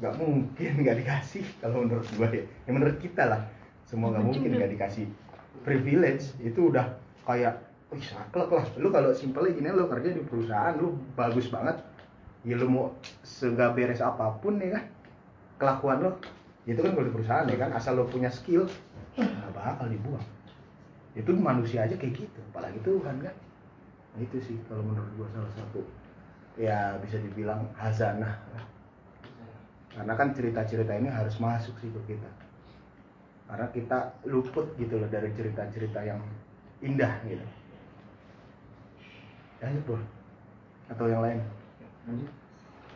[0.00, 2.44] Nggak mungkin nggak dikasih kalau menurut gue ya.
[2.64, 3.42] ya menurut kita lah.
[3.84, 5.06] Semua nggak mungkin nggak dikasih
[5.62, 7.60] privilege itu udah kayak
[7.92, 8.64] wih saklek lah.
[8.80, 11.76] Lu kalau simpelnya gini lu kerja di perusahaan lu bagus banget.
[12.40, 12.86] Ya lu mau
[13.20, 14.84] segak beres apa pun ya kan
[15.60, 16.16] kelakuan lo
[16.64, 18.64] itu kan kalau di perusahaan ya kan asal lo punya skill
[19.16, 20.24] nggak bakal dibuang.
[21.12, 23.34] Itu manusia aja kayak gitu apalagi Tuhan kan.
[24.10, 25.84] Nah, itu sih kalau menurut gua salah satu.
[26.58, 28.40] Ya bisa dibilang hazanah.
[29.90, 32.30] Karena kan cerita-cerita ini harus masuk sih ke kita
[33.50, 33.98] karena kita
[34.30, 36.22] luput gitu loh dari cerita-cerita yang
[36.78, 37.42] indah gitu.
[39.58, 39.98] Lanjut bro.
[40.86, 41.42] Atau yang lain?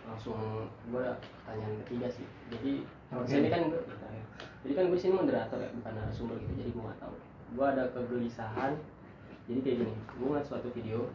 [0.06, 1.04] Langsung gue
[1.42, 2.26] pertanyaan ketiga sih.
[2.54, 3.82] Jadi di sini kan gue
[4.64, 7.14] jadi kan gue sini moderator ya bukan narasumber gitu jadi gue nggak tahu.
[7.58, 8.72] Gue ada kegelisahan.
[9.50, 11.10] Jadi kayak gini gue ngeliat suatu video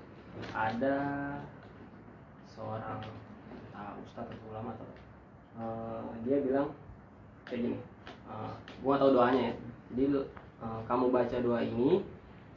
[0.52, 1.00] ada
[2.52, 3.02] seorang
[4.04, 4.88] ustadz atau ulama atau
[5.64, 6.68] eh, dia bilang
[7.48, 7.78] kayak gini
[8.30, 9.54] uh, gue gak tahu doanya ya.
[9.90, 10.04] Jadi
[10.62, 12.06] eh, kamu baca doa ini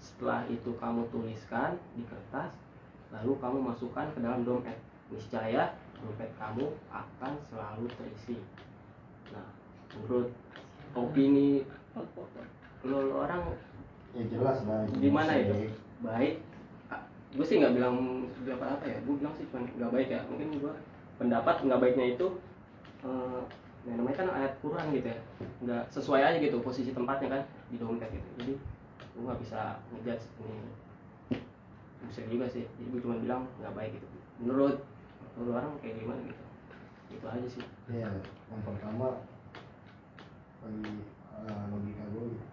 [0.03, 2.53] setelah itu kamu tuliskan di kertas
[3.12, 4.77] lalu kamu masukkan ke dalam dompet.
[5.09, 8.37] Niscaya dompet kamu akan selalu terisi.
[9.33, 9.49] Nah
[9.97, 10.29] menurut
[10.93, 11.64] opini
[12.85, 13.53] lo, lo orang
[14.12, 15.73] ya jelas lah gimana itu
[16.05, 16.45] baik.
[17.33, 18.99] Gue sih nggak bilang dapat apa ya.
[19.09, 20.20] Gue bilang sih cuma nggak baik ya.
[20.29, 20.75] Mungkin gue
[21.16, 22.27] pendapat nggak baiknya itu
[23.09, 23.43] eh,
[23.83, 25.18] ya namanya kan ayat Quran gitu ya.
[25.62, 28.28] Nggak sesuai aja gitu posisi tempatnya kan di dompet gitu.
[28.39, 28.53] Jadi
[29.12, 30.57] gue nggak bisa ngejudge ini.
[32.07, 32.64] Bisa juga sih.
[32.78, 34.07] Jadi gue cuma bilang nggak baik gitu.
[34.43, 34.87] Menurut
[35.35, 36.45] menurut orang kayak gimana gitu.
[37.18, 37.64] Itu aja sih.
[37.91, 39.18] Ya yang pertama
[40.62, 40.95] bagi
[41.43, 42.47] eh, logika gue gitu.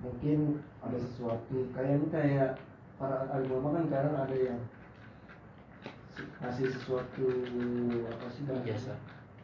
[0.00, 2.56] mungkin ada sesuatu kayak ini kayak
[2.96, 4.60] para agama kan kadang ada yang
[6.40, 7.28] ngasih sesuatu
[8.08, 8.76] apa sih namanya?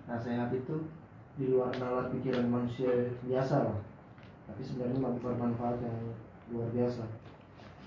[0.06, 0.30] Biasa.
[0.30, 0.76] nasihat itu
[1.36, 3.78] di luar nalar pikiran manusia biasa lah
[4.46, 5.98] tapi sebenarnya ber- bermanfaat yang
[6.54, 7.02] luar biasa.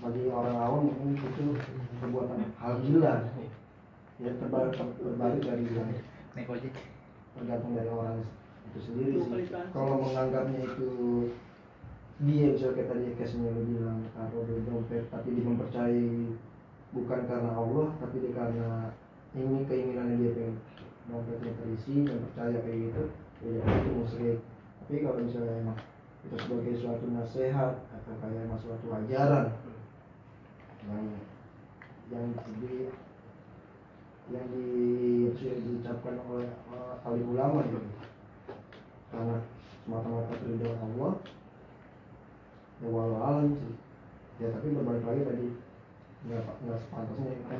[0.04, 1.56] Bagi orang awam mungkin itu
[2.00, 3.14] perbuatan hal gila
[4.20, 5.88] ya terbalik berbalik dari yang
[7.32, 8.20] tergantung dari orang
[8.68, 9.48] itu sendiri sih.
[9.72, 10.88] Kalau menganggapnya itu
[12.20, 16.36] dia misalnya kayak tadi Kesnya lo bilang taruh di dompet tapi dia mempercayai
[16.92, 18.92] bukan karena Allah tapi dia karena
[19.32, 20.56] ini keinginannya dia pengen
[21.08, 23.04] dompetnya terisi dan percaya kayak gitu
[23.40, 24.38] ya itu musyrik
[24.84, 25.78] tapi kalau misalnya emang
[26.20, 29.46] itu sebagai suatu nasihat atau kayak emang suatu ajaran
[30.84, 31.06] yang
[32.12, 32.26] yang
[32.60, 32.92] di
[34.30, 34.66] yang di,
[35.34, 37.90] diucapkan oleh uh, alim ulama gitu.
[39.10, 39.42] Karena
[39.82, 41.12] semata-mata keridhaan Allah
[42.80, 43.74] ya walau alam sih.
[44.38, 45.46] Ya tapi berbalik lagi tadi
[46.30, 47.58] nggak nggak sepantasnya ya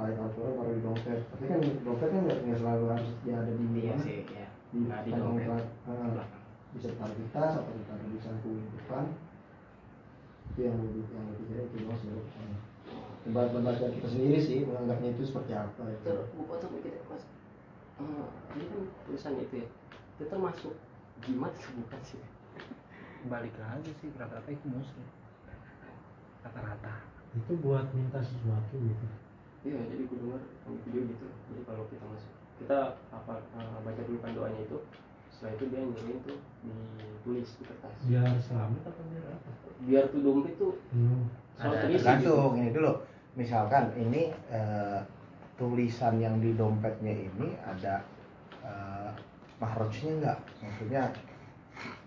[0.00, 1.20] kan ayat Al-Quran baru di dompet.
[1.28, 4.00] Tapi kan dompet kan nggak selalu harus dia ada di iya mana?
[4.00, 5.44] sih ya di nggak di kantong dompet.
[5.84, 6.24] belakang.
[6.24, 6.40] Ah,
[6.72, 9.04] bisa taruh di tas atau ditaruh di saku depan.
[10.50, 12.08] Itu yang lebih yang lebih kira itu doang sih.
[13.20, 15.96] Tempat membaca kita sendiri sih menganggapnya itu seperti apa ya.
[16.00, 17.24] ter buku tuh kita mas
[18.00, 18.26] eh,
[18.56, 19.68] ini kan tulisan itu ya.
[20.16, 20.74] Itu termasuk
[21.20, 22.20] jimat bukan sih?
[23.28, 25.04] Balik lagi sih rata-rata itu muslim
[26.40, 27.04] rata-rata
[27.36, 29.06] itu buat minta sesuatu gitu
[29.60, 31.26] iya jadi gue dengar video gitu.
[31.28, 32.78] Jadi kalau kita masuk kita
[33.10, 34.78] apa eh, baca dulu kan doanya itu
[35.30, 37.94] setelah itu dia nyuruhin tuh ditulis di kertas.
[38.04, 39.50] Biar selamat apa biar apa?
[39.80, 41.28] Biar tuh dompet tuh Hmm.
[41.56, 42.04] Ada- terisi gitu.
[42.04, 42.92] tergantung ini dulu.
[43.36, 45.00] Misalkan ini eh,
[45.56, 48.00] tulisan yang di dompetnya ini ada
[48.60, 49.10] eh,
[49.56, 50.38] mahrojnya nggak?
[50.60, 51.02] Maksudnya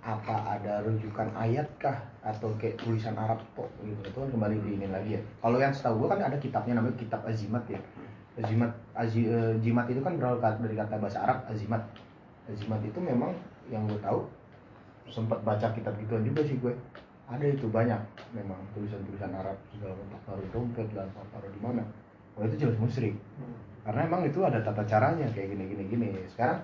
[0.04, 4.12] apa ada rujukan ayat kah atau kayak tulisan Arab kok gitu?
[4.12, 5.22] Itu kan kembali di ini lagi ya.
[5.40, 7.80] Kalau yang setahu gua kan ada kitabnya namanya kitab azimat ya.
[8.36, 11.80] Azimat azi, eh, jimat itu kan berawal ka- dari kata bahasa Arab azimat.
[12.52, 13.32] Azimat itu memang
[13.72, 14.28] yang gue tahu
[15.08, 16.76] sempat baca kitab gituan juga sih gue
[17.32, 18.02] ada itu banyak.
[18.36, 20.20] Memang tulisan-tulisan Arab segala macam.
[20.28, 21.84] Taruh dompet dan taruh di mana.
[22.36, 23.16] Oh itu jelas musyrik.
[23.88, 26.08] Karena emang itu ada tata caranya kayak gini gini gini.
[26.28, 26.60] Sekarang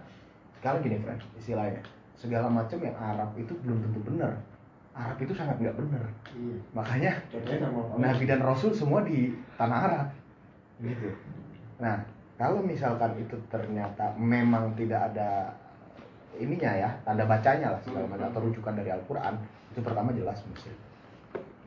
[0.60, 1.80] sekarang gini friend istilahnya
[2.20, 4.36] segala macam yang Arab itu belum tentu benar.
[4.92, 6.04] Arab itu sangat nggak benar.
[6.36, 6.58] Iya.
[6.76, 7.12] makanya.
[7.96, 10.08] Nabi dan Rasul semua di tanah Arab.
[10.84, 11.16] Gitu.
[11.80, 12.04] Nah
[12.36, 15.56] kalau misalkan itu ternyata memang tidak ada
[16.40, 19.36] ininya ya tanda bacanya lah segala macam atau rujukan dari Al-Quran
[19.76, 20.80] itu pertama jelas musyrik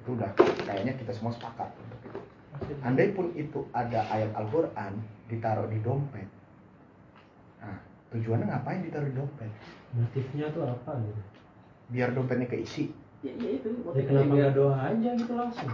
[0.00, 0.32] itu udah
[0.64, 2.20] kayaknya kita semua sepakat untuk itu.
[2.80, 4.92] Andai pun itu ada ayat Al-Quran
[5.28, 6.26] ditaruh di dompet
[8.12, 9.50] tujuannya ngapain ditaruh di dompet?
[9.92, 11.22] Motifnya tuh apa gitu?
[11.88, 12.92] Biar dompetnya keisi.
[13.20, 13.68] Ya iya itu.
[13.92, 15.70] Ya kenapa nggak doa aja gitu langsung?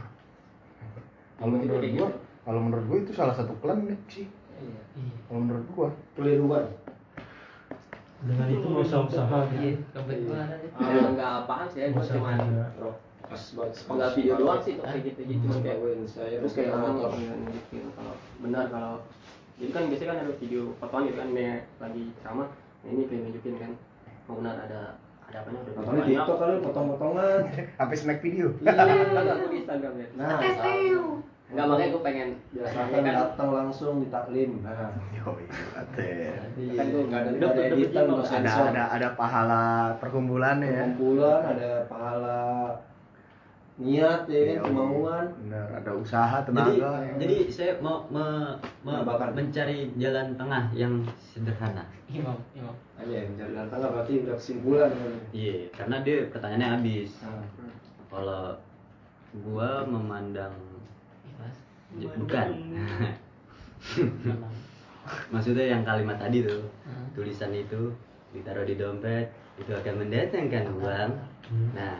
[1.38, 2.06] Kalau menurut gua gitu.
[2.42, 4.26] kalau menurut gua itu salah satu klinik sih
[4.58, 4.82] Iya.
[5.26, 5.88] kalau menurut gua.
[6.18, 6.66] Keliruan.
[8.18, 10.18] Dengan itu mau usaha usaha iya gitu deh
[10.74, 12.90] Ah, nggak apaan sih ya gue Nggak cuma ada.
[13.28, 15.78] pas buat nggak video doang sih kayak gitu jadi cuma kayak
[16.42, 18.92] terus kayak orang nunjukin kalau benar kalau
[19.58, 22.48] jadi kan biasanya kan ada video potongan gitu kan nih lagi ceramah
[22.78, 23.72] nah ini kayak nunjukin kan.
[24.24, 24.80] Mau benar ada
[25.24, 25.58] ada apanya?
[25.60, 27.40] Udah Nonton di TikTok kali potong-potongan.
[27.74, 28.46] sampai snack video.
[28.56, 30.06] Iya kan aku di Instagram ya.
[30.14, 31.12] Nah, sama.
[31.48, 33.14] nggak makanya gue pengen Biasakan kan.
[33.16, 34.50] datang langsung di taklim.
[34.60, 36.32] Nah, Yo, iya,
[36.76, 38.64] Kan gua nggak ada udah- nggak ada editan, ada sensor.
[38.68, 39.64] ada ada pahala
[39.96, 40.84] perkumpulannya ya.
[40.86, 42.36] Kumpulan, ada pahala
[43.78, 45.24] niat ya kan, Iya, kemauan.
[45.38, 49.32] bener ada usaha jadi tenaga jadi saya mau me- me- Menambahkan.
[49.32, 51.84] mencari jalan tengah yang sederhana.
[52.08, 55.12] Imam imam Aja mencari jalan tengah berarti udah kesimpulan kan.
[55.30, 57.10] iya karena dia pertanyaannya habis.
[57.22, 57.44] Nah,
[58.08, 58.42] kalau
[59.40, 60.52] gua memandang
[61.94, 62.48] Ya, bukan.
[65.32, 67.06] Maksudnya yang kalimat tadi tuh Hmm.
[67.14, 67.88] tulisan itu
[68.30, 69.26] ditaruh di dompet
[69.56, 71.10] itu akan mendatangkan uang.
[71.48, 71.72] Hmm.
[71.72, 71.96] nah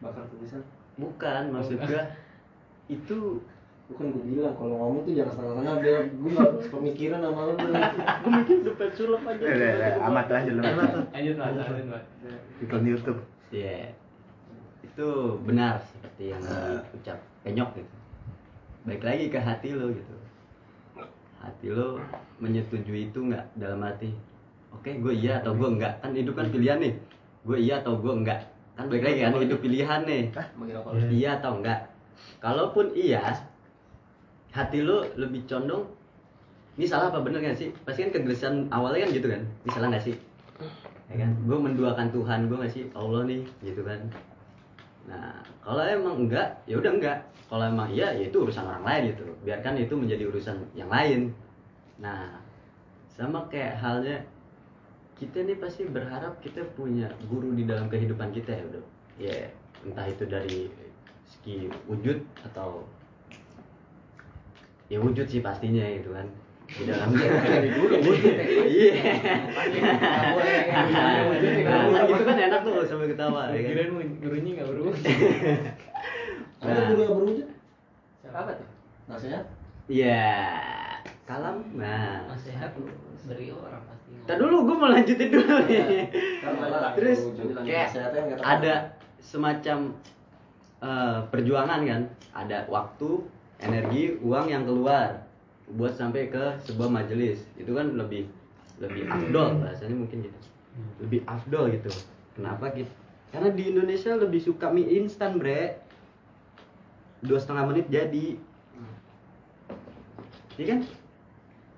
[0.00, 0.62] bakar tulisan.
[0.96, 2.02] bukan maksud gua
[2.86, 3.40] itu
[3.86, 7.54] Bukan gue bilang kalau ngomong tuh jangan setengah-setengah biar gue nggak pemikiran sama lu.
[7.54, 9.44] gue mikir dompet sulap aja.
[9.46, 12.04] Eh, eh, eh, amat aja lu lanjut mas lanjut mas.
[12.58, 13.20] Iklan YouTube.
[13.54, 13.94] Ya
[14.82, 15.08] itu
[15.46, 17.94] benar seperti yang diucap penyok gitu.
[18.90, 20.14] Baik lagi ke hati lo gitu.
[21.38, 22.02] Hati lo
[22.42, 24.10] menyetujui itu nggak dalam hati
[24.74, 26.94] oke gue iya atau gue enggak kan hidup kan pilihan nih.
[27.46, 30.22] Gue iya atau gue enggak kan baik lagi kan hidup pilihan nih.
[30.36, 30.42] Apa?
[30.92, 31.08] Iya.
[31.08, 31.80] iya atau enggak?
[32.44, 33.24] Kalaupun iya
[34.52, 35.84] hati lu lebih condong
[36.76, 37.72] ini salah apa bener gak sih?
[37.88, 39.42] Pasti kan kegelisahan awalnya kan gitu kan?
[39.64, 40.14] Ini salah gak sih?
[41.08, 41.30] Ya kan?
[41.48, 42.84] Gue menduakan Tuhan gue gak sih?
[42.92, 44.00] Allah nih gitu kan?
[45.08, 47.18] Nah kalau emang enggak ya udah enggak.
[47.48, 49.24] Kalau emang iya ya itu urusan orang lain gitu.
[49.48, 51.32] Biarkan itu menjadi urusan yang lain.
[51.96, 52.44] Nah
[53.08, 54.20] sama kayak halnya
[55.16, 58.82] kita nih pasti berharap kita punya guru di dalam kehidupan kita ya bro
[59.16, 59.38] ya
[59.82, 60.68] entah itu dari
[61.24, 62.84] segi wujud atau
[64.86, 66.28] ya wujud sih pastinya gitu kan
[66.66, 68.34] di dalam wujud
[68.68, 68.92] iya
[69.56, 71.52] Nggak boleh, nggak boleh.
[71.64, 73.90] Nah, kan gitu kan enak tuh sambil ketawa ya kan Kirain
[74.20, 75.04] gurunya nggak berwujud.
[76.56, 76.86] Ada Nah.
[76.90, 77.48] guru yang berwujud?
[78.26, 78.68] Apa tuh?
[79.06, 79.44] Nasihat?
[79.86, 80.34] Iya,
[81.24, 81.62] kalam.
[81.78, 82.74] Nah, Nasihat
[83.24, 83.95] dari orang.
[84.26, 86.10] Tadi dulu gue mau lanjutin dulu nih.
[86.98, 87.18] Terus
[87.62, 87.88] kayak
[88.42, 88.74] ada
[89.22, 89.94] semacam
[90.82, 92.02] eh, perjuangan kan,
[92.34, 93.22] ada waktu,
[93.62, 95.22] energi, uang yang keluar
[95.78, 97.46] buat sampai ke sebuah majelis.
[97.54, 98.26] Itu kan lebih
[98.82, 100.38] lebih afdol bahasanya mungkin gitu.
[101.06, 101.90] Lebih afdol gitu.
[102.34, 102.90] Kenapa gitu?
[103.30, 105.78] Karena di Indonesia lebih suka mie instan, bre.
[107.22, 108.36] Dua setengah menit jadi.
[110.58, 110.80] Iya kan?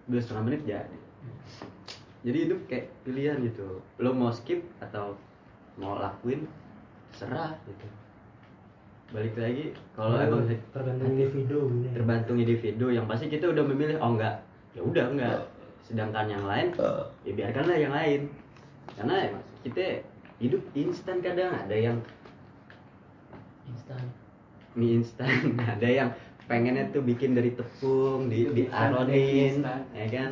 [0.09, 0.99] Dua setengah menit jadi
[2.29, 3.81] jadi itu kayak pilihan gitu.
[3.97, 5.17] Lo mau skip atau
[5.81, 6.45] mau lakuin
[7.17, 7.89] serah gitu.
[9.09, 14.13] Balik lagi kalau emang tergantung individu ini terbantung individu yang pasti kita udah memilih oh
[14.13, 14.45] enggak.
[14.77, 15.41] Ya udah enggak.
[15.81, 16.77] Sedangkan yang lain
[17.25, 18.29] ya biarkanlah yang lain.
[18.93, 19.33] Karena
[19.65, 20.05] kita
[20.37, 21.97] hidup instan kadang ada yang
[23.65, 24.05] Instan.
[24.77, 25.57] mie instan.
[25.77, 26.09] Ada yang
[26.45, 29.61] pengennya tuh bikin dari tepung di diaronin
[29.93, 30.31] ya kan?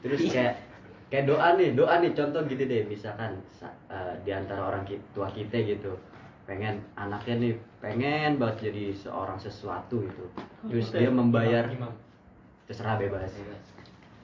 [0.00, 0.69] terus kayak
[1.10, 2.14] kayak doa nih doa nih.
[2.14, 5.98] Contoh gini deh misalkan sa- eh, di antara orang tua kita gitu
[6.46, 10.24] pengen anaknya nih pengen banget jadi seorang sesuatu gitu.
[10.70, 11.66] Terus dia membayar
[12.66, 13.30] terserah bebas.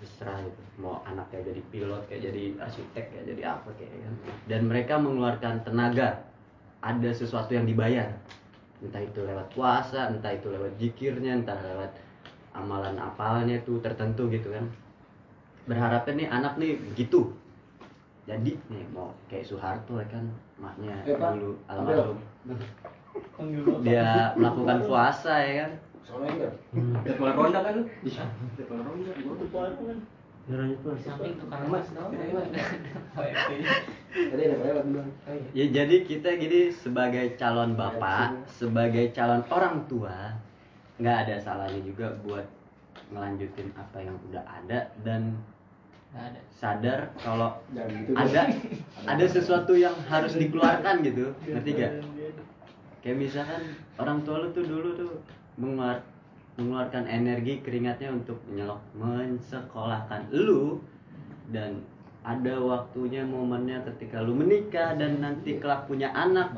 [0.02, 4.14] Terserah itu mau anaknya jadi pilot kayak jadi arsitek kayak jadi apa kayak kan
[4.46, 6.22] dan mereka mengeluarkan tenaga.
[6.84, 8.14] Ada sesuatu yang dibayar.
[8.78, 11.90] Entah itu lewat puasa entah itu lewat jikirnya entah lewat
[12.52, 14.64] amalan apalnya tuh tertentu gitu kan
[15.66, 17.34] berharapnya nih anak nih begitu
[18.24, 20.24] jadi nih mau kayak Soeharto ya kan
[20.59, 22.18] maknya Eh, dulu almarhum.
[23.82, 25.70] Dia melakukan puasa ya kan.
[26.02, 26.52] Soalnya enggak.
[27.06, 27.72] Depan ronda kan?
[27.76, 27.82] Lu?
[28.56, 29.98] Depan ronda, gua tuh puasa kan.
[33.16, 33.34] Ya.
[35.51, 40.38] Ya jadi kita gini sebagai calon bapak, sebagai calon orang tua,
[40.97, 42.47] nggak ada salahnya juga buat
[43.10, 45.34] ngelanjutin apa yang udah ada dan.
[46.57, 48.16] Sadar kalau gitu.
[48.16, 48.49] ada
[49.05, 51.93] ada sesuatu yang harus dikeluarkan gitu, ngerti gak?
[53.05, 53.62] Kayak misalkan
[54.01, 55.12] orang tua lu tuh dulu tuh
[55.61, 56.03] mengeluar,
[56.57, 60.81] mengeluarkan energi keringatnya untuk menyelok mensekolahkan lu.
[61.47, 61.87] Dan
[62.27, 66.51] ada waktunya momennya ketika lu menikah dan nanti kelak punya anak.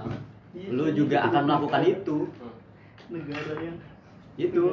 [0.56, 2.24] Lu juga akan melakukan itu.
[3.12, 3.76] Negara yang
[4.38, 4.64] itu.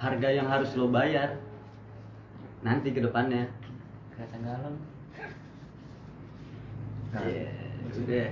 [0.00, 1.38] harga yang harus lo bayar.
[2.66, 3.46] Nanti ke depannya
[4.18, 4.76] Kereta galang.
[7.14, 7.46] Nah, Iya,
[7.94, 8.28] udah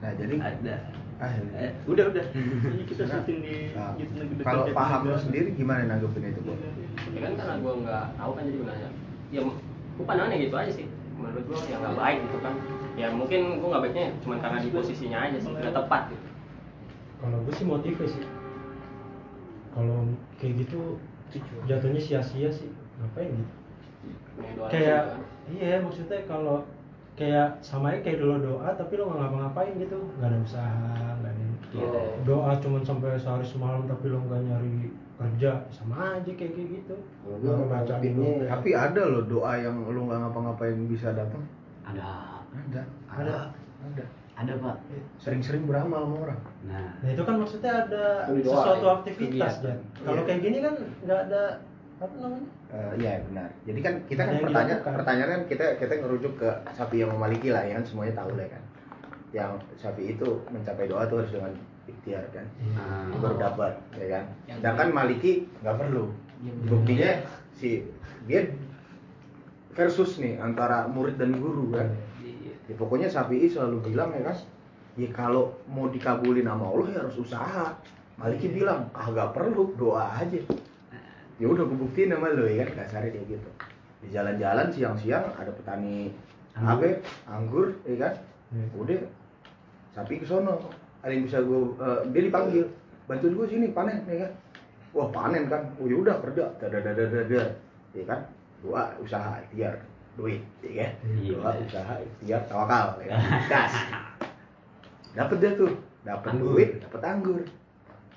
[0.00, 0.76] nah jadi ada.
[1.16, 2.24] Ah, Eh, udah udah.
[2.72, 6.56] Ini kita syuting di nah, gitu kalau paham lo sendiri gimana nanggepin itu Bob?
[7.12, 8.88] ya kan karena gue nggak tahu kan jadi gunanya
[9.32, 10.86] ya gue pandangannya gitu aja sih.
[11.20, 12.54] Menurut gue yang nggak baik gitu kan.
[12.96, 16.28] Ya mungkin gue nggak baiknya cuma karena di posisinya aja sih nggak tepat gitu.
[17.20, 18.24] Kalau gue sih motifnya sih.
[19.76, 19.96] Kalau
[20.40, 20.80] kayak gitu
[21.68, 22.72] jatuhnya sia-sia sih.
[23.00, 23.65] Ngapain gitu
[24.68, 25.16] kayak juga.
[25.48, 26.58] iya maksudnya kalau
[27.12, 31.32] kayak sama aja kayak dulu doa tapi lo nggak ngapa-ngapain gitu nggak ada usaha nggak
[31.32, 32.22] ada Iya.
[32.22, 36.94] doa cuman sampai sehari semalam tapi lo nggak nyari kerja sama aja kayak kayak gitu
[37.24, 41.42] Baru baca dulu tapi ada loh doa yang lu nggak ngapa-ngapain bisa datang
[41.82, 43.34] ada ada Ada.
[43.82, 44.04] ada
[44.36, 44.76] ada pak
[45.16, 49.54] sering-sering beramal sama orang nah nah itu kan maksudnya ada sesuatu aktivitas.
[49.60, 49.78] Jan.
[49.98, 50.28] kalau Iya.
[50.28, 51.42] kayak gini kan nggak ada
[51.96, 53.48] apa namanya Eh, Iya benar.
[53.64, 57.64] Jadi kan kita Ada kan pertanyaan kan kita kita ngerujuk ke sapi yang memaliki lah
[57.64, 58.62] ya kan semuanya tahu lah kan.
[59.32, 61.52] Yang sapi itu mencapai doa tuh harus dengan
[61.88, 62.46] ikhtiar kan.
[62.76, 63.08] Ah.
[63.08, 64.24] Itu baru dapat ya kan.
[64.50, 65.32] Yang Sedangkan maliki
[65.64, 66.04] nggak perlu.
[66.44, 67.10] Iya, Buktinya
[67.56, 67.70] si
[68.28, 68.40] dia
[69.72, 71.88] versus nih antara murid dan guru kan.
[72.66, 74.36] Ya, pokoknya sapi selalu bilang ya kan.
[74.96, 77.66] Ya kalau mau dikabulin sama Allah ya harus usaha.
[78.16, 80.40] Maliki bilang kagak perlu doa aja
[81.36, 82.84] ya udah gue buktiin sama lo ya kan?
[82.84, 83.50] Kasarnya kayak gitu.
[84.04, 86.12] Di jalan-jalan siang-siang ada petani
[86.56, 87.00] Anggur.
[87.28, 88.14] anggur ya kan?
[88.52, 88.68] Hmm.
[88.78, 89.00] udah
[89.92, 90.72] sapi ke sono.
[91.04, 91.60] Ada yang bisa gue
[92.12, 92.64] dia dipanggil
[93.06, 94.32] bantuin gue sini panen ya kan?
[94.96, 95.62] Wah panen kan?
[95.76, 96.48] Oh yaudah kerja.
[96.56, 97.42] Dadadadadada
[97.92, 98.20] ya kan?
[98.64, 99.84] Doa usaha ikhtiar
[100.16, 100.92] duit ya kan?
[101.20, 101.66] Iya, doa bener.
[101.68, 103.20] usaha ikhtiar tawakal ya kan?
[103.52, 103.72] Gas.
[105.16, 105.72] Dapet dia tuh.
[106.06, 106.54] Anggur.
[106.54, 107.42] duit dapet anggur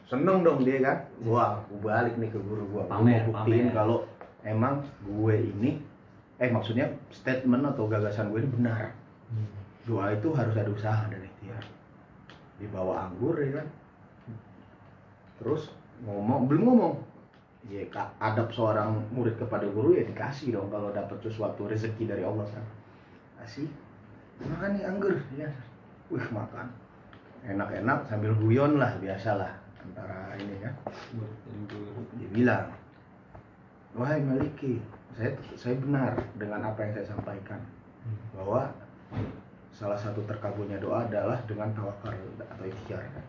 [0.10, 0.98] seneng dong dia kan?
[1.24, 4.10] Wah gue balik nih ke guru gue Pamer, Gua buktiin kalau
[4.42, 5.78] emang gue ini
[6.42, 8.90] eh maksudnya statement atau gagasan gue ini benar.
[9.86, 11.64] Doa itu harus ada usaha dan ikhtiar.
[12.58, 13.68] Dibawa anggur ya kan?
[15.40, 15.70] Terus
[16.02, 16.96] ngomong belum ngomong.
[17.70, 17.86] Ya
[18.18, 22.66] adab seorang murid kepada guru ya dikasih dong kalau dapat sesuatu rezeki dari Allah kan?
[23.46, 23.70] Kasih
[24.42, 25.54] makan nih anggur ya.
[26.10, 26.74] Wih makan.
[27.46, 30.74] Enak-enak sambil guyon lah biasalah antara ini kan
[32.20, 32.66] dia bilang
[33.96, 34.78] wahai Maliki
[35.18, 37.60] saya saya benar dengan apa yang saya sampaikan
[38.38, 38.70] bahwa
[39.74, 43.02] salah satu terkabulnya doa adalah dengan tawakal atau ikhtiar.
[43.02, 43.26] Kan.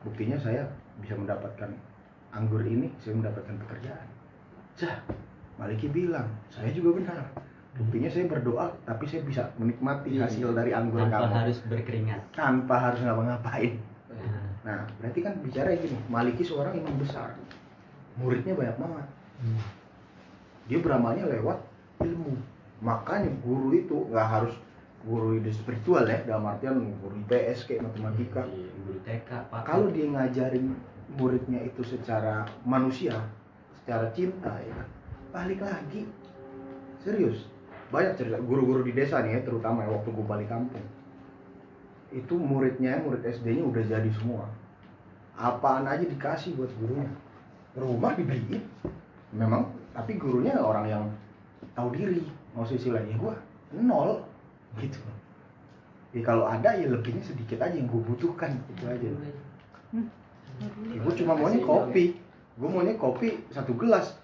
[0.00, 0.64] buktinya saya
[1.02, 1.68] bisa mendapatkan
[2.32, 4.06] anggur ini saya mendapatkan pekerjaan.
[4.80, 4.96] Cah,
[5.60, 7.20] Maliki bilang saya juga benar.
[7.76, 11.12] Buktinya saya berdoa tapi saya bisa menikmati hasil dari anggur Iya.
[11.12, 11.36] tanpa kamu.
[11.44, 12.20] harus berkeringat.
[12.32, 13.72] Tanpa harus ngapa-ngapain
[14.60, 17.32] nah berarti kan bicara gini Maliki seorang imam besar.
[18.20, 19.06] Muridnya banyak banget.
[20.68, 21.58] Dia beramalnya lewat
[22.04, 22.36] ilmu.
[22.84, 24.54] Makanya guru itu nggak harus
[25.00, 28.44] guru ide spiritual ya dalam artian guru IPS kayak matematika.
[28.44, 29.62] Iya, guru TK Pak.
[29.64, 30.76] Kalau dia ngajarin
[31.16, 33.16] muridnya itu secara manusia
[33.80, 34.88] secara cinta ya kan,
[35.32, 36.04] balik lagi.
[37.00, 37.48] Serius
[37.90, 40.82] banyak cerita guru-guru di desa nih ya terutama ya, waktu gue balik kampung
[42.10, 44.46] itu muridnya murid SD-nya udah jadi semua.
[45.38, 47.08] Apaan aja dikasih buat gurunya.
[47.78, 48.62] Rumah dibeliin.
[49.30, 51.04] Memang tapi gurunya orang yang
[51.74, 52.26] tahu diri.
[52.52, 53.34] Mau istilahnya gue
[53.78, 54.26] nol.
[54.78, 54.98] Gitu.
[56.10, 58.58] Ya kalau ada ya lebihnya sedikit aja yang gue butuhkan.
[58.74, 59.08] Itu aja.
[60.98, 62.18] Gue cuma maunya kopi.
[62.60, 64.18] gue maunya kopi satu gelas.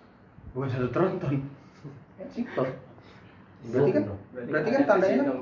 [0.53, 1.47] Bukan satu tronton.
[2.19, 2.69] Kan simple
[3.65, 5.37] berarti kan berarti kan tandanya kan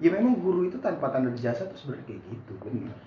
[0.00, 2.98] ya memang guru itu tanpa tanda jasa tuh sebenarnya kayak gitu benar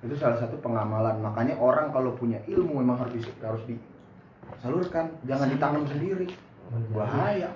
[0.00, 1.20] itu salah satu pengamalan.
[1.20, 5.12] Makanya orang kalau punya ilmu memang harus di, harus disalurkan.
[5.28, 6.28] Jangan ditanam sendiri.
[6.96, 7.52] Bahaya.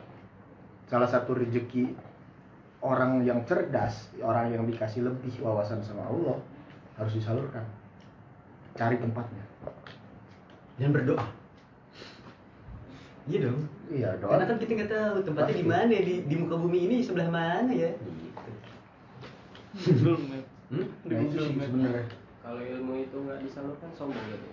[0.85, 1.97] Salah satu rezeki
[2.85, 6.37] orang yang cerdas orang yang dikasih lebih wawasan sama Allah
[7.01, 7.65] harus disalurkan.
[8.77, 9.45] Cari tempatnya.
[10.77, 11.25] Dan berdoa.
[13.25, 13.65] Iya dong.
[13.89, 14.37] Iya doa.
[14.37, 17.73] Karena kan kita nggak tahu tempatnya di mana di, di muka bumi ini sebelah mana
[17.73, 17.89] ya
[19.75, 20.45] Google Map.
[20.71, 20.87] hmm?
[21.03, 21.67] Di nah Google Map.
[21.67, 22.07] sebenarnya.
[22.45, 24.49] Kalau ilmu itu nggak disalurkan sombong gitu.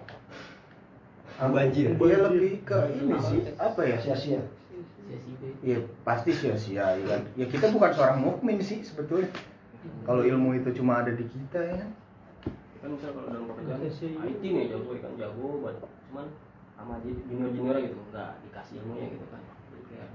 [1.41, 1.87] Banjir.
[1.97, 3.97] dia lebih ke ini sih apa ya?
[4.01, 4.41] Sia-sia.
[5.09, 7.21] Sesi B ya pasti sia-sia ya kan?
[7.37, 9.29] Ya kita bukan seorang mukmin sih sebetulnya.
[10.05, 11.89] Kalau ilmu itu cuma ada di kita ya kan?
[12.81, 13.81] Misal kalau dalam pekerjaan
[14.29, 15.11] IT nih jago ya kan?
[15.17, 15.75] Jago buat
[16.09, 16.27] cuman
[16.77, 17.97] sama junior junior gitu.
[18.09, 19.41] Nggak dikasih ilmunya gitu kan.
[19.91, 20.07] Kayak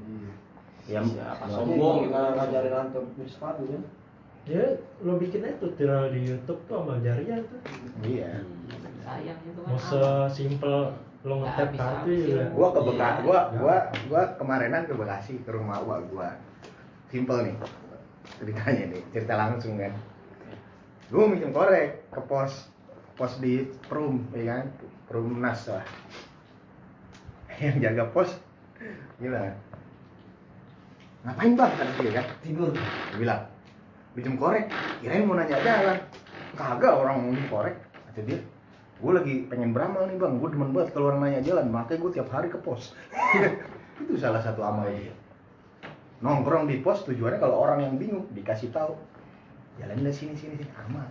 [0.87, 2.11] ya siapa sombong gitu.
[2.15, 3.83] Nggak ngajarin antum beli sepatu kan
[4.47, 4.63] ya
[5.03, 7.61] lo bikin aja tutorial di YouTube tuh amal jariah tuh
[8.07, 8.31] iya.
[9.03, 10.95] Sayang itu kan mau sesimpel
[11.27, 12.23] lo habis kartu habis.
[12.31, 12.87] juga gua ke Iya.
[12.87, 16.29] Bekasi gua gua gua kemarinan ke Bekasi ke rumah gua gua.
[17.11, 17.57] Simple nih
[18.39, 19.91] ceritanya nih cerita langsung kan.
[21.11, 22.71] Gua minjem korek ke pos
[23.19, 24.71] pos di perum ya kan?
[25.11, 25.83] Perum nas lah.
[27.63, 28.31] Yang jaga pos
[29.19, 29.51] gila.
[31.27, 31.73] Ngapain bang?
[31.75, 32.27] Kata dia kan.
[32.47, 32.71] Tidur.
[33.19, 33.56] Bilang
[34.17, 34.73] minjem korek.
[35.05, 35.99] Kirain mau nanya jalan.
[36.57, 37.77] Kagak orang mau korek
[38.11, 38.41] kata dia.
[38.97, 40.41] Gue lagi pengen beramal nih bang.
[40.41, 41.69] Gue demen banget kalau orang nanya jalan.
[41.69, 42.97] Makanya gue tiap hari ke pos.
[44.01, 45.13] Itu salah satu amal dia.
[46.25, 48.97] Nongkrong di pos tujuannya kalau orang yang bingung dikasih tahu.
[49.77, 50.67] Jalan dari sini sini sini.
[50.81, 51.05] Amal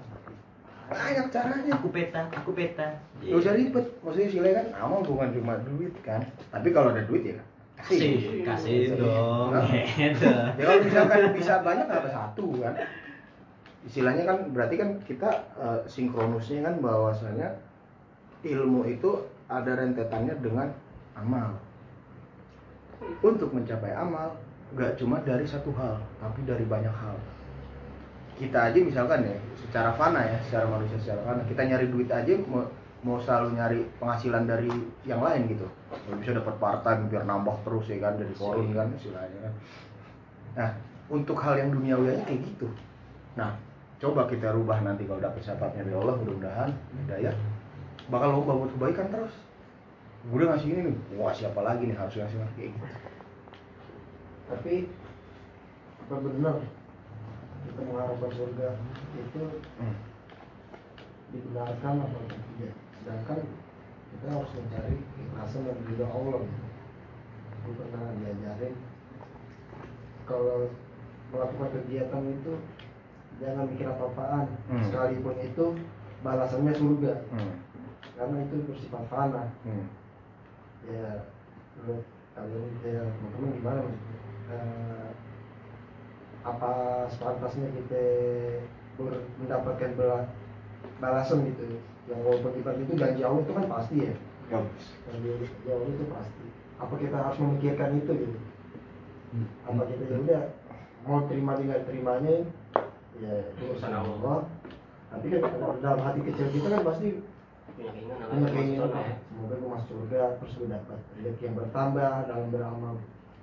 [0.85, 1.71] banyak caranya.
[1.81, 3.01] Aku peta aku peta.
[3.17, 6.21] Gak usah ribet, maksudnya sih kan amal bukan cuma duit kan.
[6.53, 7.41] Tapi kalau ada duit ya
[7.79, 8.43] kasih.
[8.45, 8.95] Kasih.
[8.99, 9.51] Dong.
[9.99, 10.31] Gitu.
[10.59, 12.73] Ya kalau misalkan bisa banyak apa satu kan?
[13.85, 15.29] Istilahnya kan berarti kan kita
[15.59, 17.53] eh, sinkronusnya kan bahwasanya
[18.45, 20.73] ilmu itu ada rentetannya dengan
[21.13, 21.59] amal.
[23.21, 24.33] Untuk mencapai amal
[24.73, 27.17] nggak cuma dari satu hal tapi dari banyak hal.
[28.35, 32.33] Kita aja misalkan ya secara fana ya secara manusia secara fana kita nyari duit aja
[33.05, 34.73] mau, selalu nyari penghasilan dari
[35.05, 35.69] yang lain gitu.
[35.93, 39.53] Kalau bisa dapat part time biar nambah terus ya kan dari korun kan istilahnya kan.
[40.57, 40.69] Nah
[41.13, 42.67] untuk hal yang duniawi aja kayak gitu.
[43.37, 43.53] Nah
[44.01, 46.69] coba kita rubah nanti kalau dapat syafaatnya dari Allah mudah-mudahan
[47.05, 47.35] hidayah
[48.09, 49.33] bakal lomba buat kebaikan terus.
[50.25, 50.95] Gue udah ngasih ini nih.
[51.21, 52.87] Wah siapa lagi nih harus ngasih kayak gitu.
[54.49, 54.73] Tapi
[56.05, 56.57] apa benar
[57.65, 58.67] kita mengharapkan surga
[59.17, 59.41] itu
[59.81, 59.97] Hmm.
[61.33, 62.73] dibenarkan apa tidak
[63.05, 63.37] sedangkan
[64.09, 66.65] kita harus mencari ikhlasan dan ridho Allah gitu.
[67.61, 68.73] Aku pernah diajarin
[70.25, 70.73] kalau
[71.29, 72.53] melakukan kegiatan itu
[73.37, 74.81] jangan mikir apa-apaan Hmm.
[74.81, 75.65] sekalipun itu
[76.25, 77.53] balasannya surga Hmm.
[78.17, 79.85] karena itu bersifat fana Hmm.
[80.81, 81.29] ya
[81.77, 83.81] menurut kalian ya teman-teman gimana
[84.45, 85.09] Eh,
[86.45, 86.73] apa
[87.09, 88.03] sepantasnya kita
[88.93, 89.97] ber- mendapatkan
[91.01, 94.13] balasan gitu yang walaupun ibarat itu janji Allah itu kan pasti ya.
[94.45, 94.85] Bagus.
[95.09, 95.27] janji
[95.69, 96.45] Allah itu pasti.
[96.75, 98.39] Apa kita harus memikirkan itu gitu?
[99.35, 99.51] Hmm.
[99.67, 100.43] apa kita ya udah
[101.03, 102.47] mau terima dengan terimanya
[103.19, 104.47] ya itu Urusan Allah.
[105.11, 105.41] Tapi kan
[105.79, 107.07] dalam hati kecil kita kan pasti
[107.75, 109.15] punya keinginan ya.
[109.27, 112.93] Semoga gue masuk surga terus gue dapat rezeki yang bertambah dalam beramal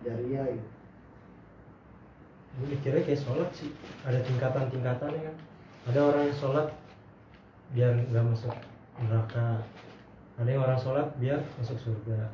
[0.05, 0.69] jariah gitu.
[2.53, 3.71] Gue mikirnya kayak sholat sih.
[4.05, 5.37] Ada tingkatan-tingkatannya kan.
[5.93, 6.67] Ada orang yang sholat
[7.73, 8.55] biar nggak masuk
[9.01, 9.65] neraka.
[10.41, 12.29] Ada yang orang sholat biar masuk surga.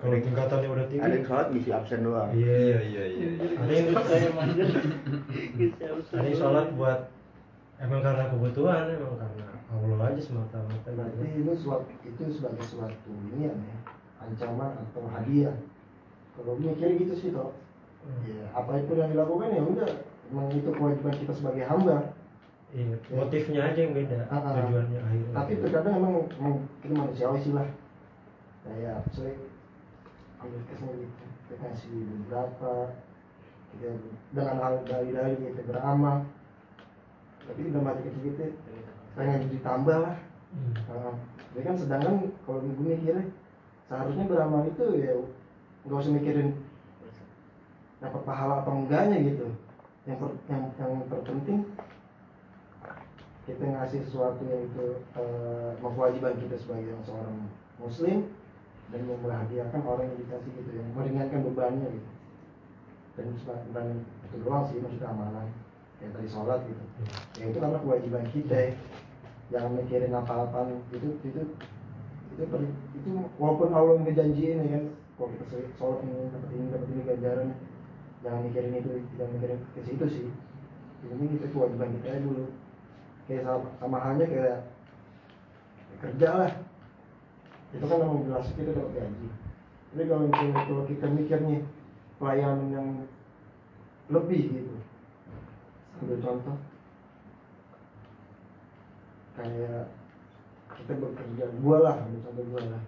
[0.00, 1.00] Kalau tingkatannya udah tinggi.
[1.04, 2.28] Ada yang sholat ngisi absen doang.
[2.36, 3.28] iya iya iya
[3.60, 3.86] ada yang
[6.12, 7.08] ada yang sholat buat
[7.80, 11.50] emang karena kebutuhan emang karena Allah aja semata-mata berarti gitu.
[11.50, 13.54] itu suatu itu sebagai suatu ini ya
[14.22, 15.56] ancaman atau hadiah.
[16.34, 17.52] Kalau mikirnya gitu sih toh
[18.04, 18.20] Hmm.
[18.28, 19.48] ya apa itu yang dilakukan?
[19.48, 19.88] Ya udah
[20.28, 22.12] emang itu kewajiban kita sebagai hamba
[22.74, 24.42] Iya, motifnya aja yang beda ah.
[24.50, 25.30] tujuannya akhirnya.
[25.30, 26.14] Tapi terkadang emang,
[26.82, 27.70] kita manusiawi sih lah
[28.64, 29.36] kayak saya
[30.40, 32.72] ambil kesan gitu kita kasih beberapa
[34.32, 36.24] dengan hal dari dari kita beramal.
[37.44, 38.44] Tapi dalam hati kecil kita
[39.14, 40.16] pengen ditambah lah.
[40.54, 41.14] Hmm.
[41.54, 43.30] Ya kan sedangkan kalau gue mikirnya
[43.86, 45.14] seharusnya beramal itu ya
[45.84, 46.48] nggak usah mikirin
[48.00, 49.46] dapat pahala atau enggaknya gitu.
[50.08, 51.60] Yang per- yang yang terpenting
[53.44, 54.86] kita ngasih sesuatu yang itu
[55.20, 57.44] eh, kewajiban kita sebagai seorang
[57.76, 58.32] muslim
[58.88, 62.10] dan membahagiakan orang yang dikasih gitu yang meringankan bebannya gitu.
[63.14, 63.26] Dan
[63.76, 63.86] dan
[64.26, 65.46] itu doang sih maksudnya amalan.
[66.00, 66.82] Kayak tadi sholat gitu.
[67.38, 68.56] Ya itu karena kewajiban kita.
[68.56, 68.72] Ya.
[69.52, 71.40] jangan mikirin apa-apa itu itu
[72.32, 74.84] itu per- itu walaupun Allah ngejanjiin ya kan
[75.20, 77.48] kalau kita sholat ini dapat ini dapat ini ganjaran
[78.24, 78.90] jangan mikirin itu
[79.20, 80.26] jangan mikirin ke situ sih.
[81.04, 82.44] Yang penting kita kewajiban kita dulu
[83.26, 84.58] kayak sama, sama halnya kayak
[86.00, 86.52] kerja lah.
[87.74, 89.28] Itu kan nama jelas kita dapat gaji
[89.94, 91.62] tapi kalau misalnya kalau kita mikirnya
[92.18, 92.88] pelayanan yang
[94.10, 94.74] lebih gitu.
[96.02, 96.58] Ambil contoh.
[99.38, 99.86] Kayak
[100.74, 102.82] kita bekerja gua lah ambil contoh gua lah.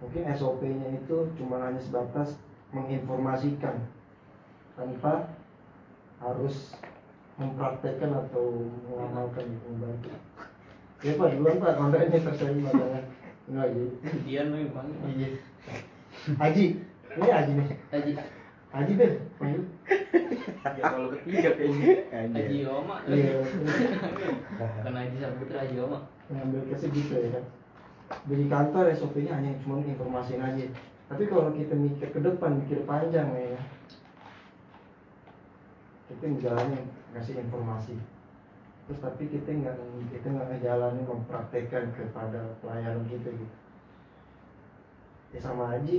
[0.00, 2.40] Mungkin SOP-nya itu cuma hanya sebatas
[2.72, 3.76] menginformasikan
[4.72, 5.36] tanpa
[6.16, 6.72] harus
[7.40, 10.10] mempraktekkan atau mengamalkan itu membantu.
[11.02, 13.04] Ya pak duluan pak kontennya terserah belakangan
[13.50, 13.84] enggak Haji
[14.22, 14.86] Dia memang.
[15.10, 15.28] iya.
[16.38, 16.64] Haji.
[17.12, 18.12] Ini Haji nih Haji.
[18.72, 19.62] Haji Ben panggil.
[20.62, 21.86] Ya kalau ketiga kayaknya.
[22.12, 22.56] Haji.
[22.70, 22.96] Oma.
[23.10, 23.34] iya
[24.62, 26.00] Bukan Haji Saputra, Haji Oma.
[26.32, 27.44] ngambil kesih gitu ya kan
[28.28, 30.66] di kantor SOP-nya hanya cuma informasiin aja.
[31.08, 33.60] Tapi kalau kita mikir ke depan mikir panjang ya.
[36.12, 37.94] Kita ngejalanin ngasih informasi.
[38.88, 39.76] Terus tapi kita nggak
[40.10, 43.56] kita nggak ngejalanin mempraktekkan kepada pelayanan kita gitu.
[45.32, 45.98] Ya sama aja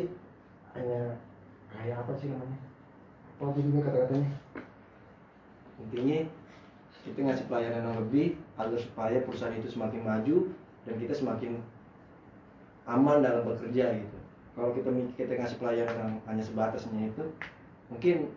[0.77, 1.01] hanya
[1.73, 2.59] kayak apa sih namanya?
[3.39, 4.29] Apa juga kata-katanya?
[5.81, 6.19] Intinya
[7.03, 10.37] kita ngasih pelayanan yang lebih agar supaya perusahaan itu semakin maju
[10.85, 11.59] dan kita semakin
[12.85, 14.17] aman dalam bekerja gitu.
[14.53, 17.23] Kalau kita kita ngasih pelayanan yang hanya sebatasnya itu
[17.89, 18.29] mungkin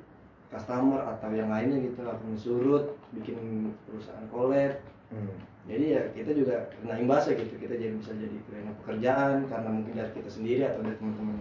[0.53, 5.39] customer atau yang lainnya gitu atau surut bikin perusahaan kolab Hmm.
[5.71, 7.55] jadi ya kita juga kena imbasnya gitu.
[7.63, 11.39] Kita jadi bisa jadi kena pekerjaan karena mungkin dari kita sendiri atau dari teman-teman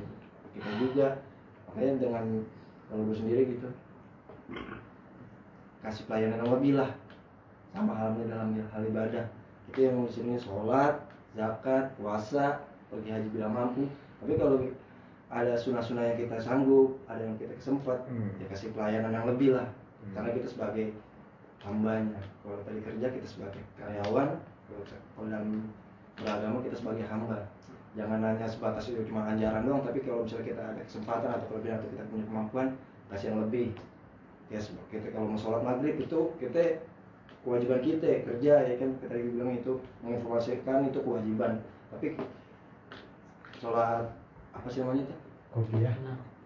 [0.54, 1.08] kita juga.
[1.74, 2.26] Makanya dengan
[2.86, 3.70] kalau gue sendiri gitu
[5.82, 6.92] kasih pelayanan yang lebih lah.
[7.74, 9.26] Sama halnya dalam hal ibadah.
[9.70, 11.02] Kita yang musimnya sholat
[11.34, 12.62] zakat puasa
[12.94, 13.90] pergi haji bila mampu.
[14.22, 14.62] Tapi kalau
[15.36, 18.32] ada sunah-sunah yang kita sanggup ada yang kita kesempat Hmm.
[18.40, 19.68] ya kasih pelayanan yang lebih lah.
[19.68, 20.14] Hmm.
[20.16, 20.86] karena kita sebagai
[21.66, 24.38] hambanya kalau tadi kerja kita sebagai karyawan
[24.70, 25.68] kalau dalam
[26.16, 27.44] beragama kita sebagai hamba.
[27.96, 31.80] Jangan hanya sebatas itu cuma anjaran doang tapi kalau misalnya kita ada kesempatan atau kelebihan
[31.80, 32.68] atau kita punya kemampuan
[33.12, 33.68] kasih yang lebih.
[34.52, 34.60] Ya
[34.92, 36.86] kita kalau mau sholat maghrib itu kita
[37.42, 41.64] kewajiban kita kerja ya kan kita bilang itu menginformasikan itu kewajiban.
[41.92, 42.20] Tapi
[43.58, 44.12] sholat
[44.52, 45.08] apa sih namanya
[45.56, 45.96] itu kopiah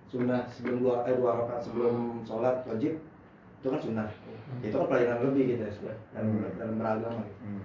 [0.10, 2.98] sunnah sebelum dua eh dua rakaat sebelum sholat wajib
[3.60, 4.08] itu kan sunnah.
[4.62, 6.54] Itu kan pelajaran lebih gitu ya dalam, Hmm.
[6.58, 7.42] dalam beragama gitu.
[7.46, 7.62] Hmm.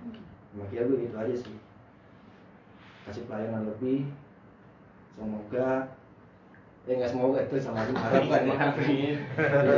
[0.55, 1.57] makanya gue gitu aja sih.
[3.05, 4.09] Kasih pelayanan lebih
[5.15, 5.69] semoga
[6.85, 8.57] ya nggak semoga itu sama aja mengharapkan ya.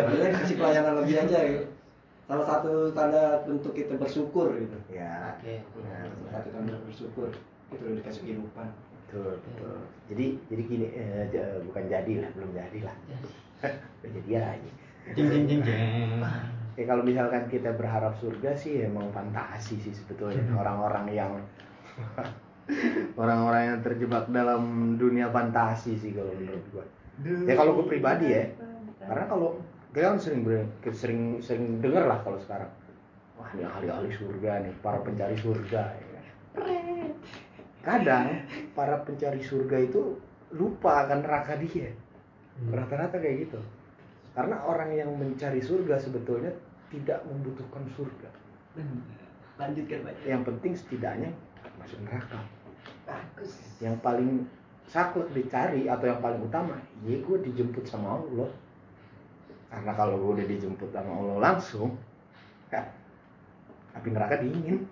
[0.06, 1.66] Maksudnya kasih pelayanan lebih aja gitu
[2.26, 4.74] salah satu tanda bentuk kita bersyukur gitu.
[4.90, 5.38] Ya.
[5.38, 5.62] Oke.
[5.86, 7.30] Nah, salah satu tanda bersyukur
[7.70, 8.66] kita udah dikasih kehidupan
[9.16, 9.76] betul betul.
[10.12, 12.96] Jadi jadi gini eh, bukan jadi lah belum jadi lah.
[14.04, 14.70] Udah jadi aja
[15.14, 15.80] jeng jeng jeng jeng.
[16.76, 20.44] Ya kalau misalkan kita berharap surga sih emang fantasi sih sebetulnya.
[20.52, 21.32] Orang-orang yang
[23.22, 26.84] orang-orang yang terjebak dalam dunia fantasi sih kalau menurut gua.
[27.48, 28.44] Ya kalau gue pribadi ya
[29.00, 29.56] karena kalau
[29.94, 30.44] kita kan sering
[30.92, 32.68] sering sering dengar lah kalau sekarang
[33.40, 36.24] wah ini ahli-ahli surga nih para pencari surga ya kan.
[37.86, 38.42] Kadang
[38.74, 40.18] para pencari surga itu
[40.58, 41.94] lupa akan neraka dia.
[42.66, 43.62] Rata-rata kayak gitu.
[44.34, 46.50] Karena orang yang mencari surga sebetulnya
[46.90, 48.28] tidak membutuhkan surga.
[49.56, 50.14] Lanjutkan pak.
[50.26, 51.30] Yang penting setidaknya
[51.78, 52.42] masuk neraka.
[53.78, 54.30] Yang paling
[54.90, 58.50] saklek dicari atau yang paling utama ya gue dijemput sama Allah.
[59.70, 61.94] Karena kalau gue udah dijemput sama Allah langsung
[62.70, 62.82] ya,
[63.94, 64.86] api neraka dingin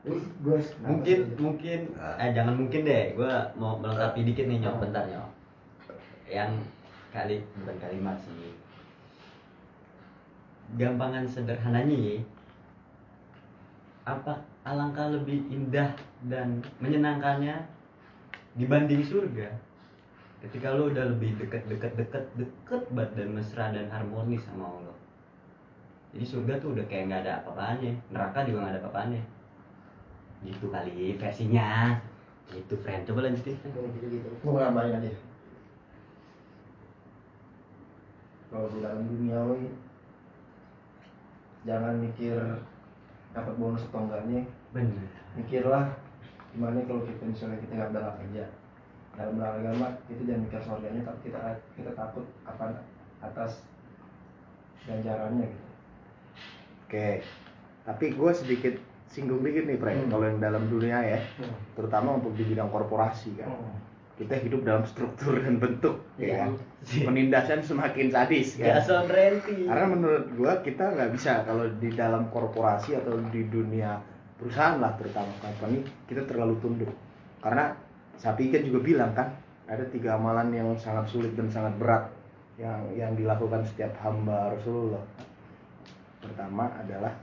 [0.00, 5.28] gue mungkin mungkin eh jangan mungkin deh gue mau melengkapi dikit nih nyok bentar nyok.
[6.24, 6.64] Yang
[7.12, 8.56] kali bukan kalimat sih.
[10.80, 12.16] Gampangan sederhananya ya.
[14.08, 15.92] Apa alangkah lebih indah
[16.32, 17.60] dan menyenangkannya
[18.56, 19.52] dibanding surga?
[20.40, 24.96] Ketika lo udah lebih deket deket deket deket banget dan mesra dan harmonis sama Allah.
[26.16, 27.92] Jadi surga tuh udah kayak nggak ada apa-apanya.
[28.08, 29.22] Neraka juga nggak ada apa-apanya
[30.44, 32.00] gitu kali versinya.
[32.50, 33.06] Gitu friend.
[33.06, 35.10] Coba lanjutin gitu gitu gue nambahin aja.
[38.50, 39.70] Kalau di dalam dunia ini
[41.62, 42.38] jangan mikir
[43.30, 44.42] dapat bonus atau enggaknya.
[44.74, 45.06] Bener.
[45.38, 45.94] Mikirlah
[46.50, 48.44] gimana kalau kita misalnya kita nggak nggak kerja.
[49.14, 51.38] Dalam beragama kita jangan mikir surganya tapi kita
[51.78, 52.82] kita takut apa
[53.22, 53.62] atas
[54.88, 55.68] ganjarannya gitu.
[56.90, 57.22] Oke.
[57.86, 58.74] Tapi gue sedikit
[59.10, 59.90] singgung dikit nih Pre.
[59.90, 60.06] Hmm.
[60.06, 61.50] kalau yang dalam dunia ya Hmm.
[61.74, 63.50] terutama untuk di bidang korporasi kan.
[64.20, 66.44] Kita hidup dalam struktur dan bentuk ya.
[66.46, 66.60] Kan
[67.08, 72.28] penindasan semakin sadis kan Jason Renti karena menurut gua kita nggak bisa kalau di dalam
[72.30, 73.96] korporasi atau di dunia
[74.36, 76.92] perusahaan lah terutama company kita terlalu tunduk.
[77.40, 77.72] Karena
[78.20, 79.32] saya pikir juga bilang kan
[79.64, 82.12] ada tiga amalan yang sangat sulit dan sangat berat
[82.60, 85.00] yang yang dilakukan setiap hamba Rasulullah.
[86.20, 87.16] Pertama adalah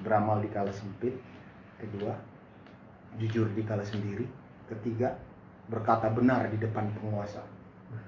[0.00, 1.16] beramal di kala sempit.
[1.80, 2.12] Kedua
[3.16, 4.24] jujur di kala sendiri.
[4.68, 5.16] Ketiga
[5.70, 7.42] berkata benar di depan penguasa.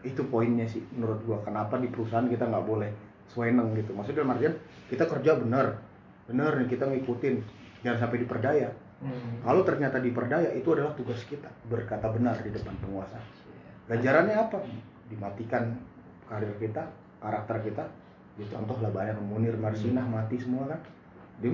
[0.06, 1.38] Itu poinnya sih menurut gua.
[1.42, 2.90] Kenapa di perusahaan kita nggak boleh
[3.30, 3.94] sweneng gitu?
[3.96, 4.54] Maksudnya dalam artian
[4.90, 5.66] kita kerja benar.
[6.28, 7.34] Benar nih kita ngikutin.
[7.82, 8.70] Jangan sampai diperdaya.
[9.42, 11.50] Kalau ternyata diperdaya itu adalah tugas kita.
[11.66, 13.18] Berkata benar di depan penguasa.
[13.90, 14.62] Ganjarannya apa?
[15.10, 15.74] Dimatikan
[16.30, 16.86] karir kita
[17.18, 17.84] karakter kita.
[18.38, 20.78] Ya contoh lah banyak Munir Marsinah mati semua kan.
[21.42, 21.50] Dia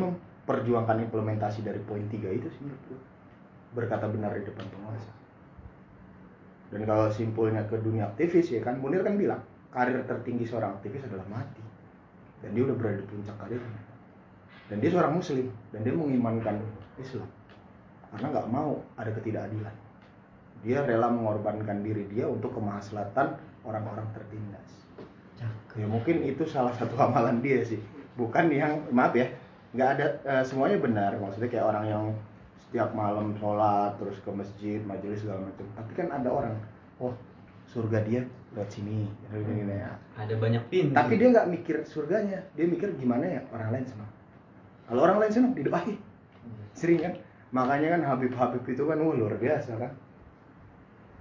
[0.48, 3.00] memperjuangkan implementasi dari poin tiga itu sih menurut gua.
[3.76, 5.12] Berkata benar di depan penguasa.
[6.72, 11.04] Dan kalau simpulnya ke dunia aktivis ya kan Munir kan bilang karir tertinggi seorang aktivis
[11.04, 11.60] adalah mati.
[12.40, 13.82] Dan dia udah berada di puncak karirnya.
[14.72, 16.64] Dan dia seorang muslim dan dia mengimankan
[16.96, 17.28] Islam.
[18.08, 19.76] Karena nggak mau ada ketidakadilan.
[20.64, 23.36] Dia rela mengorbankan diri dia untuk kemaslahatan
[23.68, 24.68] orang-orang tertindas.
[25.76, 27.84] Ya mungkin itu salah satu amalan dia sih.
[28.16, 29.28] Bukan yang maaf ya
[29.76, 31.12] nggak ada eh, semuanya benar.
[31.20, 32.04] Maksudnya kayak orang yang
[32.68, 35.66] setiap malam sholat terus ke masjid majelis segala macam.
[35.76, 36.54] Tapi kan ada orang
[37.00, 37.12] oh
[37.68, 38.22] surga dia
[38.56, 39.08] lewat sini.
[39.28, 39.92] Gini, gini, ya.
[40.16, 42.40] ada banyak pintu tapi dia nggak mikir surganya.
[42.56, 44.10] Dia mikir gimana ya orang lain senang.
[44.88, 45.98] Kalau orang lain senang didoain.
[46.72, 47.14] Sering kan?
[47.52, 49.92] Makanya kan Habib Habib itu kan wah luar biasa kan?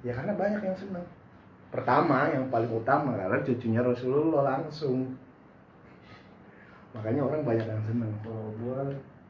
[0.03, 1.07] Ya karena banyak yang senang.
[1.67, 5.19] Pertama yang paling utama karena cucunya Rasulullah langsung
[6.97, 8.79] makanya orang banyak yang senang kalau gue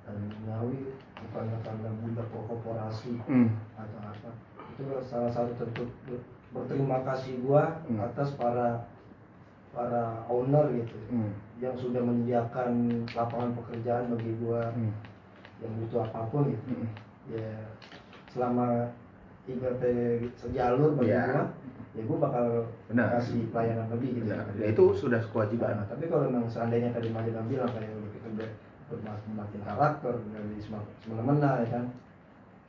[0.07, 0.79] dan duniawi
[1.19, 3.51] bukan tanda bunda korporasi Hmm.
[3.75, 4.29] atau apa
[4.71, 6.23] itu salah satu bentuk ber-
[6.55, 7.99] berterima kasih gua Hmm.
[7.99, 8.87] atas para
[9.75, 11.35] para owner gitu Hmm.
[11.59, 14.95] yang sudah menyediakan lapangan pekerjaan bagi gua Hmm.
[15.59, 16.87] yang butuh apa pun gitu Hmm.
[17.27, 17.51] ya
[18.31, 18.87] selama
[19.43, 21.25] ibaratnya sejalur bagi Ya.
[21.27, 21.43] gua
[21.95, 22.45] ya gua bakal
[22.91, 23.07] Benar.
[23.19, 24.27] kasih pelayanan lebih gitu.
[24.27, 25.79] Ya, ya itu sudah kewajiban.
[25.79, 28.49] Nah, tapi kalau memang seandainya tadi Mas bilang kayak udah kita udah
[28.87, 30.13] bermak- semakin karakter
[30.63, 31.85] semak- semena-mena ya kan?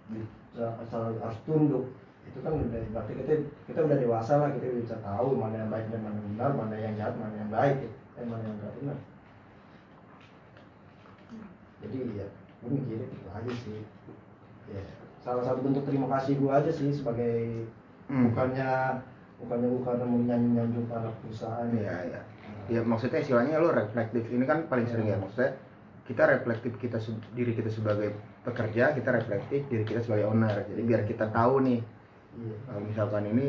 [0.08, 0.20] Di,
[0.58, 1.92] asal harus tunduk
[2.28, 3.32] itu kan udah berarti kita
[3.68, 6.74] kita udah dewasa lah kita bisa tahu mana yang baik dan mana yang benar mana
[6.76, 7.76] yang jahat mana yang baik
[8.16, 8.98] dan mana yang nggak benar.
[11.84, 12.26] Jadi ya
[12.58, 13.80] gue mikirnya gitu aja sih.
[14.68, 14.82] Ya
[15.22, 17.68] salah satu bentuk terima kasih gue aja sih sebagai
[18.08, 18.32] Hmm.
[18.32, 18.70] bukannya
[19.38, 22.20] bukannya gue karena mau nyanyi para perusahaan Iya, iya.
[22.68, 25.56] Ya maksudnya istilahnya lo reflektif ini kan paling sering ya maksudnya
[26.08, 26.96] kita reflektif kita
[27.36, 30.64] diri kita sebagai pekerja, kita reflektif diri kita sebagai owner.
[30.72, 31.80] Jadi biar kita tahu nih
[32.38, 32.56] Iya.
[32.64, 33.46] kalau misalkan ini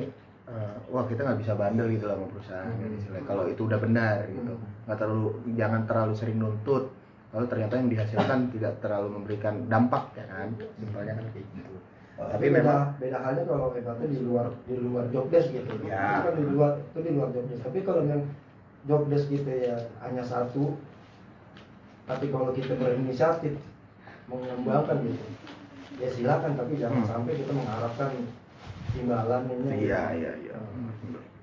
[0.50, 3.26] eh, wah kita nggak bisa bandel gitu lah sama perusahaan kan istilahnya.
[3.28, 6.84] Kalau itu udah benar gitu, nggak terlalu jangan terlalu sering nuntut.
[7.30, 10.50] Lalu ternyata yang dihasilkan tidak terlalu memberikan dampak ya kan,
[10.82, 11.74] simpelnya kan kayak gitu.
[12.20, 15.72] Tapi beda beda halnya kalau ibaratnya di luar di luar job desk gitu.
[15.88, 16.20] Ya.
[16.20, 17.62] Itu kan di luar itu di luar job desk.
[17.64, 18.22] Tapi kalau yang
[18.84, 20.76] job desk gitu ya hanya satu.
[22.04, 23.54] Tapi kalau kita berinisiatif
[24.28, 25.26] mengembangkan gitu,
[26.02, 26.58] ya silakan.
[26.60, 27.10] Tapi jangan Hmm.
[27.10, 28.10] sampai kita mengharapkan
[28.98, 29.88] imbalan ini.
[29.88, 30.58] Iya iya iya.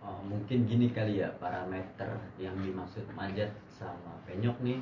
[0.03, 4.79] Oh, mungkin gini kali ya parameter yang dimaksud manjat sama penyok nih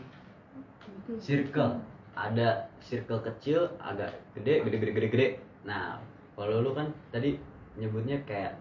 [1.20, 1.80] circle
[2.14, 5.28] ada circle kecil agak gede gede gede gede gede
[5.65, 5.99] nah
[6.36, 7.41] kalau lu kan tadi
[7.81, 8.55] nyebutnya kayak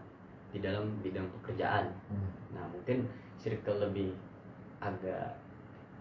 [0.54, 1.90] di dalam bidang pekerjaan.
[2.54, 3.10] Nah mungkin
[3.42, 4.14] circle lebih
[4.78, 5.34] agak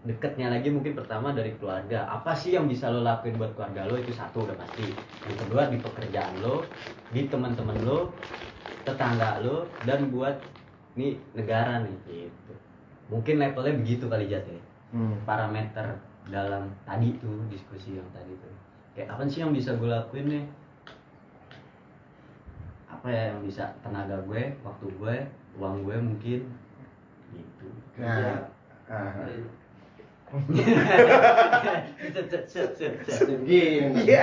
[0.02, 2.04] deketnya lagi mungkin pertama dari keluarga.
[2.10, 3.96] Apa sih yang bisa lo lakuin buat keluarga lo?
[3.96, 4.92] Itu satu udah pasti.
[5.24, 6.68] Yang kedua di pekerjaan lo
[7.10, 8.12] di teman-teman lo
[8.84, 10.36] tetangga lo dan buat
[11.00, 11.96] nih negara nih
[12.28, 12.54] gitu.
[13.08, 14.62] Mungkin levelnya begitu kali jat ya.
[14.92, 15.16] Hmm.
[15.24, 15.96] parameter
[16.28, 18.52] dalam tadi tuh diskusi yang tadi tuh.
[18.92, 20.44] Kayak apa sih yang bisa gue lakuin nih
[23.02, 25.16] apa ya yang bisa tenaga gue waktu gue
[25.58, 26.40] uang gue mungkin.
[27.34, 27.66] Gitu.
[27.98, 28.46] Nah,
[28.86, 29.26] ah.
[33.42, 34.06] Gini.
[34.06, 34.22] Iya,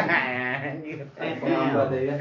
[0.63, 1.03] anjir.
[1.11, 2.15] Pengambat ya.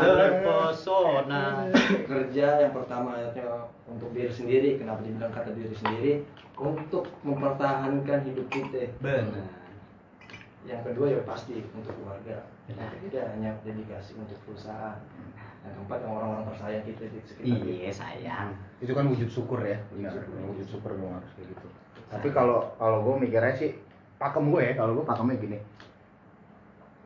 [0.00, 1.68] Terpesona
[2.08, 4.80] kerja yang pertama ayatnya untuk diri sendiri.
[4.80, 6.24] Kenapa dibilang kata diri sendiri?
[6.56, 8.96] Untuk mempertahankan hidup kita.
[9.04, 9.44] Benar.
[10.64, 14.94] Yang kedua ya pasti untuk keluarga yang ketiga hanya dedikasi untuk perusahaan
[15.62, 18.48] yang keempat yang orang-orang tersayang kita di sekitar kita iya sayang
[18.82, 19.78] Itu kan wujud syukur ya.
[19.94, 21.66] Benar, wujud syukur dong harus kayak gitu.
[22.10, 23.70] Tapi kalau kalau gue mikirnya sih
[24.18, 25.58] pakem gue ya, kalau gue pakemnya gini.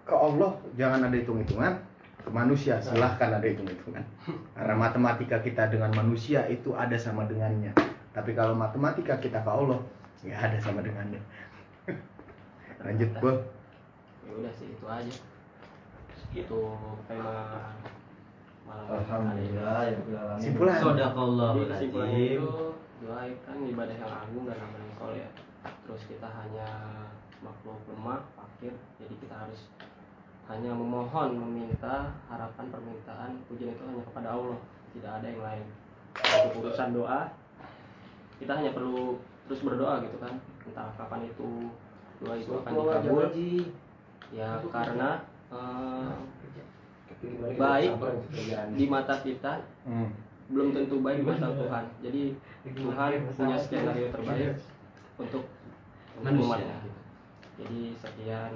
[0.09, 1.73] Ke Allah jangan ada hitung-hitungan,
[2.25, 4.05] ke manusia silahkan ada hitung-hitungan.
[4.57, 7.77] Karena matematika kita dengan manusia itu ada sama dengannya.
[8.17, 9.81] Tapi kalau matematika kita ke Allah
[10.25, 11.21] nggak ada sama dengannya.
[12.89, 13.35] Lanjut gue.
[14.27, 15.36] ya udah sih itu aja
[16.37, 16.61] itu
[17.09, 17.33] tema
[18.69, 19.57] malam hari ini.
[19.57, 20.43] Alhamdulillah ya Rabbil alamin.
[20.45, 20.77] Simpulan.
[20.85, 22.53] Sodakallah Jadi kesimpulannya itu
[22.97, 25.31] doa kan ibadah yang agung dan amal yang soleh ya.
[25.87, 26.69] Terus kita hanya
[27.41, 29.61] makhluk lemah, fakir, jadi kita harus
[30.47, 34.59] hanya memohon, meminta harapan, permintaan, pujian itu hanya kepada Allah,
[34.95, 35.65] tidak ada yang lain.
[36.17, 37.21] Untuk urusan doa,
[38.39, 40.35] kita hanya perlu terus berdoa gitu kan,
[40.65, 41.51] entah kapan itu
[42.23, 43.27] doa itu akan dikabul.
[44.35, 45.23] Ya karena
[45.57, 46.13] eh,
[47.57, 47.93] baik
[48.73, 50.11] di mata kita Hmm.
[50.47, 51.85] belum tentu baik di mata Tuhan.
[52.01, 52.23] Jadi
[52.69, 54.55] Tuhan punya skenario terbaik
[55.17, 55.45] untuk
[56.19, 56.45] Manusia.
[56.45, 56.79] umatnya.
[57.57, 58.53] Jadi sekian